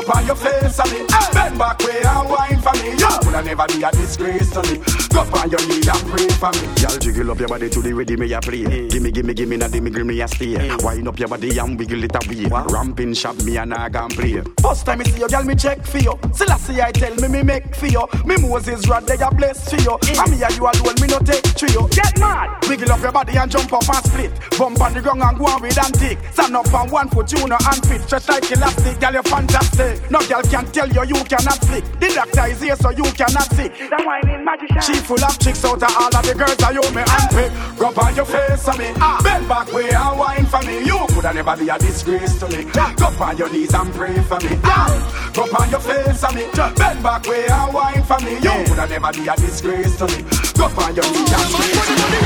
Go 0.04 0.12
on 0.12 0.26
your 0.26 0.36
face 0.36 0.78
on 0.80 0.90
me, 0.92 1.06
bend 1.32 1.58
back 1.58 1.78
way 1.80 2.02
and 2.04 2.28
wine 2.28 2.60
for 2.60 2.72
me. 2.76 2.90
You 2.90 3.08
coulda 3.22 3.42
never 3.42 3.66
be 3.68 3.82
a 3.82 3.90
disgrace 3.90 4.50
to 4.50 4.62
me. 4.62 4.76
Go 5.08 5.20
on 5.20 5.50
your 5.50 5.66
knees 5.66 5.88
and 5.88 6.04
pray 6.10 6.28
for 6.28 6.52
me. 6.52 6.82
Y'all 6.82 6.98
jiggle 6.98 7.30
up 7.30 7.38
your 7.38 7.48
body 7.48 7.70
to 7.70 7.80
the 7.80 7.92
rhythm 7.92 8.20
me 8.20 8.32
a 8.32 8.40
play. 8.40 8.64
Mm. 8.64 8.90
Gimme, 8.90 9.10
gimme, 9.10 9.34
gimme, 9.34 9.56
na 9.56 9.68
dimmy, 9.68 9.94
gimme 9.94 10.20
a 10.20 10.28
stay. 10.28 10.54
Mm. 10.56 10.84
Wind 10.84 11.08
up 11.08 11.18
your 11.18 11.28
body 11.28 11.56
and 11.56 11.78
wiggle 11.78 12.04
it 12.04 12.14
away. 12.14 12.64
Ramping 12.68 13.14
shop 13.14 13.36
me 13.44 13.56
and 13.56 13.72
I 13.72 13.88
can 13.88 14.10
play. 14.10 14.42
First 14.60 14.84
time 14.84 14.98
me 14.98 15.04
see 15.06 15.20
you, 15.20 15.28
girl, 15.28 15.44
me 15.44 15.54
check 15.54 15.82
for 15.86 15.98
you. 15.98 16.18
Selassie 16.32 16.82
I 16.82 16.92
tell 16.92 17.14
me 17.16 17.28
me 17.28 17.42
make 17.42 17.74
for 17.74 17.86
you. 17.86 18.06
Me 18.26 18.36
Moses 18.36 18.86
rod 18.88 19.06
they 19.06 19.16
a 19.16 19.30
bless 19.30 19.70
for 19.70 19.76
you. 19.76 19.96
Mm. 19.96 20.20
And 20.20 20.30
me 20.32 20.44
and 20.44 20.56
you 20.56 20.64
alone, 20.64 21.00
me 21.00 21.06
no 21.06 21.18
take 21.20 21.44
trio. 21.56 21.88
Get 21.88 22.18
mad, 22.18 22.68
wiggle 22.68 22.92
up 22.92 23.00
your 23.00 23.12
body 23.12 23.38
and 23.38 23.50
jump 23.50 23.72
up 23.72 23.88
and 23.88 24.04
split. 24.04 24.32
Bump 24.58 24.80
on 24.82 24.92
the 24.92 25.00
ground 25.00 25.22
and 25.22 25.38
go 25.38 25.46
on 25.46 25.62
with 25.62 25.78
antique. 25.78 26.18
Stand 26.32 26.56
up 26.56 26.74
on 26.74 26.90
one 26.90 27.08
foot, 27.08 27.32
you 27.32 27.46
know 27.48 27.56
and 27.56 27.86
fit. 27.86 28.02
Stretch 28.02 28.28
like 28.28 28.52
elastic, 28.52 29.00
girl, 29.00 29.14
you 29.14 29.22
fantastic. 29.22 29.93
No 30.10 30.20
girl 30.26 30.42
can 30.42 30.66
tell 30.72 30.88
you 30.88 31.04
you 31.04 31.20
cannot 31.24 31.58
flick. 31.64 31.84
The 32.00 32.08
doctor 32.14 32.46
is 32.50 32.60
here 32.60 32.76
so 32.76 32.90
you 32.90 33.04
cannot 33.12 33.48
see. 33.54 33.68
The 33.68 34.00
whining 34.04 34.44
magician. 34.44 34.82
She 34.82 34.94
full 35.00 35.22
of 35.22 35.38
chicks 35.38 35.64
out 35.64 35.82
of 35.82 35.92
all 35.96 36.14
of 36.14 36.22
the 36.24 36.34
girls 36.34 36.56
that 36.58 36.72
you 36.74 36.84
me 36.94 37.02
and 37.02 37.28
pick. 37.32 37.50
Rub 37.80 37.98
on 37.98 38.14
your 38.16 38.26
face 38.26 38.68
on 38.68 38.78
me. 38.78 38.92
Ah. 38.96 39.20
Bend 39.22 39.48
back 39.48 39.72
way 39.72 39.90
and 39.90 40.18
wine 40.18 40.46
for 40.46 40.62
me. 40.66 40.84
You 40.84 40.98
coulda 41.10 41.32
never 41.32 41.56
be 41.56 41.68
a 41.68 41.78
disgrace 41.78 42.38
to 42.40 42.48
me. 42.48 42.64
Go 42.72 43.06
on 43.20 43.36
your 43.36 43.50
knees 43.50 43.74
and 43.74 43.92
pray 43.94 44.14
for 44.22 44.38
me. 44.40 44.58
Ah. 44.64 45.30
Go 45.34 45.42
on 45.42 45.70
your 45.70 45.80
face 45.80 46.24
on 46.24 46.34
me. 46.34 46.44
Bend 46.54 47.02
back 47.02 47.26
way 47.26 47.46
and 47.46 47.74
wine 47.74 48.02
for 48.04 48.18
me. 48.20 48.34
You 48.40 48.54
coulda 48.66 48.86
never 48.86 49.12
be 49.12 49.26
a 49.28 49.36
disgrace 49.36 49.96
to 49.98 50.06
me. 50.06 50.22
Go 50.56 50.66
on 50.66 50.94
your 50.94 51.06
knees 51.10 51.32
and 51.32 51.48
pray 51.54 51.72
for 51.72 51.96
me. 52.12 52.20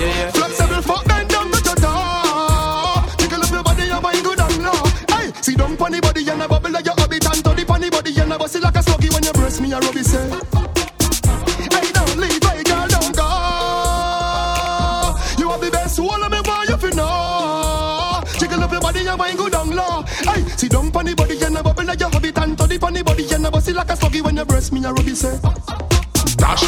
Yeah, 0.00 0.30
yeah. 0.36 0.47
See 5.78 5.84
pon 5.84 5.92
the 5.92 6.00
body 6.00 6.28
and 6.28 6.42
a 6.42 6.48
bubble 6.48 6.70
like 6.72 6.84
your 6.86 6.94
habit 6.98 7.24
and 7.24 7.44
to 7.44 7.54
the 7.54 7.64
pon 7.64 7.80
the 7.80 7.88
body 7.88 8.10
and 8.18 8.32
a 8.32 8.36
bust 8.36 8.56
it 8.56 8.62
like 8.64 8.74
a 8.74 8.80
sluggy 8.80 9.14
when 9.14 9.22
you 9.22 9.32
breast 9.32 9.60
me 9.60 9.72
a 9.72 9.78
rubby 9.78 10.02
say. 10.02 10.26
Hey, 11.70 11.92
don't 11.94 12.18
leave, 12.18 12.42
hey 12.42 12.64
girl, 12.66 12.88
don't 12.90 13.14
go. 13.14 13.22
You 15.38 15.46
are 15.50 15.58
the 15.62 15.70
best 15.70 16.00
one 16.00 16.20
of 16.20 16.32
me, 16.32 16.42
boy, 16.42 16.66
you 16.66 16.76
fi 16.82 16.90
know. 16.98 18.24
Jiggle 18.40 18.64
up 18.64 18.72
your 18.72 18.80
body 18.80 19.06
and 19.06 19.18
wine 19.20 19.36
good 19.36 19.54
and 19.54 19.70
low. 19.70 20.02
Hey, 20.02 20.42
see 20.58 20.68
down 20.68 20.90
pon 20.90 21.06
the 21.06 21.14
body 21.14 21.40
and 21.40 21.56
a 21.56 21.62
bubble 21.62 21.84
like 21.84 22.00
your 22.00 22.10
habit 22.10 22.38
and 22.38 22.58
to 22.58 22.66
the 22.66 22.78
pon 22.78 22.92
the 22.94 23.04
body 23.04 23.32
and 23.32 23.46
a 23.46 23.50
bust 23.50 23.68
it 23.68 23.76
like 23.76 23.90
a 23.90 23.94
sluggy 23.94 24.20
when 24.20 24.36
you 24.36 24.44
breast 24.44 24.72
me 24.72 24.84
a 24.84 24.92
rubby 24.92 25.14
say. 25.14 25.38
Dash 26.38 26.66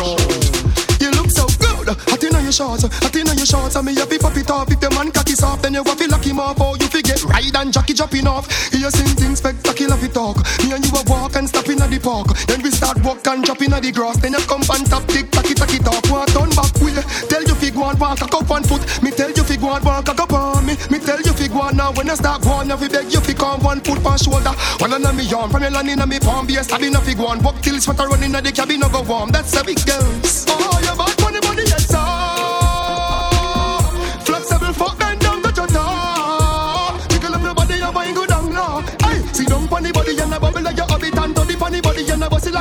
You 1.03 1.11
look 1.19 1.31
so 1.31 1.47
good. 1.59 1.89
Hot 1.99 2.23
inna 2.23 2.43
your 2.43 2.53
shorts, 2.53 2.87
hot 2.87 3.17
inna 3.17 3.35
your 3.35 3.47
shorts. 3.47 3.75
And 3.75 3.87
me 3.87 3.95
happy 3.95 4.19
pop 4.19 4.37
it 4.37 4.51
off. 4.51 4.71
If 4.71 4.81
your 4.81 4.95
man 4.95 5.11
cocky 5.11 5.33
soft, 5.33 5.63
then 5.63 5.75
you 5.75 5.83
have 5.83 5.99
to 5.99 6.07
lock 6.07 6.25
him 6.25 6.39
off. 6.39 6.61
Or 6.61 6.77
you 7.11 7.17
forget 7.17 7.25
ride 7.25 7.57
and 7.57 7.73
jockey 7.73 7.95
dropping 7.95 8.27
off. 8.27 8.47
Hear 8.73 8.91
sing 8.91 9.15
things 9.17 9.39
spectacular 9.39 9.97
fi 9.97 10.09
talk. 10.09 10.37
Me 10.63 10.73
and 10.73 10.85
you 10.85 10.93
a 10.95 11.03
walk 11.07 11.37
and 11.37 11.49
stop 11.49 11.69
inna 11.69 11.87
the 11.89 11.99
park. 11.99 12.29
Then 12.47 12.63
we 12.63 12.71
start 12.71 13.03
walk 13.05 13.27
and 13.27 13.45
drop 13.45 13.61
inna 13.63 13.81
the 13.81 13.93
grass. 13.93 14.19
Then 14.19 14.33
you 14.33 14.45
come 14.47 14.63
and 14.71 14.87
tap 14.87 15.07
tick 15.09 15.31
tacky 15.31 15.55
tacky 15.55 15.79
talk. 15.79 16.05
Want 16.11 16.31
turn 16.31 16.51
back 16.51 16.75
way. 16.81 16.95
Tell 17.29 17.43
you 17.43 17.55
fi 17.55 17.71
go 17.71 17.89
and 17.89 17.99
walk 17.99 18.21
a 18.21 18.27
cup 18.27 18.49
one 18.49 18.65
foot. 18.65 18.83
Me 19.03 19.11
tell 19.11 19.31
you 19.31 19.43
fi 19.43 19.57
go 19.57 19.75
and 19.75 19.85
walk 19.85 20.09
a 20.09 20.15
cup 20.15 20.33
on 20.33 20.67
me. 20.67 20.77
Me 20.91 20.99
tell 20.99 21.21
you 21.21 21.33
fi 21.33 21.49
go 21.49 21.63
and 21.67 21.77
now 21.77 21.93
when 21.93 22.07
you 22.07 22.17
start 22.17 22.43
going, 22.43 22.69
you 22.69 22.77
fi 22.77 22.89
beg 22.89 23.13
you 23.13 23.21
fi 23.21 23.35
come 23.35 23.63
one 23.63 23.81
foot 23.81 24.05
on 24.05 24.19
shoulder. 24.19 24.55
One 24.79 24.93
on 24.93 25.17
me 25.17 25.27
arm, 25.33 25.51
from 25.51 25.63
your 25.63 25.71
land 25.71 25.89
inna 25.89 26.07
me 26.07 26.19
palm. 26.21 26.47
Be 26.47 26.57
a 26.57 26.65
stabbing 26.65 26.95
a 26.95 27.01
go 27.15 27.29
and 27.33 27.43
walk 27.43 27.61
till 27.63 27.81
sweat 27.81 28.01
a 28.01 28.07
run 28.07 28.23
inna 28.23 28.41
the 28.41 28.53
cabin 28.53 28.81
no 28.81 28.89
go 28.89 29.03
warm. 29.03 29.31
That's 29.31 29.55
a 29.57 29.65
big 29.65 29.85
girls. 29.87 30.47
Oh, 30.49 30.79
you 30.83 31.10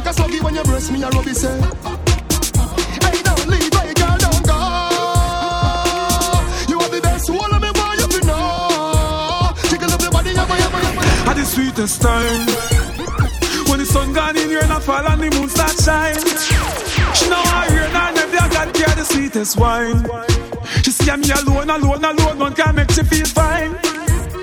a 0.10 0.12
it 0.12 0.16
sluggy 0.16 0.44
when 0.44 0.56
you 0.56 0.64
breast 0.64 0.92
me 0.92 1.04
a 1.04 1.10
rubby 1.10 1.34
say. 1.34 1.54
Hey, 3.04 3.22
don't 3.22 3.48
leave, 3.48 3.74
hey 3.74 3.94
girl, 3.94 4.18
don't 4.18 4.44
go. 4.46 4.60
You 6.70 6.78
are 6.80 6.90
the 6.90 7.00
best 7.02 7.30
one 7.30 7.54
of 7.54 7.62
me, 7.62 7.72
boy, 7.72 7.94
you 8.02 8.08
fi 8.14 8.20
know. 8.26 9.54
Jiggle 9.70 9.92
up 9.92 10.02
your 10.02 10.12
body 10.12 10.34
wine, 10.34 10.48
wine, 10.50 10.96
wine. 10.96 11.28
At 11.30 11.36
the 11.36 11.46
sweetest 11.46 12.02
time 12.02 12.46
When 13.70 13.80
the 13.80 13.86
sun 13.86 14.14
gone 14.14 14.38
in 14.38 14.50
and 14.50 14.74
I 14.74 14.80
fall 14.80 15.06
and 15.06 15.22
the 15.22 15.30
moon 15.38 15.50
start 15.50 15.78
shine 15.78 16.26
She 17.14 17.30
know 17.30 17.38
I 17.38 17.68
hear 17.70 17.88
now 17.94 18.12
never 18.12 18.50
got 18.50 18.74
care 18.74 18.96
the 18.96 19.06
sweetest 19.06 19.58
wine 19.58 20.06
She 20.84 20.92
see 20.92 21.16
me 21.18 21.30
alone, 21.30 21.70
alone, 21.70 22.04
alone, 22.04 22.40
one 22.40 22.56
can 22.56 22.76
make 22.76 22.90
she 22.92 23.04
feel 23.04 23.28
fine 23.28 23.78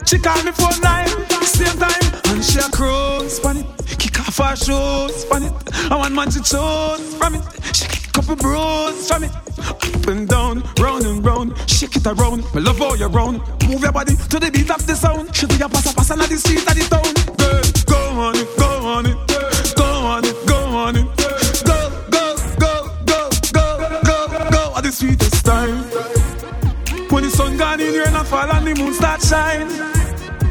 She 0.07 0.19
call 0.19 0.43
me 0.45 0.53
phone 0.53 0.81
line, 0.81 1.09
same 1.43 1.79
time 1.79 2.07
And 2.27 2.45
she 2.45 2.59
a 2.61 2.69
cruise 2.71 3.41
on 3.45 3.76
it, 4.39 4.41
off 4.41 4.59
shoes 4.59 5.25
on 5.31 5.43
it 5.43 5.53
I 5.91 5.97
want 5.97 6.15
man 6.15 6.29
to 6.31 6.43
choose 6.43 7.15
from 7.15 7.35
it. 7.35 7.43
She 7.75 7.87
kick 7.87 8.13
couple 8.13 8.37
bros 8.37 9.09
from 9.09 9.25
it. 9.25 9.31
Up 9.59 10.07
and 10.09 10.29
down, 10.29 10.63
round 10.79 11.05
and 11.05 11.25
round. 11.25 11.57
Shake 11.69 11.97
it 11.97 12.07
around, 12.07 12.43
me 12.55 12.61
love 12.61 12.81
all 12.83 12.97
you 12.97 13.07
round. 13.07 13.39
Move 13.69 13.83
your 13.83 13.93
body 13.93 14.17
to 14.17 14.39
the 14.39 14.51
beat 14.51 14.71
of 14.71 14.87
the 14.87 14.95
sound. 14.95 15.35
She 15.35 15.47
do 15.47 15.57
your 15.57 15.69
pass 15.69 15.91
a 15.91 15.95
pass 15.95 16.11
on 16.11 16.19
the 16.19 16.37
street 16.37 16.59
of 16.59 16.75
the 16.75 16.85
town. 16.91 17.37
Girl, 17.37 17.63
go 17.87 18.21
on 18.21 18.37
it, 18.37 18.49
go 18.59 18.69
on 18.87 19.07
it. 19.07 19.17
Go 19.77 19.85
on 19.85 20.25
it, 20.25 20.47
go 20.47 20.57
on 20.57 20.97
it. 20.97 21.07
Go, 21.65 21.79
go, 22.11 22.37
go, 22.59 22.91
go, 23.07 23.31
go, 23.53 23.79
go, 24.03 24.51
go. 24.51 24.73
At 24.77 24.83
the 24.83 24.93
sweetest 24.93 25.45
time. 25.45 25.85
When 27.11 27.23
the 27.25 27.31
sun 27.31 27.57
gone 27.57 27.81
in 27.81 27.93
here 27.93 28.05
and 28.07 28.27
fall 28.27 28.51
and 28.51 28.67
the 28.67 28.75
moon 28.75 28.93
start 28.93 29.23
shine. 29.23 29.69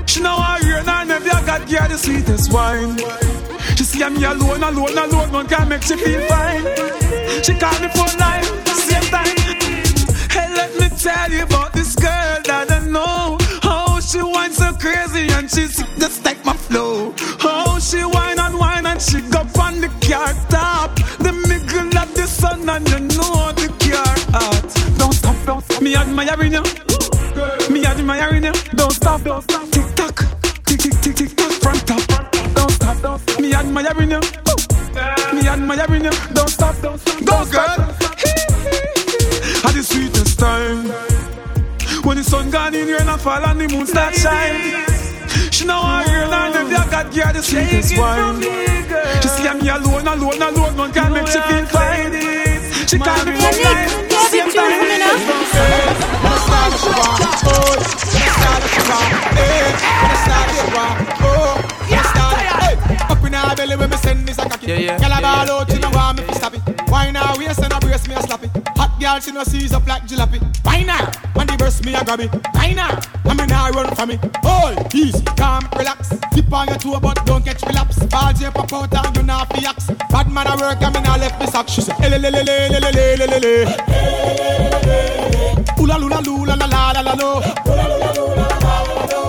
She 0.07 0.21
know 0.21 0.36
I 0.36 0.59
hear 0.61 0.77
and 0.77 0.89
I 0.89 1.03
never 1.03 1.45
got 1.45 1.67
gear 1.67 1.88
the 1.88 1.97
sweetest 1.97 2.53
wine 2.53 3.34
She 3.76 3.84
see 3.84 4.09
me 4.09 4.23
alone, 4.23 4.63
alone, 4.63 4.97
alone 4.97 5.32
One 5.32 5.47
can 5.47 5.67
make 5.69 5.84
she 5.84 5.95
feel 5.97 6.21
fine. 6.28 6.63
She 7.43 7.53
call 7.53 7.78
me 7.82 7.88
for 7.89 8.09
line, 8.17 8.43
same 8.65 9.03
time. 9.11 9.36
Hey, 10.32 10.47
let 10.53 10.71
me 10.80 10.89
tell 10.97 11.32
you 11.32 11.43
about 11.43 11.73
this 11.73 11.95
girl 11.95 12.39
that 12.45 12.71
I 12.71 12.80
know. 12.88 13.38
Oh, 13.63 13.99
she 13.99 14.19
whines 14.19 14.57
so 14.57 14.71
crazy 14.73 15.28
and 15.34 15.49
she 15.49 15.67
sick 15.67 15.88
just 15.97 16.23
like 16.26 16.43
my 16.45 16.53
flow. 16.53 17.13
Oh, 17.43 17.78
she 17.80 18.01
whine 18.03 18.39
and 18.39 18.57
whine 18.57 18.86
and 18.86 19.01
she 19.01 19.21
go 19.21 19.39
on 19.61 19.82
the 19.82 19.89
car 20.07 20.34
top. 20.49 20.95
The 21.19 21.34
middle 21.34 21.97
of 21.97 22.13
the 22.15 22.28
sun 22.28 22.67
and 22.69 22.88
you 22.89 22.99
know 22.99 23.51
the 23.53 23.67
car 23.84 24.15
hot 24.34 24.97
Don't 24.97 25.13
stop, 25.13 25.36
don't 25.45 25.63
stop. 25.63 25.82
Me 25.82 25.95
admiring 25.95 26.53
you. 26.53 26.63
Me 27.71 27.86
admiring 27.86 28.43
you. 28.45 28.53
Don't 28.76 28.91
stop, 28.93 29.21
don't 29.23 29.43
stop. 29.43 29.69
Tick 29.69 29.95
tock, 29.95 30.34
admiring 33.78 34.11
you 34.11 34.19
Me 35.34 35.47
admiring 35.47 36.03
you 36.05 36.11
Don't 36.34 36.49
stop, 36.49 36.76
don't 36.82 36.99
stop 36.99 37.19
Go 37.26 37.45
girl. 37.51 37.80
At 39.65 39.73
the 39.73 39.84
sweetest 39.84 40.39
time 40.39 40.88
When 42.03 42.17
the 42.17 42.23
sun 42.23 42.51
gone 42.51 42.76
in 42.76 42.88
here 42.88 42.97
and 42.99 43.09
I 43.09 43.17
fall 43.17 43.43
and 43.43 43.59
the 43.59 43.67
moon 43.67 43.88
start 43.88 44.13
shine. 44.15 44.86
She 45.51 45.65
know 45.65 45.80
I 45.82 46.03
hear 46.07 46.23
and 46.23 46.69
never 46.69 46.89
got 46.91 47.11
gear 47.11 47.32
the 47.34 47.41
sweetest 47.41 47.97
wine. 47.97 48.41
She 49.21 49.28
see 49.28 49.53
me 49.59 49.69
alone, 49.69 50.07
alone, 50.07 50.41
alone 50.41 50.78
One 50.78 50.93
can 50.93 51.13
make 51.13 51.28
she 51.28 51.39
feel 51.41 51.65
fine. 51.65 52.13
She 52.88 52.97
call 52.99 53.26
me 53.26 53.32
phone 53.34 53.63
line 53.63 53.89
Same 54.30 54.51
time. 54.51 54.86
Up 60.78 61.45
Yeah, 64.66 64.78
yeah. 64.78 64.97
Girl 64.97 65.11
a 65.13 65.22
Yeah, 65.22 65.45
ball 65.45 65.61
out, 65.61 65.72
she 65.72 65.78
no 65.78 65.89
want 65.91 66.18
me 66.18 66.26
to 66.26 66.34
stop 66.34 66.53
it. 66.55 66.61
Wine 66.89 67.13
her 67.13 67.38
waist 67.38 67.59
and 67.59 67.72
her 67.72 67.80
brace 67.80 68.07
me 68.07 68.16
a 68.16 68.22
slap 68.24 68.43
it. 68.43 68.49
Hot 68.76 68.99
girl 68.99 69.20
she 69.20 69.32
no 69.32 69.43
seize 69.43 69.74
up 69.74 69.86
like 69.86 70.07
jalopy. 70.07 70.41
Wine 70.66 70.88
her, 70.88 71.11
when 71.34 71.45
the 71.45 71.55
first 71.59 71.86
me 71.86 71.93
a 71.93 72.03
grab 72.03 72.20
it. 72.20 72.34
Minor, 72.55 72.99
I 73.26 73.34
mean 73.38 73.51
I 73.51 73.70
run 73.70 73.93
for 73.95 74.07
me. 74.07 74.18
Hold, 74.41 74.95
easy, 74.95 75.24
calm, 75.38 75.70
relax. 75.78 76.09
Tip 76.34 76.51
on 76.51 76.68
your 76.68 76.78
toe, 76.78 76.99
but 76.99 77.24
don't 77.28 77.45
catch 77.45 77.61
relapse. 77.61 77.99
Ball 78.07 78.34
J 78.34 78.49
pop 78.49 78.74
out 78.74 79.05
and 79.05 79.16
you 79.16 79.22
not 79.22 79.53
fi 79.53 79.68
axe. 79.68 79.86
Bad 80.09 80.32
man 80.32 80.47
a 80.47 80.57
work, 80.57 80.82
I 80.82 80.89
mean 80.89 81.05
I 81.05 81.18
left 81.18 81.39
me 81.39 81.45
sack. 81.45 81.70
She 81.70 81.82
say, 81.82 81.93
eh, 81.99 82.05
ele 82.05 82.18
le 82.18 82.32
le 82.32 82.41
le 82.43 82.70
le 82.70 82.80
le 82.91 83.16
le 83.18 83.26
le 83.28 83.39
le. 83.45 83.66
Ooh 85.80 85.86
la 85.86 85.97
la 85.97 86.07
la 86.07 86.22
la 86.22 86.66
la 86.66 86.91
la 86.91 87.01
la 87.01 87.13
la. 87.13 87.41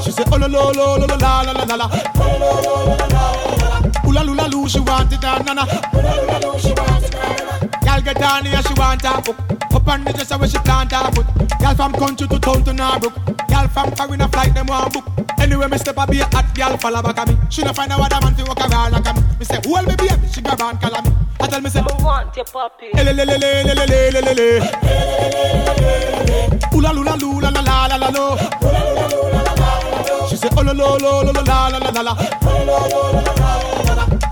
She 0.00 0.12
say, 0.12 0.24
oh 0.32 0.36
la 0.38 0.46
la 0.46 0.70
la 0.70 0.96
la 0.96 1.16
la 1.16 1.42
la 1.42 1.52
la 1.52 1.64
la 1.64 1.76
la 1.76 3.55
hula 4.16 4.32
hula 4.32 4.48
loo, 4.48 4.68
she 4.68 4.80
want 4.80 5.12
it 5.12 5.24
on 5.24 5.44
nana. 5.44 5.64
Hula 5.64 6.10
hula 6.10 6.38
loo, 6.40 6.58
she 6.58 6.72
want 6.72 7.04
it 7.04 7.14
on 7.14 7.36
nana. 7.36 7.70
Girl 7.84 8.00
get 8.00 8.18
down 8.18 8.44
here, 8.46 8.62
she 8.62 8.74
want 8.74 9.02
her 9.02 9.20
book. 9.20 9.36
Up 9.74 9.88
on 9.88 10.04
the 10.04 10.12
dresser 10.12 10.38
where 10.38 10.48
she 10.48 10.58
plant 10.58 10.92
her 10.92 11.10
foot. 11.12 11.26
Girl 11.60 11.74
from 11.74 11.92
country 11.92 12.26
to 12.28 12.38
town 12.38 12.64
to 12.64 12.72
Narbrook. 12.72 13.14
Girl 13.48 13.68
from 13.68 13.92
foreign 13.92 14.20
a 14.22 14.28
flight, 14.28 14.54
them 14.54 14.66
want 14.66 14.92
book. 14.92 15.04
Anyway, 15.38 15.68
me 15.68 15.78
step 15.78 15.96
a 15.98 16.06
be 16.06 16.20
a 16.20 16.24
hot 16.26 16.54
girl, 16.54 16.76
follow 16.78 17.02
back 17.02 17.18
at 17.18 17.28
me. 17.28 17.36
She 17.50 17.62
no 17.62 17.72
find 17.72 17.92
a 17.92 17.98
water 17.98 18.18
man 18.22 18.34
to 18.36 18.44
walk 18.44 18.60
around 18.60 18.92
like 18.92 19.14
me. 19.14 19.22
Me 19.38 19.44
say, 19.44 19.60
who 19.64 19.74
hold 19.74 19.86
be 19.88 19.96
baby, 19.96 20.28
she 20.32 20.40
grab 20.40 20.60
and 20.60 20.80
call 20.80 21.02
me. 21.02 21.10
I 21.40 21.46
tell 21.48 21.60
me 21.60 21.70
say, 21.70 21.80
I 21.80 22.02
want 22.02 22.36
your 22.36 22.44
puppy. 22.46 22.90
Hula 26.72 26.88
hula 26.88 27.16
loo, 27.20 27.40
la 27.40 27.50
la 27.50 27.60
la 27.60 27.86
la 27.86 27.96
la. 27.96 28.36
Hula 28.60 28.80
hula 28.80 29.32
loo. 29.32 29.35
She 30.36 30.42
say, 30.42 30.48
oh 30.54 30.62
la 30.62 30.72
la 30.72 30.96
la 30.96 31.20
la 31.22 31.40
la 31.40 31.68
la 31.68 31.78
la 31.78 31.90
la 31.92 32.02
la. 32.02 32.12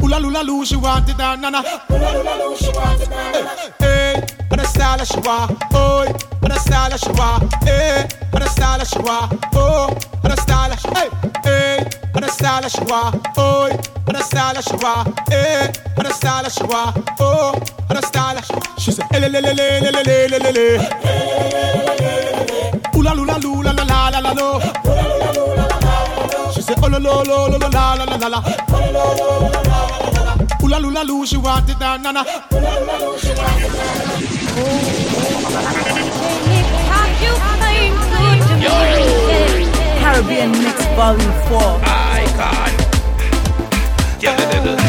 Ooh 0.03 0.07
la 0.07 0.19
la 0.19 0.43
la, 0.43 0.65
she 0.65 0.77
want 0.77 1.09
it 1.09 1.19
and 1.19 1.41
nana. 1.41 1.65
Ooh 1.91 1.97
la 1.97 2.11
la 2.13 2.35
la, 2.37 2.55
she 2.57 2.69
want 2.73 3.01
it 3.01 3.11
and 3.11 3.49
Hey, 3.81 4.23
what 4.49 4.61
a 4.61 4.67
style 4.67 5.03
she 5.03 5.19
want. 5.21 5.57
Oh, 5.73 6.05
what 6.41 6.53
a 6.53 6.61
style 6.61 6.95
she 6.99 7.09
want. 7.13 7.55
Hey, 7.65 8.07
what 8.33 8.43
a 8.43 8.49
style 8.51 8.85
she 8.85 8.99
want. 8.99 9.47
Oh, 9.55 9.97
what 10.21 10.31
a 10.31 10.43
style 10.43 10.77
she. 10.77 10.89
Hey, 10.93 11.09
hey, 11.43 11.89
what 12.13 12.23
a 12.23 12.29
style 12.29 12.69
she 12.69 12.85
want. 12.85 13.27
Oh, 13.39 13.71
what 14.05 14.15
a 14.15 14.23
style 14.23 14.61
she 14.61 14.77
want. 14.77 15.19
Hey, 15.31 15.73
what 15.95 16.07
a 16.07 16.13
style 16.13 16.51
she 16.51 16.65
want. 16.65 17.11
Oh, 17.19 17.59
what 17.87 17.99
a 17.99 18.07
style 18.07 18.43
she. 18.43 18.55
She 18.79 18.93
say, 18.93 19.07
eh, 19.11 19.21
le 19.21 19.29
le 19.31 19.41
le 19.41 19.55
le 19.55 19.81
le 19.81 19.91
le 19.91 20.03
le 20.05 20.29
le 20.29 20.39
le 20.39 20.53
le. 20.53 20.65
Ooh 22.95 23.03
la 23.03 23.15
la 23.15 23.25
la 23.25 23.39
la 23.39 23.73
la 23.73 24.11
la 24.11 24.21
la 24.21 24.33
la 24.33 24.94
la. 26.89 26.91
She 26.91 26.91
say, 26.91 26.91
oh 26.91 26.91
la 26.91 26.99
la 26.99 27.23
la 27.23 27.47
la 27.47 27.69
la 27.69 27.95
la 27.95 28.05
la 28.05 28.17
la 28.17 28.29
la. 28.29 28.41
Ooh 30.63 30.69
la 30.69 30.79
la 30.79 31.03
la, 31.03 31.25
she 31.25 31.37
want 31.37 31.71
it 31.71 31.83
and 31.83 32.03
nana. 32.03 32.25
Caribbean 40.01 40.51
Mix 40.53 40.85
Volume 40.97 41.33
4. 41.49 41.81
I 41.83 42.25
can. 42.37 42.73
Yeah, 44.21 44.37
da, 44.37 44.45
da, 44.53 44.77
da. 44.77 44.83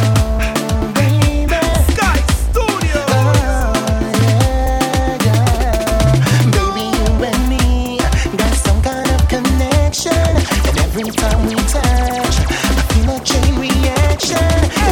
Sky 1.91 2.17
Studio. 2.43 3.01
Baby, 6.51 6.85
you 6.95 7.07
and 7.23 7.41
me 7.49 7.63
got 8.37 8.53
some 8.55 8.79
kind 8.81 9.09
of 9.09 9.21
connection. 9.27 10.13
And 10.67 10.77
every 10.79 11.03
time 11.11 11.39
we 11.47 11.55
attraction 14.15 14.84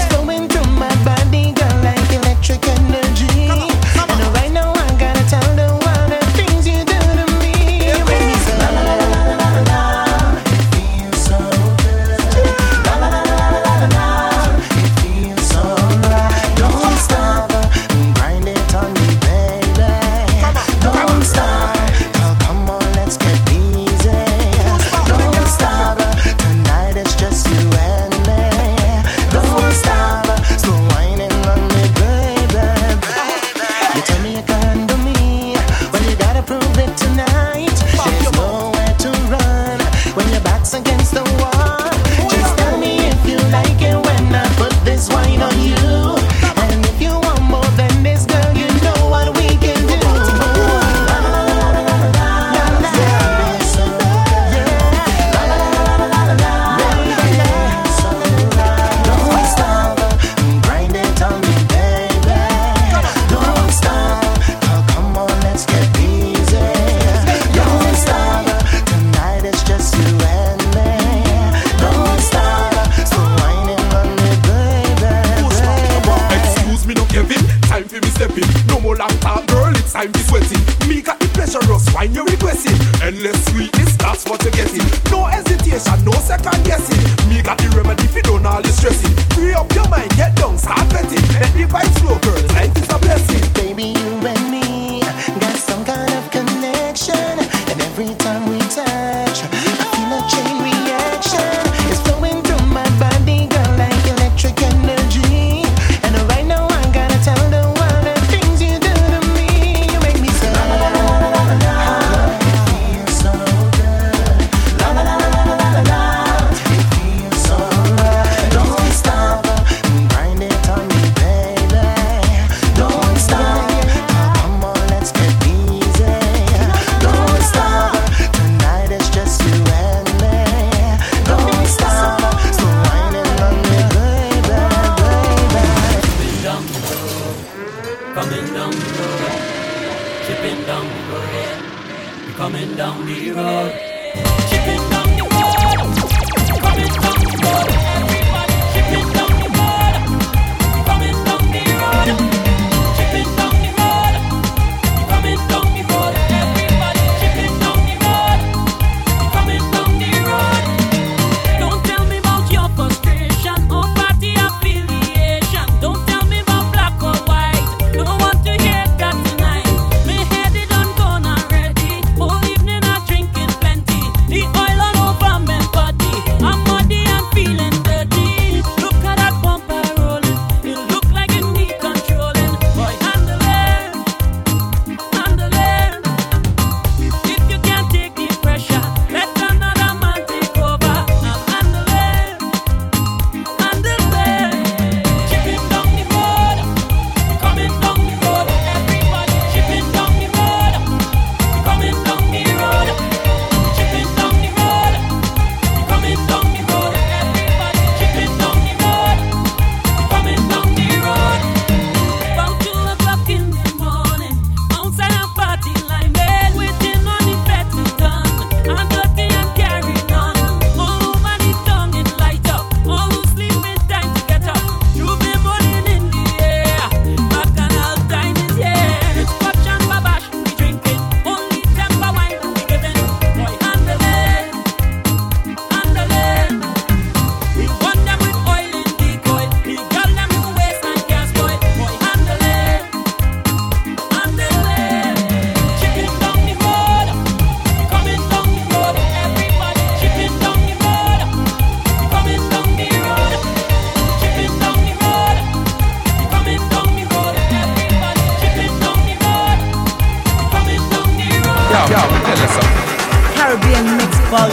mix 264.05 264.19
by 264.29 264.47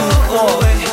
you 0.85 0.90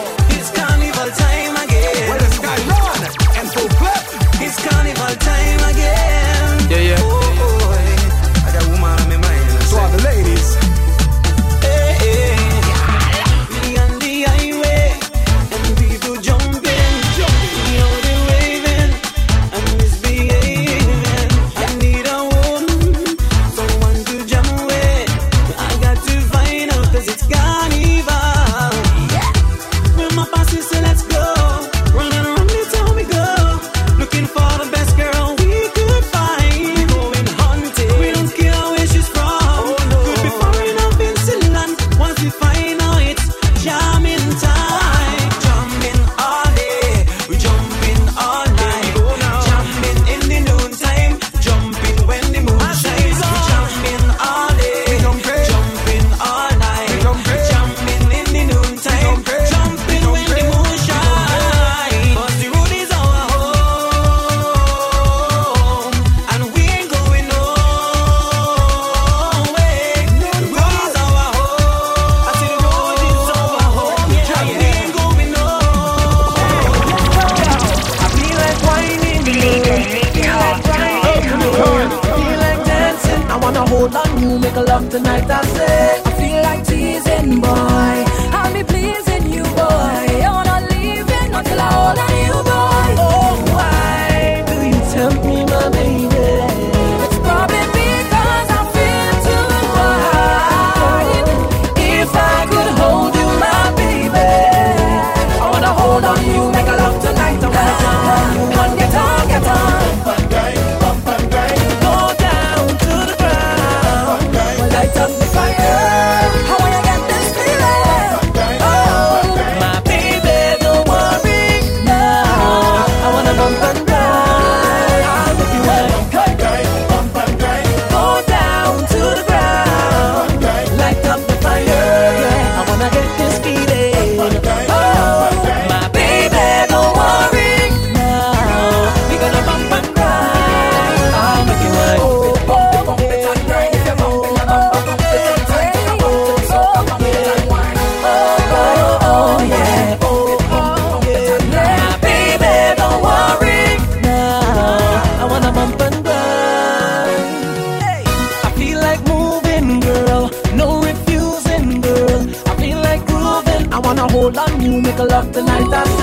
a 165.19 165.25
14 165.33 165.73
hop. 165.73 165.98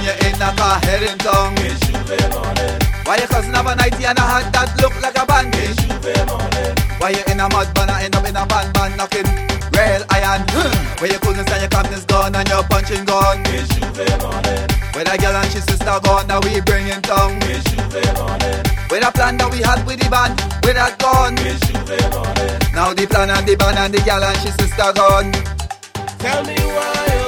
on 0.00 0.06
you 0.06 0.16
head 0.16 0.38
like 0.40 0.58
a 0.58 0.86
herring 0.86 1.18
tongue. 1.18 1.56
Why 3.04 3.16
your 3.16 3.28
cousin 3.28 3.52
have 3.52 3.66
an 3.66 3.80
idea 3.80 4.08
and 4.10 4.18
a 4.18 4.22
hat 4.22 4.52
that 4.52 4.72
look 4.80 4.94
like 5.04 5.16
a 5.18 5.26
band? 5.28 5.52
Why 7.00 7.10
you 7.10 7.24
in 7.28 7.40
a 7.40 7.48
mud 7.48 7.68
bun 7.74 7.90
and 7.90 8.04
end 8.04 8.16
up 8.16 8.24
in 8.24 8.36
a 8.36 8.46
band 8.46 8.72
band 8.72 8.96
knocking? 8.96 9.28
rail 9.76 10.02
iron. 10.10 10.42
Hmm. 10.50 10.72
Where 11.00 11.10
your 11.10 11.20
cousins 11.20 11.48
and 11.52 11.60
your 11.60 11.68
captain's 11.70 12.04
gone 12.04 12.34
and 12.34 12.48
your 12.48 12.62
punching 12.64 13.04
gone. 13.04 13.44
We. 13.44 13.60
Where 14.96 15.04
the 15.04 15.16
girl 15.20 15.36
and 15.36 15.50
she 15.52 15.60
sister 15.60 15.96
gone 16.02 16.26
that 16.28 16.40
we 16.44 16.60
bring 16.64 16.88
bringing 16.88 17.02
tongue. 17.02 17.36
We 17.44 17.60
shoot 17.68 17.80
plan 19.12 19.36
that 19.36 19.50
we 19.52 19.60
had 19.60 19.84
with 19.86 20.00
the 20.00 20.08
band, 20.08 20.36
with 20.64 20.76
that 20.76 20.96
gone. 20.98 21.36
Now 22.72 22.94
the 22.94 23.06
plan 23.06 23.30
and 23.30 23.46
the 23.46 23.56
band 23.56 23.78
and 23.78 23.92
the 23.92 24.00
girl 24.00 24.24
and 24.24 24.36
she 24.40 24.50
sister 24.56 24.92
gone. 24.96 25.32
Tell 26.18 26.44
me 26.44 26.56
why. 26.56 27.19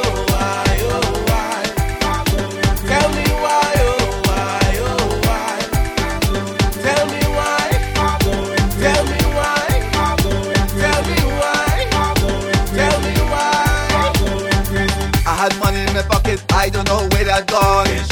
I 16.62 16.68
don't 16.68 16.86
know 16.86 17.02
where 17.10 17.24
that 17.26 17.50
dog 17.50 17.90
is. 17.90 18.06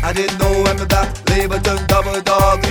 I 0.00 0.16
didn't 0.16 0.40
know 0.40 0.64
when 0.64 0.80
the 0.80 0.88
black 0.88 1.12
label 1.28 1.60
turned 1.60 1.84
double 1.92 2.16
dog. 2.24 2.64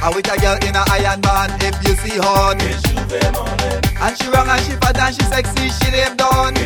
I 0.00 0.08
wish 0.16 0.24
a 0.32 0.36
girl 0.40 0.56
in 0.64 0.72
a 0.72 0.80
iron 0.88 1.20
man 1.20 1.52
if 1.60 1.76
you 1.84 1.92
see 2.00 2.16
horn. 2.16 2.56
And 4.00 4.16
she 4.16 4.32
wrong 4.32 4.48
and 4.48 4.64
she 4.64 4.72
fat 4.80 4.96
and 4.96 5.12
she 5.12 5.20
sexy, 5.28 5.68
she 5.76 5.92
damn 5.92 6.16
done. 6.16 6.56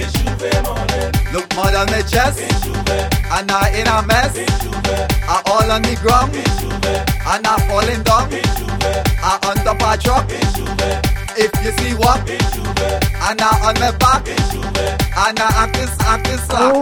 Look 1.34 1.50
more 1.58 1.66
than 1.74 1.90
the 1.90 2.06
chest. 2.06 2.46
And 2.46 3.50
I 3.50 3.74
in 3.74 3.90
a 3.90 3.98
mess. 4.06 4.38
I 5.26 5.42
all 5.50 5.66
on 5.66 5.82
the 5.82 5.98
ground. 5.98 6.30
And 6.30 7.42
I 7.42 7.58
falling 7.66 8.06
down. 8.06 8.30
I 9.18 9.34
on 9.50 9.58
top 9.66 9.82
of 9.82 9.90
a 9.90 9.98
truck. 9.98 11.17
If 11.40 11.54
you 11.64 11.70
see 11.78 11.94
what, 11.94 12.18
and 12.28 13.40
I 13.40 13.68
on 13.70 13.78
my 13.78 13.92
back, 13.98 14.26
and 14.26 15.38
I 15.38 15.46
acting, 15.62 15.88
acting 16.00 16.38
slack. 16.50 16.74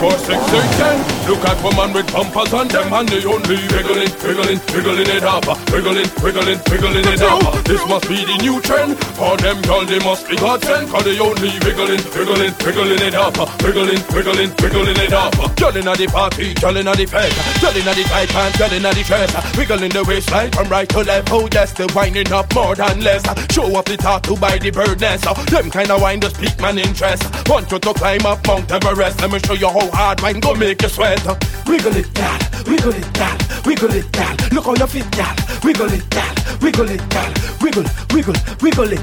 Four, 0.00 0.12
six, 0.18 0.36
eight, 0.52 0.70
ten. 0.76 1.12
Look 1.28 1.44
at 1.46 1.56
woman 1.62 1.92
with 1.94 2.12
bumpers 2.12 2.52
on 2.52 2.66
them 2.68 2.92
and 2.92 3.08
they 3.08 3.24
only 3.24 3.56
wiggling, 3.70 4.10
wiggling, 4.20 4.60
wiggling 4.74 5.08
it 5.08 5.22
up, 5.22 5.46
wiggling, 5.70 6.10
wiggling, 6.20 6.58
wiggling 6.66 7.06
it 7.06 7.22
up. 7.22 7.64
This 7.64 7.80
must 7.86 8.08
be 8.08 8.24
the 8.26 8.36
new 8.42 8.60
trend. 8.60 8.98
For 9.14 9.36
them 9.38 9.62
girl, 9.62 9.86
they 9.86 10.00
must 10.00 10.28
be 10.28 10.36
God 10.36 10.60
sent, 10.64 10.90
cause 10.90 11.04
they 11.04 11.16
only 11.20 11.54
wiggling, 11.62 12.02
wiggling, 12.12 12.52
wiggling 12.66 13.00
it 13.06 13.14
up, 13.14 13.38
wiggling, 13.62 14.02
wiggling, 14.10 14.50
wiggling 14.58 14.98
it 14.98 15.12
up. 15.12 15.32
Girl 15.56 15.76
inna 15.76 15.94
the 15.94 16.06
party, 16.10 16.54
girl 16.54 16.76
inna 16.76 16.92
the 16.96 17.06
fest, 17.06 17.38
girl 17.62 17.76
inna 17.76 17.94
the 17.94 18.02
tight 18.02 18.28
pants, 18.28 18.58
girl 18.58 18.72
inna 18.72 18.90
the 18.92 19.04
dress, 19.04 19.30
wiggling 19.56 19.92
the 19.94 20.02
waistline 20.04 20.50
from 20.50 20.68
right 20.68 20.88
to 20.88 21.00
left. 21.06 21.30
Oh 21.30 21.48
yes, 21.52 21.72
they 21.72 21.86
winding 21.94 22.32
up 22.32 22.52
more 22.52 22.74
than 22.74 23.00
less. 23.00 23.22
Show 23.54 23.70
off 23.76 23.84
the 23.84 23.96
tattoo 24.02 24.36
by 24.36 24.58
the 24.58 24.70
bird 24.70 25.00
nest. 25.00 25.24
Them 25.46 25.70
kind 25.70 25.90
of 25.90 26.02
wine 26.02 26.20
just 26.20 26.38
pique 26.38 26.60
man 26.60 26.78
interest. 26.78 27.22
Want 27.48 27.70
you 27.70 27.78
to 27.78 27.94
climb 27.94 28.26
up 28.26 28.44
Mount 28.46 28.70
Everest? 28.70 29.20
Let 29.20 29.30
me 29.30 29.38
show 29.38 29.54
you 29.54 29.68
how 29.68 29.88
hard 29.90 30.20
wine 30.20 30.40
go 30.40 30.54
make 30.54 30.82
you 30.82 30.88
sweat. 30.88 31.24
Wiggle 31.66 31.96
it, 31.96 32.12
gal, 32.12 32.38
wiggle 32.66 32.94
it, 32.94 33.12
gal, 33.14 33.38
wiggle 33.64 33.94
it, 33.94 34.10
gal. 34.12 34.36
Look 34.50 34.64
how 34.66 34.74
you 34.74 34.86
fit, 34.86 35.10
gal. 35.12 35.34
Wiggle 35.62 35.92
it, 35.92 36.10
gal, 36.10 36.34
wiggle 36.60 36.90
it, 36.90 37.08
gal. 37.08 37.32
Wiggle, 37.62 37.86
wiggle, 38.12 38.34
wiggle 38.60 38.92
it. 38.92 39.02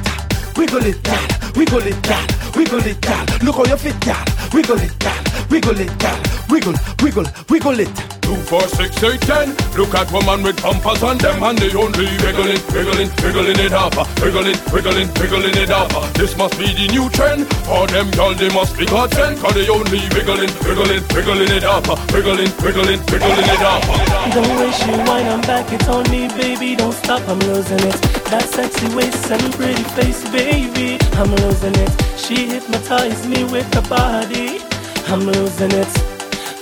Wiggle 0.58 0.86
it, 0.86 1.02
gal, 1.04 1.28
wiggle 1.56 1.88
it, 1.88 2.02
gal, 2.04 2.28
wiggle 2.54 2.86
it, 2.86 3.00
gal. 3.00 3.26
Look 3.42 3.56
how 3.56 3.66
you 3.66 3.78
fit, 3.78 4.00
gal. 4.02 4.26
Wiggle 4.54 4.82
it, 4.82 5.00
gal, 5.00 5.24
wiggle 5.50 5.80
it, 5.80 6.00
gal. 6.00 6.20
Wiggle, 6.50 6.74
wiggle, 7.02 7.26
wiggle 7.48 7.80
it. 7.80 8.20
Two, 8.22 8.36
four, 8.36 8.62
six, 8.68 9.02
eight, 9.04 9.22
ten. 9.22 9.56
Look 9.78 9.94
at 9.96 10.12
woman 10.12 10.44
with 10.44 10.62
bumpers 10.62 11.02
on 11.04 11.18
them 11.18 11.42
and 11.44 11.58
they 11.58 11.74
only 11.74 12.10
wiggling, 12.22 12.60
wiggling, 12.74 13.10
wiggling 13.10 13.10
it 13.10 13.24
wiggle 13.24 13.66
it 13.66 13.74
up, 13.74 13.96
wiggling, 14.22 14.58
wiggling, 14.90 15.14
wiggling 15.20 15.58
it 15.58 15.70
up. 15.70 15.92
This 16.14 16.36
must 16.38 16.58
be 16.58 16.74
the 16.74 16.88
new 16.92 17.10
trend. 17.10 17.48
For 17.66 17.88
them 17.88 18.10
girl, 18.12 18.34
they 18.34 18.50
must 18.54 18.78
be 18.78 18.86
God 18.86 19.14
sent, 19.14 19.40
cause 19.40 19.54
they 19.54 19.68
only 19.70 20.02
wiggling, 20.16 20.50
wiggling, 20.66 21.04
wiggling 21.14 21.52
it 21.52 21.64
up, 21.64 21.88
wiggling, 22.14 22.52
wiggling, 22.64 23.00
wiggling 23.12 23.50
it 23.56 23.62
up. 23.62 23.82
The 24.34 24.42
way 24.58 24.72
she 24.72 24.92
whine, 25.08 25.28
I'm 25.28 25.42
back, 25.42 25.72
it's 25.72 25.88
on 25.88 26.10
me, 26.10 26.28
baby. 26.30 26.76
Don't 26.76 26.94
stop, 26.94 27.22
I'm 27.28 27.40
losing 27.40 27.80
it. 27.80 27.98
That 28.32 28.44
sexy 28.44 28.88
waist 28.96 29.32
and 29.32 29.54
pretty 29.54 29.84
face, 29.96 30.28
baby. 30.32 30.98
I'm 31.14 31.32
losing 31.36 31.76
it. 31.76 31.92
She 32.18 32.48
hypnotized 32.48 33.30
me 33.30 33.44
with 33.46 33.72
her 33.74 33.86
body. 33.88 34.62
I'm 35.08 35.22
losing 35.22 35.72
it, 35.72 35.94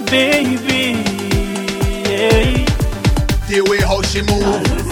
baby. 0.09 1.03
Yeah. 2.09 2.65
The 3.47 3.61
way 3.69 3.79
how 3.79 4.01
she 4.01 4.21
move, 4.21 4.86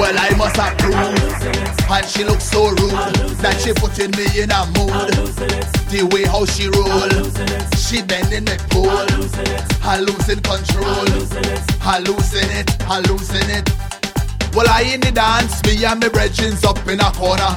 well 0.00 0.16
I 0.16 0.30
must 0.34 0.56
approve. 0.56 0.96
And 1.92 2.06
she 2.08 2.24
looks 2.24 2.44
so 2.44 2.70
rude 2.70 3.36
that 3.44 3.60
she 3.60 3.72
putting 3.76 4.10
me 4.16 4.24
in 4.40 4.50
a 4.50 4.64
mood. 4.72 5.12
The 5.92 6.08
way 6.08 6.24
how 6.24 6.48
she 6.48 6.72
roll, 6.72 7.12
she 7.76 8.00
bending 8.00 8.48
the 8.48 8.56
pole. 8.72 8.88
I 9.84 10.00
losing 10.00 10.40
control, 10.40 11.04
I 11.84 12.00
losing 12.00 12.48
it, 12.56 12.68
I 12.88 13.00
losing 13.12 13.50
it. 13.52 13.68
Well 14.56 14.66
I 14.68 14.88
in 14.88 15.00
the 15.00 15.12
dance, 15.12 15.60
me 15.68 15.84
and 15.84 16.00
my 16.00 16.08
brethrens 16.08 16.64
up 16.64 16.80
in 16.88 16.98
a 17.00 17.12
corner. 17.12 17.52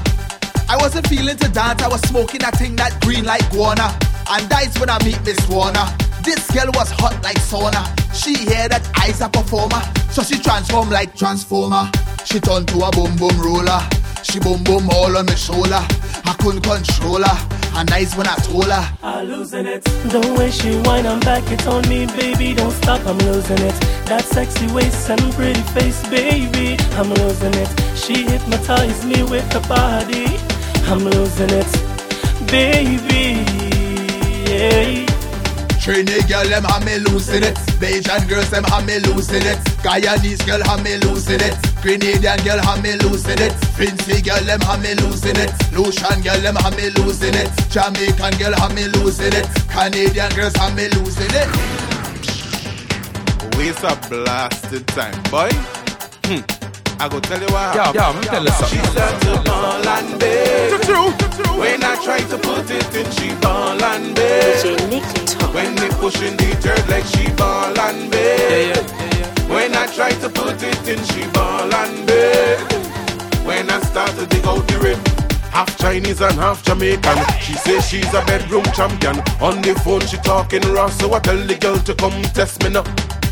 I 0.67 0.75
wasn't 0.77 1.07
feeling 1.07 1.37
to 1.37 1.47
dance, 1.49 1.81
I 1.81 1.87
was 1.87 2.01
smoking 2.01 2.41
that 2.41 2.57
thing 2.57 2.75
that 2.75 2.99
green 3.01 3.23
like 3.23 3.49
guana. 3.51 3.95
And 4.29 4.49
that's 4.49 4.77
when 4.79 4.89
I 4.89 4.99
meet 5.05 5.21
Miss 5.23 5.39
Warner. 5.47 5.85
This 6.23 6.49
girl 6.51 6.71
was 6.75 6.91
hot 6.91 7.21
like 7.23 7.37
sauna. 7.37 7.83
She 8.13 8.35
hear 8.35 8.67
that 8.69 8.83
I's 8.95 9.21
a 9.21 9.29
performer, 9.29 9.81
so 10.11 10.23
she 10.23 10.39
transform 10.39 10.89
like 10.89 11.15
transformer. 11.15 11.91
She 12.25 12.39
turned 12.39 12.67
to 12.69 12.77
a 12.83 12.91
boom 12.91 13.15
boom 13.17 13.39
roller. 13.41 13.79
She 14.23 14.39
boom 14.39 14.63
boom 14.63 14.89
all 14.89 15.15
on 15.17 15.25
my 15.25 15.35
shoulder. 15.35 15.85
I 16.25 16.35
couldn't 16.39 16.61
control 16.61 17.21
her, 17.21 17.47
and 17.75 17.89
nice 17.89 18.15
when 18.15 18.27
I 18.27 18.35
told 18.35 18.65
her. 18.71 18.97
I'm 19.03 19.27
losing 19.27 19.65
it. 19.67 19.83
The 19.83 20.35
way 20.37 20.49
she 20.49 20.75
whine, 20.87 21.05
I'm 21.05 21.19
back, 21.19 21.43
it's 21.51 21.67
on 21.67 21.87
me, 21.89 22.05
baby. 22.07 22.53
Don't 22.53 22.71
stop, 22.71 23.05
I'm 23.05 23.17
losing 23.19 23.59
it. 23.59 23.75
That 24.05 24.23
sexy 24.25 24.67
waist 24.73 25.09
and 25.09 25.21
pretty 25.33 25.61
face, 25.73 26.01
baby. 26.09 26.77
I'm 26.93 27.13
losing 27.13 27.53
it. 27.53 27.69
She 27.97 28.23
hypnotized 28.23 29.05
me 29.05 29.23
with 29.23 29.51
her 29.53 29.67
body. 29.67 30.39
I'm 30.89 30.99
losing 30.99 31.49
it, 31.51 32.47
baby. 32.47 33.43
Yeah. 34.49 35.12
Trini 35.83 36.15
girl, 36.29 36.47
them 36.47 36.63
have 36.63 36.85
me 36.85 36.97
losing 36.97 37.43
it. 37.43 37.55
Bajan 37.75 38.23
girls, 38.29 38.49
them 38.49 38.63
have 38.63 38.85
me 38.87 38.99
losing 38.99 39.43
it. 39.43 39.59
Guyanese 39.83 40.39
girl, 40.47 40.63
have 40.63 40.81
me 40.81 40.95
losing 41.03 41.41
it. 41.41 41.51
Grenadian 41.83 42.39
girl, 42.45 42.57
have 42.63 42.81
me 42.81 42.95
losing 43.03 43.37
it. 43.37 43.51
Fancy 43.75 44.21
girl, 44.21 44.39
them 44.47 44.61
have 44.61 44.81
me 44.81 44.95
losing 45.03 45.35
it. 45.35 45.51
Lucian 45.75 46.21
girl, 46.23 46.39
them 46.39 46.55
have 46.55 46.77
me 46.77 46.89
losing 47.03 47.35
it. 47.35 47.51
Jamaican 47.67 48.31
girl, 48.39 48.55
have 48.55 48.73
me 48.73 48.87
losing 48.95 49.33
it. 49.33 49.43
Canadian 49.67 50.31
girls, 50.31 50.55
have 50.55 50.73
me 50.73 50.87
losing 50.87 51.27
it. 51.35 51.51
Waste 53.59 53.83
a 53.83 53.99
blasted 54.07 54.87
time, 54.87 55.21
boy. 55.27 55.51
Hmm. 56.31 56.39
I 56.97 57.09
go 57.09 57.19
tell 57.19 57.41
you 57.41 57.51
what. 57.51 57.75
Yeah, 57.75 57.91
yeah, 57.91 58.07
I'm 58.07 58.21
tell 58.23 58.41
you 58.41 58.51
something. 58.55 58.79
She 58.79 58.85
start 58.87 59.21
to 59.23 59.43
ball 59.43 59.83
and 59.83 60.17
beg. 60.17 60.71
When 61.59 61.83
I 61.83 61.99
try 62.01 62.19
to 62.19 62.37
put 62.37 62.71
it 62.71 62.95
in, 62.95 63.11
she 63.11 63.35
ball 63.41 63.83
and 63.83 64.15
beg. 64.15 65.42
When 65.53 65.75
they 65.75 65.89
pushing 66.01 66.35
the 66.35 66.57
dirt 66.61 66.87
like 66.89 67.05
she 67.05 67.31
ball 67.33 67.79
and 67.79 68.11
beg. 68.11 68.75
When 69.47 69.75
I 69.75 69.85
try 69.87 70.09
to 70.09 70.29
put 70.29 70.61
it 70.63 70.87
in, 70.87 71.03
she 71.05 71.27
ball 71.31 71.71
and 71.71 72.07
beg. 72.07 72.59
When 73.45 73.69
I 73.69 73.79
start 73.81 74.09
to 74.17 74.25
dig 74.25 74.45
out 74.45 74.67
the 74.67 74.79
rib. 74.79 75.07
Half 75.51 75.77
Chinese 75.77 76.21
and 76.21 76.33
half 76.33 76.63
Jamaican. 76.63 77.19
She 77.39 77.53
says 77.53 77.87
she's 77.87 78.13
a 78.15 78.25
bedroom 78.25 78.65
champion. 78.73 79.17
On 79.39 79.61
the 79.61 79.79
phone 79.83 80.01
she 80.07 80.17
talking 80.17 80.63
raw, 80.73 80.89
so 80.89 81.13
I 81.13 81.19
tell 81.19 81.37
the 81.37 81.55
girl 81.55 81.77
to 81.77 81.93
come 81.93 82.19
test 82.33 82.63
me 82.63 82.69
now. 82.69 82.83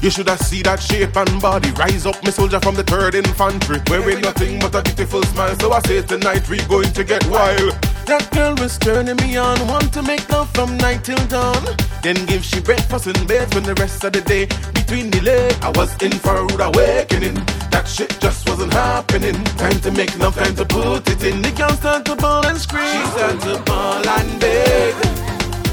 You 0.02 0.10
should 0.10 0.28
have 0.30 0.42
see 0.42 0.64
that 0.64 0.82
shape 0.82 1.16
and 1.16 1.40
body. 1.40 1.70
Rise 1.72 2.08
up, 2.08 2.24
me 2.24 2.32
soldier 2.32 2.60
from 2.60 2.74
the 2.74 2.82
third 2.82 3.14
infantry. 3.14 3.78
Wearing 3.88 4.22
nothing 4.22 4.58
but 4.60 4.74
a 4.74 4.82
beautiful 4.82 5.22
smile. 5.22 5.56
So 5.60 5.72
I 5.72 5.80
say 5.82 6.02
tonight 6.02 6.50
we 6.50 6.58
going 6.66 6.92
to 6.94 7.04
get 7.04 7.24
wild. 7.28 7.78
That 8.10 8.28
girl 8.32 8.56
was 8.56 8.80
turning 8.80 9.18
me 9.18 9.38
on. 9.38 9.56
Want 9.68 9.94
to 9.94 10.02
make 10.02 10.28
love 10.30 10.50
from 10.56 10.76
night 10.78 11.04
till 11.04 11.24
dawn. 11.28 11.64
Then 12.02 12.18
give 12.26 12.44
she 12.44 12.60
breakfast 12.62 13.06
in 13.06 13.28
bed 13.28 13.54
when 13.54 13.62
the 13.62 13.76
rest 13.76 14.04
of 14.04 14.14
the 14.14 14.22
day 14.22 14.48
between 14.74 15.12
the 15.12 15.22
leg. 15.22 15.54
I 15.62 15.70
was 15.78 15.94
in 16.02 16.12
for 16.12 16.36
a 16.36 16.42
rude 16.50 16.62
awakening. 16.62 17.36
That 17.70 17.86
shit 17.88 18.18
just 18.20 18.50
wasn't 18.50 18.74
happening. 18.74 19.38
Time 19.62 19.80
to 19.82 19.92
make 19.92 20.18
love, 20.18 20.34
time 20.34 20.56
to 20.56 20.66
put 20.66 21.08
it 21.10 21.24
in. 21.24 21.44
The 21.44 21.52
girl 21.52 21.70
start 21.78 22.06
to 22.06 22.16
ball 22.16 22.44
and 22.48 22.58
scream. 22.58 22.90
She 22.90 23.06
start 23.14 23.40
to 23.42 23.62
ball 23.70 24.02
and 24.02 24.42
beg. 24.42 24.96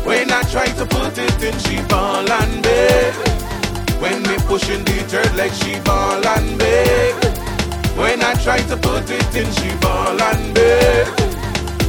When 0.04 0.30
I 0.30 0.42
try 0.52 0.66
to 0.66 0.84
put 0.84 1.16
it 1.16 1.42
in, 1.42 1.58
she 1.60 1.80
ball 1.88 2.30
and 2.30 2.62
beg. 2.62 3.38
When 4.00 4.22
me 4.22 4.36
pushing 4.46 4.84
the 4.84 5.04
dirt 5.10 5.34
like 5.36 5.52
she 5.52 5.80
ball 5.80 6.24
and 6.24 6.58
beg. 6.58 7.14
When 7.98 8.22
I 8.22 8.34
try 8.34 8.58
to 8.70 8.76
put 8.76 9.10
it 9.10 9.34
in, 9.34 9.50
she 9.58 9.74
ball 9.82 10.14
and 10.14 10.54
beg. 10.54 11.06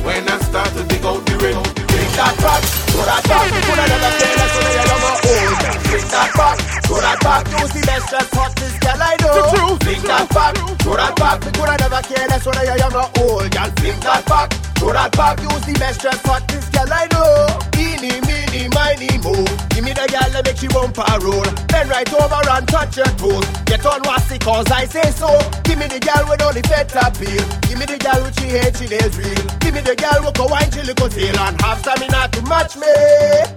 When 0.02 0.28
I 0.28 0.40
start 0.42 0.74
to 0.74 0.84
dig 0.90 1.06
out 1.06 1.22
the 1.22 1.38
ring, 1.38 1.62
bring 1.86 2.12
that 2.18 2.34
back, 2.42 2.64
throw 2.90 3.06
that 3.06 3.22
back. 3.30 3.46
Could 3.52 3.78
I 3.78 3.86
never 3.86 4.12
say 4.18 4.32
that 4.34 4.50
so 4.50 4.60
you 4.66 4.84
never 4.90 5.12
old? 5.22 5.54
Oh, 5.70 5.86
bring 5.86 6.08
that 6.10 6.32
back, 6.34 6.58
throw 6.90 6.98
that 6.98 7.20
back. 7.22 7.44
You 7.62 7.68
see 7.70 7.86
best 7.86 8.10
just 8.10 8.34
hot 8.34 8.56
this 8.58 8.76
girl 8.82 8.98
I 8.98 9.14
know. 9.22 9.78
Bring 9.78 10.02
that 10.10 10.26
back, 10.34 10.54
throw 10.82 10.94
oh, 10.94 10.98
that 10.98 11.14
back. 11.14 11.46
I 11.46 11.78
never 11.78 12.02
care 12.02 12.26
less 12.26 12.42
when 12.42 12.58
you 12.58 12.74
never 12.74 13.06
old. 13.22 13.46
Girl, 13.54 13.70
bring 13.78 14.00
that 14.02 14.26
back, 14.26 14.50
throw 14.80 14.94
that 14.96 15.12
back. 15.14 15.38
You 15.44 15.52
see 15.68 15.76
best 15.76 16.02
hot 16.24 16.48
this 16.48 16.66
girl 16.72 16.88
I 16.88 17.06
know. 17.12 17.52
Eeny, 17.76 18.24
meeny, 18.24 18.72
miny, 18.72 19.12
mo. 19.20 19.36
Give 19.76 19.84
me 19.84 19.92
the 19.92 20.08
girl 20.08 20.30
that 20.32 20.48
make 20.48 20.58
she 20.58 20.68
bumper 20.72 21.04
roll. 21.20 21.44
Then 21.68 21.92
right 21.92 22.08
over 22.16 22.42
and 22.50 22.66
touch 22.68 22.96
your 22.96 23.12
toes. 23.20 23.46
Get 23.68 23.86
on 23.86 24.02
wassy 24.08 24.40
cause 24.40 24.72
I 24.72 24.88
say 24.88 25.12
so. 25.12 25.30
Give 25.68 25.78
me 25.78 25.92
the 25.92 26.00
girl 26.00 26.24
with 26.32 26.42
only 26.42 26.64
fed 26.64 26.90
appeal. 26.96 27.44
Give 27.68 27.78
me 27.78 27.86
the 27.86 28.00
girl 28.00 28.24
with 28.24 28.40
she 28.40 28.56
hate 28.56 28.76
she 28.80 28.88
is 28.88 29.14
real. 29.20 29.44
Give 29.60 29.76
me 29.76 29.84
the 29.84 29.96
girl 30.00 30.24
with 30.24 30.40
go 30.40 30.48
wine 30.48 30.72
she 30.72 30.82
little 30.82 31.12
tail 31.12 31.38
and 31.38 31.60
have 31.62 31.84
stamina 31.84 32.32
to 32.32 32.42
match 32.48 32.80
me. 32.80 32.90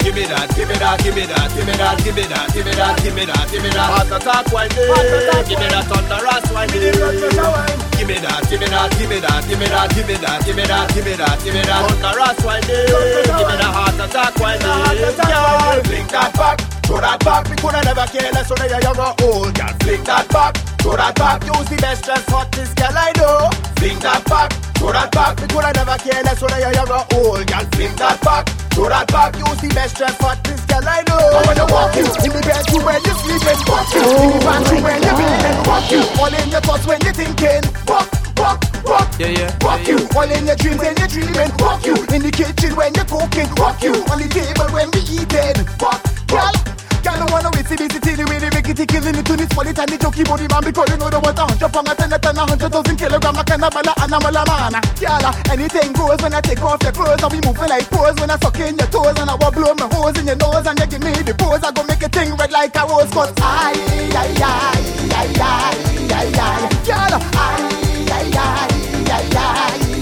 Give 0.03 0.15
me 0.19 0.27
that, 0.27 0.51
give 0.59 0.69
me 0.69 0.77
that, 0.83 0.99
give 1.07 1.15
me 1.15 1.25
that, 1.31 1.49
give 1.55 1.67
me 1.67 1.75
that, 1.79 1.97
give 2.03 2.17
me 2.19 2.25
that, 2.27 2.47
give 2.51 2.67
me 2.67 2.73
that, 2.75 2.95
give 2.99 3.15
me 3.15 3.25
that, 3.25 3.47
give 3.51 3.63
me 3.63 3.71
that. 3.71 3.89
Heart 3.95 4.11
attack 4.11 4.47
wine 4.53 4.71
eh? 4.75 5.43
Give 5.47 5.59
me 5.59 5.67
that 5.71 5.87
thunderous 5.87 6.47
wine 6.51 6.71
eh? 6.71 6.93
Give 6.93 6.99
me 6.99 7.31
that, 7.39 7.92
give 8.03 8.09
me 8.09 8.19
that, 8.19 8.43
give 8.51 8.61
me 8.61 8.67
that, 8.67 8.91
give 8.99 9.09
me 9.09 9.21
that, 9.21 9.47
give 9.47 9.59
me 9.59 9.67
that, 9.67 9.95
give 9.95 10.07
me 10.07 10.15
that, 10.15 10.45
give 10.45 10.57
me 10.57 10.65
that, 10.65 10.95
give 10.95 11.05
me 11.05 11.13
that 11.15 11.39
give 11.45 11.55
thunderous 12.03 12.45
wine 12.45 12.61
Give 12.63 12.75
me 12.75 13.57
that 13.63 13.71
heart 13.71 13.95
attack 13.95 14.35
wine 14.41 14.59
Girl, 14.59 15.83
bring 15.85 16.07
that 16.09 16.35
back 16.35 16.72
to 16.89 16.95
that 17.01 17.19
back. 17.25 17.49
Me 17.51 17.57
coulda 17.57 17.81
never 17.85 18.07
care 18.11 18.31
less 18.33 18.51
when 18.51 18.63
you 18.71 18.81
young 18.83 18.99
or 18.99 19.15
old. 19.27 19.55
Girl, 19.55 19.75
fling 19.83 20.05
that 20.05 20.27
back, 20.29 20.55
to 20.83 20.91
that 20.97 21.15
back. 21.15 21.45
Use 21.47 21.69
the 21.69 21.77
best 21.81 22.05
dress, 22.05 22.25
hottest 22.29 22.77
girl 22.77 22.97
I 22.97 23.13
know. 23.17 23.51
Fling 23.79 23.99
that 24.01 24.25
back, 24.27 24.51
to 24.79 24.87
that 24.93 25.11
back. 25.13 25.41
Me 25.41 25.47
coulda 25.49 25.71
never 25.73 25.97
care 25.99 26.23
less 26.23 26.41
when 26.43 26.55
you 26.59 26.73
young 26.75 26.91
or 26.91 27.05
old. 27.15 27.47
Girl, 27.47 27.67
fling 27.75 27.97
that 27.97 28.19
back. 28.23 28.45
To 28.73 28.89
that 28.89 29.05
back, 29.13 29.37
use 29.37 29.61
the 29.61 29.69
best 29.77 30.01
dress, 30.01 30.17
hottest 30.17 30.65
girl 30.65 30.81
I 30.81 31.05
know. 31.05 31.21
I 31.21 31.45
wanna 31.45 31.69
walk 31.69 31.93
you 31.93 32.09
in 32.09 32.33
the 32.33 32.41
bedroom 32.41 32.81
when 32.89 33.05
you're 33.05 33.21
sleeping, 33.21 33.61
walk 33.69 33.85
you 33.93 34.01
in 34.01 34.29
the 34.33 34.41
bathroom 34.41 34.81
when 34.81 34.97
you 35.05 35.13
feeling, 35.13 35.59
walk 35.69 35.87
you 35.93 36.03
all 36.17 36.33
in 36.33 36.49
your 36.49 36.65
thoughts 36.65 36.85
when 36.89 36.97
you 37.05 37.13
thinking, 37.13 37.65
walk, 37.85 38.09
walk, 38.41 38.65
walk, 38.89 39.13
yeah, 39.21 39.29
yeah, 39.29 39.53
walk 39.61 39.85
yeah, 39.85 39.93
you 39.93 39.99
all 40.17 40.25
in 40.25 40.49
your 40.49 40.57
dreams 40.57 40.81
when 40.81 40.97
you're 40.97 41.13
dreaming, 41.13 41.53
walk 41.61 41.85
you 41.85 41.97
in 42.17 42.21
the 42.25 42.33
kitchen 42.33 42.73
when 42.73 42.97
you're 42.97 43.05
cooking, 43.05 43.49
walk 43.61 43.77
you 43.85 43.93
on 44.09 44.17
the 44.17 44.29
table 44.33 44.69
when 44.73 44.89
we 44.97 45.05
eating, 45.21 45.61
walk, 45.77 46.01
girl. 46.33 46.57
Girl, 47.03 47.19
I 47.19 47.27
wanna 47.35 47.51
wait, 47.53 47.67
see 47.67 47.75
this 47.75 47.91
the 47.99 48.25
way 48.31 48.39
they 48.39 48.51
make 48.55 48.69
it, 48.71 48.79
killing 48.87 49.17
it 49.19 49.27
to 49.27 49.35
this 49.35 49.51
wallet 49.59 49.75
and 49.75 49.91
the 49.91 49.99
jokey 49.99 50.23
body 50.23 50.47
man 50.47 50.63
because 50.63 50.87
you 50.87 50.97
know 51.03 51.11
the 51.11 51.19
what 51.19 51.35
a 51.35 51.43
hundred 51.43 51.73
pound 51.75 51.89
a 51.91 51.95
ten 51.99 52.13
a 52.13 52.19
ten 52.19 52.39
a 52.39 52.47
hundred 52.47 52.71
thousand 52.71 52.97
kilogram 52.97 53.35
a 53.35 53.43
kind 53.43 53.65
of 53.65 53.73
bala 53.75 53.93
animal 53.99 54.37
a 54.39 54.43
man. 54.47 54.75
Girl, 55.03 55.27
anything 55.51 55.91
goes 55.99 56.23
when 56.23 56.33
I 56.35 56.41
take 56.41 56.63
off 56.63 56.79
your 56.83 56.93
clothes 56.95 57.19
and 57.19 57.33
we 57.35 57.41
moving 57.43 57.67
like 57.69 57.91
pose 57.91 58.15
when 58.23 58.31
I 58.31 58.37
suck 58.39 58.55
in 58.63 58.79
your 58.79 58.87
toes 58.87 59.19
and 59.19 59.27
I 59.29 59.35
will 59.35 59.51
blow 59.51 59.75
my 59.75 59.91
hose 59.91 60.15
in 60.15 60.31
your 60.31 60.39
nose 60.39 60.63
and 60.63 60.79
you 60.79 60.87
give 60.87 61.03
me 61.03 61.11
the 61.27 61.35
pose. 61.35 61.63
I 61.67 61.75
go 61.75 61.83
make 61.83 62.03
a 62.07 62.09
thing 62.09 62.31
red 62.39 62.53
like 62.55 62.77
a 62.79 62.87
rose, 62.87 63.11
cause 63.11 63.35
I, 63.43 63.75
I, 64.15 64.31
I, 64.31 64.63
I, 65.11 65.27
I, 65.27 65.59
I, 66.07 66.31
I, 66.39 66.71
girl, 66.87 67.19
I, 67.19 67.59
I, 68.07 68.31
I, 68.33 68.39
I, 68.39 68.63
I, 68.73 69.03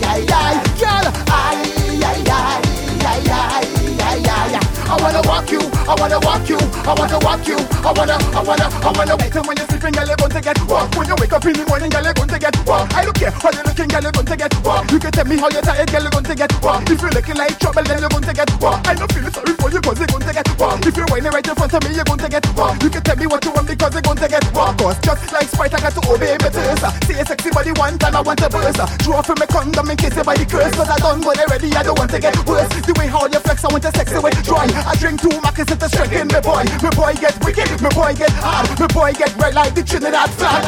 I, 0.05 0.21
I, 0.21 0.61
girl, 0.77 1.07
I, 1.33 1.57
I, 1.97 2.13
I, 2.13 2.29
I, 2.29 2.61
I, 3.01 3.65
I, 4.05 4.29
I, 4.29 4.71
I 4.91 4.97
wanna 5.01 5.23
walk 5.25 5.49
you, 5.51 5.63
I 5.91 5.95
wanna 5.99 6.21
walk 6.23 6.47
you, 6.47 6.55
I 6.87 6.95
wanna 6.95 7.19
walk 7.19 7.43
you, 7.51 7.59
I 7.83 7.91
wanna, 7.91 8.15
I 8.15 8.41
wanna, 8.47 8.67
I 8.71 8.91
wanna 8.95 9.17
wait 9.19 9.35
till 9.35 9.43
when 9.43 9.59
you're 9.59 9.67
sleeping, 9.67 9.91
girl, 9.91 10.07
you're 10.07 10.23
going 10.23 10.31
to 10.31 10.41
get 10.41 10.55
walk. 10.71 10.87
When 10.95 11.03
you 11.11 11.19
wake 11.19 11.35
up 11.35 11.43
in 11.43 11.55
the 11.59 11.67
morning, 11.67 11.91
girl, 11.91 12.07
you're 12.07 12.15
going 12.15 12.31
to 12.31 12.39
get 12.39 12.55
walk. 12.63 12.95
I 12.95 13.03
don't 13.03 13.19
care 13.19 13.35
how 13.35 13.51
you're 13.51 13.67
looking, 13.67 13.91
girl, 13.91 14.03
you're 14.07 14.15
going 14.15 14.31
to 14.31 14.37
get 14.39 14.55
walk. 14.63 14.87
You 14.87 14.99
can 15.03 15.11
tell 15.11 15.27
me 15.27 15.35
how 15.35 15.51
you're 15.51 15.67
tired, 15.67 15.91
girl, 15.91 16.03
you're 16.07 16.15
going 16.15 16.31
to 16.31 16.37
get 16.39 16.53
walk. 16.63 16.87
If 16.87 17.03
you're 17.03 17.11
looking 17.11 17.35
like 17.43 17.59
trouble, 17.59 17.83
then 17.83 17.99
you're 17.99 18.15
going 18.15 18.23
to 18.23 18.35
get 18.39 18.51
walk. 18.63 18.87
I 18.87 18.95
don't 18.95 19.11
feel 19.11 19.27
sorry 19.35 19.55
for 19.59 19.67
you, 19.67 19.81
cause 19.83 19.99
you're 19.99 20.13
going 20.15 20.27
to 20.31 20.33
get 20.39 20.47
walk. 20.63 20.79
If 20.87 20.95
you're 20.95 21.11
whining 21.11 21.35
right 21.35 21.49
in 21.51 21.55
front 21.59 21.75
of 21.75 21.83
me, 21.83 21.91
you're 21.91 22.07
going 22.07 22.23
to 22.23 22.31
get 22.31 22.47
walk. 22.55 22.75
You 22.87 22.91
can 22.95 23.03
tell 23.03 23.19
me 23.19 23.27
what 23.27 23.43
you 23.43 23.51
want 23.51 23.67
because 23.67 23.91
you're 23.91 24.07
going 24.07 24.23
to 24.23 24.29
get 24.31 24.45
walk. 24.55 24.79
Cause 24.79 24.99
just 25.03 25.27
like 25.35 25.51
Sprite, 25.51 25.75
I 25.75 25.81
got 25.83 25.93
to 25.99 26.03
obey 26.07 26.39
my 26.39 26.51
thirst. 26.55 26.87
See 27.11 27.19
a 27.19 27.27
sexy 27.27 27.51
body 27.51 27.75
one 27.75 27.99
time, 27.99 28.15
I 28.15 28.23
want 28.23 28.39
to 28.39 28.47
burst. 28.47 28.79
Draw 29.03 29.27
from 29.27 29.43
my 29.43 29.47
condom 29.51 29.91
in 29.91 29.99
case 29.99 30.15
your 30.15 30.23
body 30.23 30.47
curse. 30.47 30.71
Cause 30.71 30.87
I 30.87 31.03
done 31.03 31.19
when 31.27 31.35
ready, 31.51 31.75
I 31.75 31.83
don't 31.83 31.99
want 31.99 32.15
to 32.15 32.23
get 32.23 32.39
worse. 32.47 32.71
The 32.87 32.95
way 32.95 33.11
how 33.11 33.27
you 33.27 33.43
flex, 33.43 33.67
I 33.67 33.75
want 33.75 33.83
to 33.83 33.91
sex 33.91 34.15
away 34.15 34.31
dry. 34.47 34.71
I 34.87 34.95
drink 34.95 35.19
two 35.19 35.35
is 35.61 35.80
the 35.81 35.89
a 35.89 36.25
me 36.27 36.41
boy. 36.45 36.65
Me 36.83 36.91
boy 36.95 37.15
get 37.19 37.43
wicked, 37.43 37.81
me 37.81 37.89
boy 37.89 38.13
get 38.13 38.31
hard, 38.33 38.69
me 38.79 38.87
boy 38.93 39.13
get 39.15 39.35
red 39.39 39.55
like 39.55 39.75
the 39.75 39.83
Trinidad 39.83 40.29
flag. 40.29 40.61